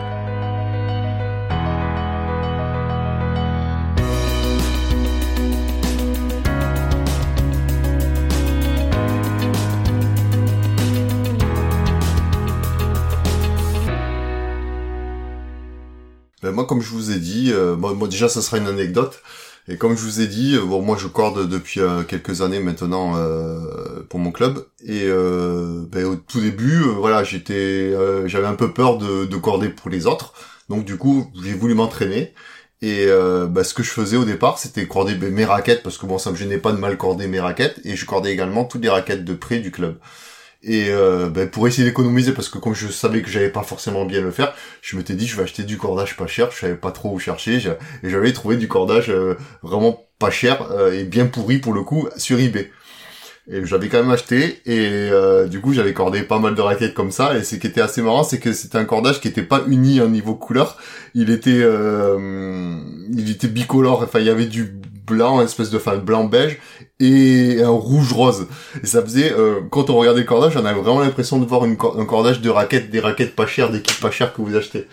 Ben, 16.41 16.51
moi, 16.51 16.65
comme 16.65 16.81
je 16.81 16.89
vous 16.89 17.11
ai 17.11 17.19
dit, 17.19 17.53
euh, 17.53 17.77
moi, 17.77 17.93
moi, 17.93 18.09
déjà, 18.09 18.27
ça 18.27 18.41
sera 18.41 18.57
une 18.57 18.67
anecdote. 18.67 19.21
Et 19.69 19.77
comme 19.77 19.95
je 19.95 20.01
vous 20.01 20.19
ai 20.19 20.27
dit, 20.27 20.55
euh, 20.55 20.65
bon, 20.65 20.81
moi, 20.81 20.97
je 20.99 21.07
corde 21.07 21.47
depuis 21.47 21.79
euh, 21.79 22.03
quelques 22.03 22.41
années 22.41 22.59
maintenant 22.59 23.13
euh, 23.15 24.03
pour 24.09 24.19
mon 24.19 24.31
club. 24.31 24.65
Et 24.85 25.07
ben, 25.07 26.05
au 26.05 26.15
tout 26.15 26.41
début, 26.41 26.79
voilà, 26.79 27.23
j'étais, 27.23 27.93
j'avais 28.25 28.47
un 28.47 28.55
peu 28.55 28.73
peur 28.73 28.97
de, 28.97 29.25
de 29.25 29.37
corder 29.37 29.69
pour 29.69 29.89
les 29.89 30.05
autres. 30.07 30.33
Donc, 30.69 30.85
du 30.85 30.97
coup, 30.97 31.31
j'ai 31.43 31.53
voulu 31.53 31.73
m'entraîner. 31.75 32.33
Et 32.81 33.07
ben, 33.07 33.63
ce 33.63 33.73
que 33.73 33.83
je 33.83 33.91
faisais 33.91 34.17
au 34.17 34.25
départ, 34.25 34.59
c'était 34.59 34.85
corder 34.85 35.15
mes 35.15 35.45
raquettes 35.45 35.83
parce 35.83 35.97
que 35.97 36.05
bon, 36.05 36.17
ça 36.17 36.31
me 36.31 36.35
gênait 36.35 36.57
pas 36.57 36.73
de 36.73 36.77
mal 36.77 36.97
corder 36.97 37.27
mes 37.27 37.39
raquettes. 37.39 37.79
Et 37.85 37.95
je 37.95 38.05
cordais 38.05 38.33
également 38.33 38.65
toutes 38.65 38.83
les 38.83 38.89
raquettes 38.89 39.23
de 39.23 39.33
près 39.33 39.59
du 39.59 39.71
club. 39.71 39.97
Et 40.65 40.85
euh, 40.89 41.29
ben, 41.29 41.49
pour 41.49 41.67
essayer 41.67 41.85
d'économiser, 41.85 42.31
parce 42.31 42.47
que 42.47 42.57
comme 42.57 42.73
je 42.73 42.87
savais 42.87 43.21
que 43.21 43.29
j'allais 43.29 43.49
pas 43.49 43.63
forcément 43.63 44.05
bien 44.05 44.21
le 44.21 44.31
faire, 44.31 44.53
je 44.81 44.95
m'étais 44.95 45.13
dit 45.13 45.27
je 45.27 45.35
vais 45.35 45.43
acheter 45.43 45.63
du 45.63 45.77
cordage 45.77 46.15
pas 46.15 46.25
cher. 46.25 46.51
Je 46.51 46.59
savais 46.59 46.75
pas 46.75 46.91
trop 46.91 47.13
où 47.13 47.19
chercher, 47.19 47.55
et 47.55 48.09
j'avais 48.09 48.31
trouvé 48.31 48.55
du 48.55 48.69
cordage 48.69 49.09
euh, 49.09 49.35
vraiment 49.61 50.05
pas 50.19 50.31
cher 50.31 50.71
euh, 50.71 50.93
et 50.93 51.03
bien 51.03 51.25
pourri 51.25 51.57
pour 51.57 51.73
le 51.73 51.81
coup 51.81 52.07
sur 52.15 52.39
eBay. 52.39 52.71
Et 53.51 53.65
j'avais 53.65 53.89
quand 53.89 53.97
même 53.97 54.11
acheté 54.11 54.61
et 54.65 55.09
du 55.49 55.59
coup 55.59 55.73
j'avais 55.73 55.91
cordé 55.91 56.23
pas 56.23 56.39
mal 56.39 56.55
de 56.55 56.61
raquettes 56.61 56.93
comme 56.93 57.11
ça. 57.11 57.37
Et 57.37 57.43
ce 57.43 57.57
qui 57.57 57.67
était 57.67 57.81
assez 57.81 58.01
marrant, 58.01 58.23
c'est 58.23 58.39
que 58.39 58.53
c'était 58.53 58.77
un 58.77 58.85
cordage 58.85 59.19
qui 59.19 59.27
était 59.27 59.43
pas 59.43 59.63
uni 59.67 59.99
en 59.99 60.07
niveau 60.07 60.33
couleur. 60.33 60.77
Il 61.13 61.29
était, 61.29 61.59
il 61.59 63.29
était 63.29 63.49
bicolore. 63.49 64.01
Enfin 64.01 64.19
il 64.19 64.27
y 64.27 64.29
avait 64.29 64.45
du 64.45 64.71
blanc, 65.05 65.39
une 65.39 65.45
espèce 65.45 65.69
de 65.69 65.79
fin 65.79 65.97
blanc 65.97 66.25
beige 66.25 66.59
et 66.99 67.61
un 67.61 67.69
rouge 67.69 68.13
rose. 68.13 68.47
Et 68.81 68.87
ça 68.87 69.01
faisait, 69.01 69.33
euh, 69.33 69.61
quand 69.69 69.89
on 69.89 69.97
regardait 69.97 70.21
le 70.21 70.25
cordage, 70.25 70.55
on 70.55 70.65
avait 70.65 70.79
vraiment 70.79 71.01
l'impression 71.01 71.39
de 71.39 71.45
voir 71.45 71.65
une, 71.65 71.73
un 71.73 72.05
cordage 72.05 72.41
de 72.41 72.49
raquettes, 72.49 72.89
des 72.89 72.99
raquettes 72.99 73.35
pas 73.35 73.47
chères, 73.47 73.71
des 73.71 73.81
kits 73.81 73.99
pas 73.99 74.11
chers 74.11 74.33
que 74.33 74.41
vous 74.41 74.55
achetez. 74.55 74.87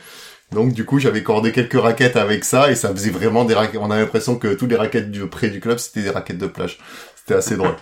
Donc 0.53 0.73
du 0.73 0.85
coup, 0.85 0.99
j'avais 0.99 1.23
cordé 1.23 1.53
quelques 1.53 1.81
raquettes 1.81 2.16
avec 2.16 2.44
ça 2.44 2.70
et 2.70 2.75
ça 2.75 2.92
faisait 2.92 3.11
vraiment 3.11 3.44
des 3.44 3.55
raquettes. 3.55 3.81
On 3.81 3.90
avait 3.90 4.03
l'impression 4.03 4.37
que 4.37 4.55
toutes 4.55 4.70
les 4.70 4.77
raquettes 4.77 5.11
du 5.11 5.27
près 5.27 5.49
du 5.49 5.61
club, 5.61 5.79
c'était 5.79 6.03
des 6.03 6.11
raquettes 6.11 6.38
de 6.38 6.46
plage. 6.46 6.79
C'était 7.16 7.35
assez 7.35 7.57
drôle. 7.57 7.77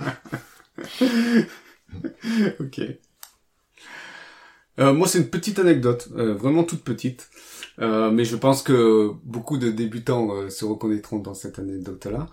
ok. 2.61 2.81
Euh, 4.81 4.93
moi, 4.93 5.09
c'est 5.09 5.19
une 5.19 5.29
petite 5.29 5.59
anecdote, 5.59 6.09
euh, 6.17 6.35
vraiment 6.35 6.63
toute 6.63 6.85
petite. 6.85 7.29
Euh, 7.81 8.11
mais 8.11 8.25
je 8.25 8.37
pense 8.37 8.63
que 8.63 9.13
beaucoup 9.25 9.57
de 9.57 9.71
débutants 9.71 10.33
euh, 10.33 10.51
se 10.51 10.65
reconnaîtront 10.65 11.19
dans 11.19 11.35
cette 11.35 11.59
anecdote-là. 11.59 12.27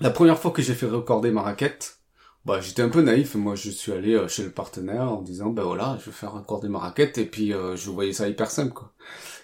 La 0.00 0.10
première 0.10 0.38
fois 0.38 0.50
que 0.50 0.60
j'ai 0.60 0.74
fait 0.74 0.86
recorder 0.86 1.30
ma 1.30 1.42
raquette, 1.42 1.98
bah 2.44 2.60
j'étais 2.60 2.82
un 2.82 2.90
peu 2.90 3.00
naïf. 3.00 3.36
Moi, 3.36 3.54
je 3.54 3.70
suis 3.70 3.92
allé 3.92 4.14
euh, 4.14 4.28
chez 4.28 4.42
le 4.42 4.50
partenaire 4.50 5.10
en 5.10 5.22
disant, 5.22 5.50
ben 5.50 5.62
voilà, 5.62 5.96
je 6.00 6.06
vais 6.06 6.12
faire 6.12 6.32
recorder 6.32 6.68
ma 6.68 6.78
raquette. 6.78 7.16
Et 7.18 7.24
puis, 7.24 7.52
je 7.52 7.90
voyais 7.90 8.12
ça 8.12 8.28
hyper 8.28 8.50
simple, 8.50 8.72
quoi. 8.72 8.92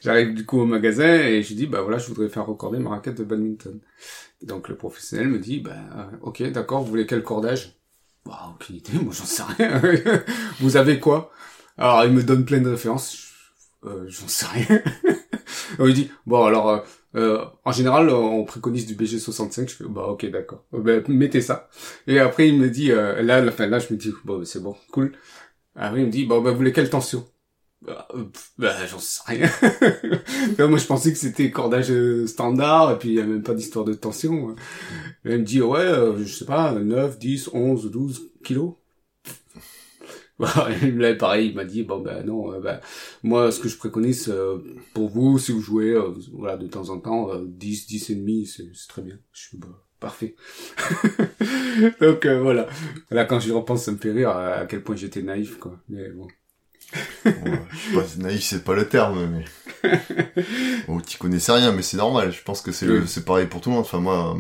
J'arrive 0.03 0.35
du 0.35 0.47
coup 0.47 0.61
au 0.61 0.67
magasin 0.67 1.15
et 1.15 1.43
je 1.43 1.55
dis, 1.55 1.67
bah 1.67 1.83
voilà, 1.83 1.99
je 1.99 2.09
voudrais 2.09 2.29
faire 2.29 2.47
recorder 2.47 2.79
ma 2.79 2.91
raquette 2.91 3.19
de 3.19 3.25
badminton. 3.25 3.81
Donc 4.43 4.69
le 4.69 4.77
professionnel 4.77 5.29
me 5.29 5.39
dit, 5.39 5.61
ben 5.61 6.11
ok, 6.23 6.43
d'accord, 6.51 6.83
vous 6.83 6.89
voulez 6.89 7.07
quel 7.07 7.23
cordage? 7.23 7.75
Bah 8.25 8.51
aucune 8.55 8.77
idée, 8.77 8.99
moi 9.03 9.13
j'en 9.13 9.25
sais 9.25 9.43
rien. 9.43 9.81
vous 10.61 10.77
avez 10.77 10.99
quoi? 10.99 11.31
Alors 11.77 12.05
il 12.05 12.13
me 12.13 12.23
donne 12.23 12.47
plein 12.47 12.61
de 12.61 12.71
références 12.71 13.30
euh, 13.85 14.05
j'en 14.09 14.29
sais 14.29 14.47
rien. 14.47 14.83
on 15.79 15.87
lui 15.87 15.95
dit, 15.95 16.11
bon 16.27 16.45
alors, 16.45 16.69
euh, 16.69 16.79
euh, 17.17 17.45
en 17.65 17.73
général, 17.73 18.11
on 18.11 18.45
préconise 18.45 18.87
du 18.87 18.95
BG65. 18.95 19.69
Je 19.69 19.75
fais, 19.75 19.85
bah 19.89 20.07
ok, 20.09 20.27
d'accord. 20.31 20.65
Ben, 20.73 21.03
mettez 21.09 21.41
ça. 21.41 21.69
Et 22.07 22.19
après, 22.19 22.49
il 22.49 22.59
me 22.59 22.69
dit, 22.69 22.89
là, 22.89 23.23
là, 23.23 23.41
là, 23.41 23.79
je 23.79 23.93
me 23.93 23.97
dis, 23.97 24.13
bon, 24.25 24.45
c'est 24.45 24.63
bon, 24.63 24.77
cool. 24.93 25.13
Après, 25.75 26.01
il 26.01 26.07
me 26.07 26.11
dit, 26.11 26.27
bon, 26.27 26.41
ben, 26.43 26.51
vous 26.51 26.59
voulez 26.59 26.73
quelle 26.73 26.91
tension? 26.91 27.27
Bah, 27.83 28.07
bah, 28.59 28.87
j'en 28.87 28.99
sais 28.99 29.23
rien. 29.27 29.49
moi, 30.69 30.79
je 30.79 30.87
pensais 30.87 31.13
que 31.13 31.19
c'était 31.19 31.51
cordage 31.51 31.93
standard, 32.27 32.93
et 32.93 32.99
puis 32.99 33.09
il 33.11 33.15
n'y 33.15 33.23
a 33.23 33.27
même 33.27 33.43
pas 33.43 33.55
d'histoire 33.55 33.87
de 33.87 33.95
tension. 33.95 34.55
Et 35.25 35.35
il 35.35 35.39
me 35.39 35.45
dit, 35.45 35.63
ouais, 35.63 35.91
je 36.19 36.33
sais 36.33 36.45
pas, 36.45 36.73
9, 36.73 37.19
10, 37.19 37.51
11, 37.55 37.91
12 37.91 38.31
kilos. 38.45 38.75
Là, 40.41 41.15
pareil, 41.15 41.49
il 41.49 41.55
m'a 41.55 41.65
dit 41.65 41.83
bon 41.83 42.01
ben 42.01 42.25
non, 42.25 42.53
euh, 42.53 42.61
ben, 42.61 42.81
moi 43.23 43.53
ce 43.53 43.61
que 43.61 43.69
je 43.69 43.77
préconise 43.77 44.29
euh, 44.29 44.59
pour 44.95 45.09
vous, 45.09 45.39
si 45.39 45.53
vous 45.53 45.61
jouez, 45.61 45.91
euh, 45.91 46.13
voilà, 46.33 46.57
de 46.57 46.67
temps 46.67 46.89
en 46.89 46.99
temps, 46.99 47.31
10, 47.45 47.87
10 47.87 48.11
et 48.11 48.15
demi, 48.15 48.47
c'est 48.47 48.71
très 48.89 49.03
bien. 49.03 49.19
Je 49.33 49.41
suis 49.49 49.59
bah, 49.59 49.69
parfait. 49.99 50.35
Donc 52.01 52.27
voilà. 52.27 52.69
Là 53.11 53.25
quand 53.25 53.41
j'y 53.41 53.53
repense, 53.53 53.85
ça 53.85 53.93
me 53.93 53.99
fait 53.99 54.13
rire 54.13 54.31
à, 54.31 54.67
quel 54.67 54.83
point 54.83 54.97
j'étais 54.97 55.23
naïf, 55.23 55.59
quoi. 55.59 55.79
Mais 55.89 56.09
bon. 56.11 56.27
je 57.25 57.31
sais 57.31 57.95
pas, 57.95 58.05
naïf 58.19 58.43
c'est 58.43 58.65
pas 58.65 58.75
le 58.75 58.89
terme, 58.89 59.31
mais 59.31 59.45
oh, 60.89 61.01
tu 61.07 61.19
connaissais 61.19 61.53
rien, 61.53 61.71
mais 61.73 61.83
c'est 61.83 61.99
normal. 61.99 62.33
Je 62.33 62.43
pense 62.43 62.63
que 62.63 62.73
c'est 62.73 63.07
c'est 63.07 63.25
pareil 63.25 63.47
pour 63.47 63.61
tout 63.61 63.69
le 63.69 63.77
monde. 63.77 63.85
Enfin 63.85 64.01
moi, 64.01 64.37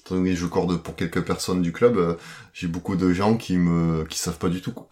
étant 0.00 0.16
donné 0.16 0.30
que 0.30 0.36
je 0.36 0.46
corde 0.46 0.82
pour 0.82 0.96
quelques 0.96 1.22
personnes 1.22 1.62
du 1.62 1.70
club, 1.70 2.18
j'ai 2.52 2.66
beaucoup 2.66 2.96
de 2.96 3.12
gens 3.12 3.36
qui 3.36 3.58
me 3.58 4.04
qui 4.06 4.18
savent 4.18 4.38
pas 4.38 4.48
du 4.48 4.62
tout. 4.62 4.72
Quoi. 4.72 4.88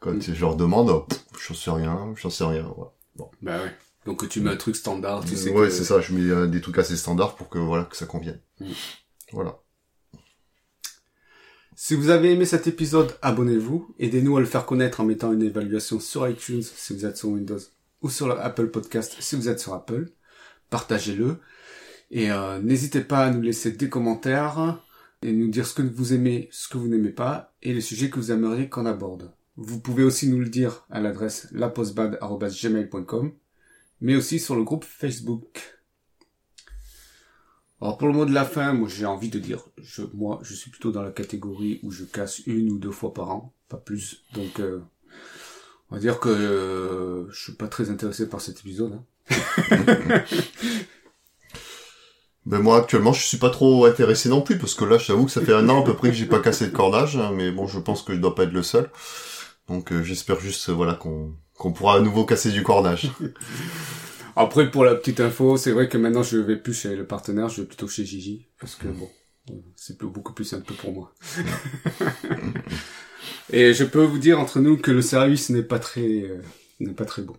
Quand 0.00 0.12
mm. 0.12 0.34
je 0.34 0.40
leur 0.40 0.56
demande, 0.56 0.90
oh, 0.90 1.06
j'en 1.46 1.54
sais 1.54 1.70
rien, 1.70 2.14
j'en 2.16 2.30
sais 2.30 2.44
rien. 2.44 2.74
Bon. 3.16 3.30
Bah 3.42 3.62
ouais. 3.62 3.72
Donc 4.06 4.26
tu 4.28 4.40
mets 4.40 4.50
un 4.50 4.56
truc 4.56 4.76
standard, 4.76 5.24
tu 5.24 5.36
sais. 5.36 5.50
Ouais, 5.50 5.70
c'est 5.70 5.84
ça. 5.84 6.00
Je 6.00 6.14
mets 6.14 6.30
euh, 6.30 6.46
des 6.46 6.60
trucs 6.60 6.78
assez 6.78 6.96
standards 6.96 7.36
pour 7.36 7.48
que 7.48 7.58
voilà 7.58 7.84
que 7.84 7.96
ça 7.96 8.06
convienne. 8.06 8.40
Mm. 8.60 8.70
Voilà. 9.32 9.60
Si 11.76 11.94
vous 11.94 12.10
avez 12.10 12.32
aimé 12.32 12.44
cet 12.44 12.66
épisode, 12.66 13.16
abonnez-vous. 13.22 13.94
Aidez-nous 13.98 14.36
à 14.36 14.40
le 14.40 14.46
faire 14.46 14.66
connaître 14.66 15.00
en 15.00 15.04
mettant 15.04 15.32
une 15.32 15.42
évaluation 15.42 16.00
sur 16.00 16.28
iTunes 16.28 16.62
si 16.62 16.94
vous 16.94 17.06
êtes 17.06 17.16
sur 17.16 17.28
Windows 17.28 17.58
ou 18.02 18.10
sur 18.10 18.30
Apple 18.38 18.68
Podcast 18.68 19.16
si 19.20 19.36
vous 19.36 19.48
êtes 19.48 19.60
sur 19.60 19.74
Apple. 19.74 20.10
Partagez-le. 20.70 21.38
Et 22.10 22.30
euh, 22.30 22.58
n'hésitez 22.60 23.00
pas 23.00 23.24
à 23.24 23.30
nous 23.30 23.40
laisser 23.40 23.72
des 23.72 23.88
commentaires 23.88 24.82
et 25.22 25.32
nous 25.32 25.48
dire 25.48 25.66
ce 25.66 25.74
que 25.74 25.82
vous 25.82 26.12
aimez, 26.12 26.48
ce 26.52 26.68
que 26.68 26.78
vous 26.78 26.88
n'aimez 26.88 27.10
pas 27.10 27.54
et 27.62 27.72
les 27.72 27.80
sujets 27.80 28.10
que 28.10 28.16
vous 28.16 28.32
aimeriez 28.32 28.68
qu'on 28.68 28.86
aborde. 28.86 29.32
Vous 29.62 29.78
pouvez 29.78 30.02
aussi 30.04 30.26
nous 30.26 30.38
le 30.38 30.48
dire 30.48 30.86
à 30.88 31.00
l'adresse 31.00 31.48
lapostbad.gmail.com, 31.52 33.32
mais 34.00 34.16
aussi 34.16 34.40
sur 34.40 34.56
le 34.56 34.64
groupe 34.64 34.86
Facebook. 34.86 35.78
Alors 37.82 37.98
pour 37.98 38.08
le 38.08 38.14
mot 38.14 38.24
de 38.24 38.32
la 38.32 38.46
fin, 38.46 38.72
moi 38.72 38.88
j'ai 38.88 39.04
envie 39.04 39.28
de 39.28 39.38
dire, 39.38 39.66
je, 39.76 40.00
moi 40.14 40.38
je 40.42 40.54
suis 40.54 40.70
plutôt 40.70 40.92
dans 40.92 41.02
la 41.02 41.10
catégorie 41.10 41.78
où 41.82 41.90
je 41.90 42.04
casse 42.04 42.38
une 42.46 42.70
ou 42.72 42.78
deux 42.78 42.90
fois 42.90 43.12
par 43.12 43.32
an, 43.32 43.52
pas 43.68 43.76
plus. 43.76 44.24
Donc 44.32 44.60
euh, 44.60 44.80
on 45.90 45.96
va 45.96 46.00
dire 46.00 46.20
que 46.20 46.30
euh, 46.30 47.30
je 47.30 47.42
suis 47.42 47.52
pas 47.52 47.68
très 47.68 47.90
intéressé 47.90 48.30
par 48.30 48.40
cet 48.40 48.60
épisode. 48.60 48.94
Hein. 48.94 49.04
ben 52.46 52.60
moi 52.60 52.78
actuellement 52.78 53.12
je 53.12 53.22
suis 53.22 53.36
pas 53.36 53.50
trop 53.50 53.84
intéressé 53.84 54.30
non 54.30 54.40
plus 54.40 54.56
parce 54.56 54.74
que 54.74 54.86
là 54.86 54.96
je 54.96 55.08
t'avoue 55.08 55.26
que 55.26 55.32
ça 55.32 55.42
fait 55.42 55.52
un 55.52 55.68
an 55.68 55.82
à 55.82 55.84
peu 55.84 55.94
près 55.94 56.08
que 56.08 56.14
j'ai 56.14 56.24
pas 56.24 56.40
cassé 56.40 56.68
de 56.68 56.72
cordage, 56.72 57.18
hein, 57.18 57.30
mais 57.34 57.50
bon 57.52 57.66
je 57.66 57.78
pense 57.78 58.02
que 58.02 58.14
je 58.14 58.18
dois 58.18 58.34
pas 58.34 58.44
être 58.44 58.54
le 58.54 58.62
seul. 58.62 58.90
Donc 59.70 59.92
euh, 59.92 60.02
j'espère 60.02 60.40
juste 60.40 60.68
euh, 60.68 60.72
voilà 60.72 60.94
qu'on 60.94 61.32
qu'on 61.56 61.72
pourra 61.72 61.96
à 61.96 62.00
nouveau 62.00 62.24
casser 62.24 62.50
du 62.50 62.64
cordage. 62.64 63.12
Après 64.36 64.68
pour 64.68 64.84
la 64.84 64.96
petite 64.96 65.20
info, 65.20 65.56
c'est 65.56 65.70
vrai 65.70 65.88
que 65.88 65.96
maintenant 65.96 66.24
je 66.24 66.38
vais 66.38 66.56
plus 66.56 66.74
chez 66.74 66.96
le 66.96 67.06
partenaire, 67.06 67.48
je 67.48 67.62
vais 67.62 67.68
plutôt 67.68 67.86
chez 67.86 68.04
Gigi 68.04 68.48
parce 68.58 68.74
que 68.74 68.88
bon, 68.88 69.08
c'est 69.76 70.02
beaucoup 70.02 70.32
plus 70.32 70.44
simple 70.44 70.72
pour 70.74 70.92
moi. 70.92 71.14
Et 73.52 73.72
je 73.72 73.84
peux 73.84 74.02
vous 74.02 74.18
dire 74.18 74.40
entre 74.40 74.58
nous 74.58 74.76
que 74.76 74.90
le 74.90 75.02
service 75.02 75.50
n'est 75.50 75.62
pas 75.62 75.78
très 75.78 76.22
euh, 76.22 76.42
n'est 76.80 76.94
pas 76.94 77.04
très 77.04 77.22
bon. 77.22 77.36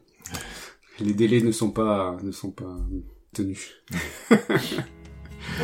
Les 1.01 1.13
délais 1.13 1.41
ne 1.41 1.51
sont 1.51 1.71
pas 1.71 2.17
ne 2.23 2.31
sont 2.31 2.51
pas 2.51 2.77
tenus. 3.33 3.71
bon, 4.29 4.37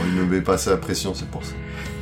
il 0.06 0.16
ne 0.16 0.24
met 0.24 0.42
pas 0.42 0.56
assez 0.56 0.70
la 0.70 0.78
pression, 0.78 1.14
c'est 1.14 1.30
pour 1.30 1.46
ça. 1.46 1.54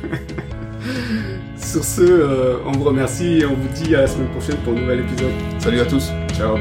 Sur 1.58 1.84
ce, 1.84 2.02
euh, 2.02 2.58
on 2.64 2.72
vous 2.72 2.84
remercie 2.84 3.38
et 3.38 3.46
on 3.46 3.54
vous 3.54 3.68
dit 3.68 3.94
à 3.94 4.02
la 4.02 4.06
semaine 4.06 4.28
prochaine 4.28 4.56
pour 4.58 4.72
un 4.72 4.76
nouvel 4.76 5.00
épisode. 5.00 5.32
Salut 5.58 5.80
à 5.80 5.86
tous. 5.86 6.10
Ciao. 6.34 6.56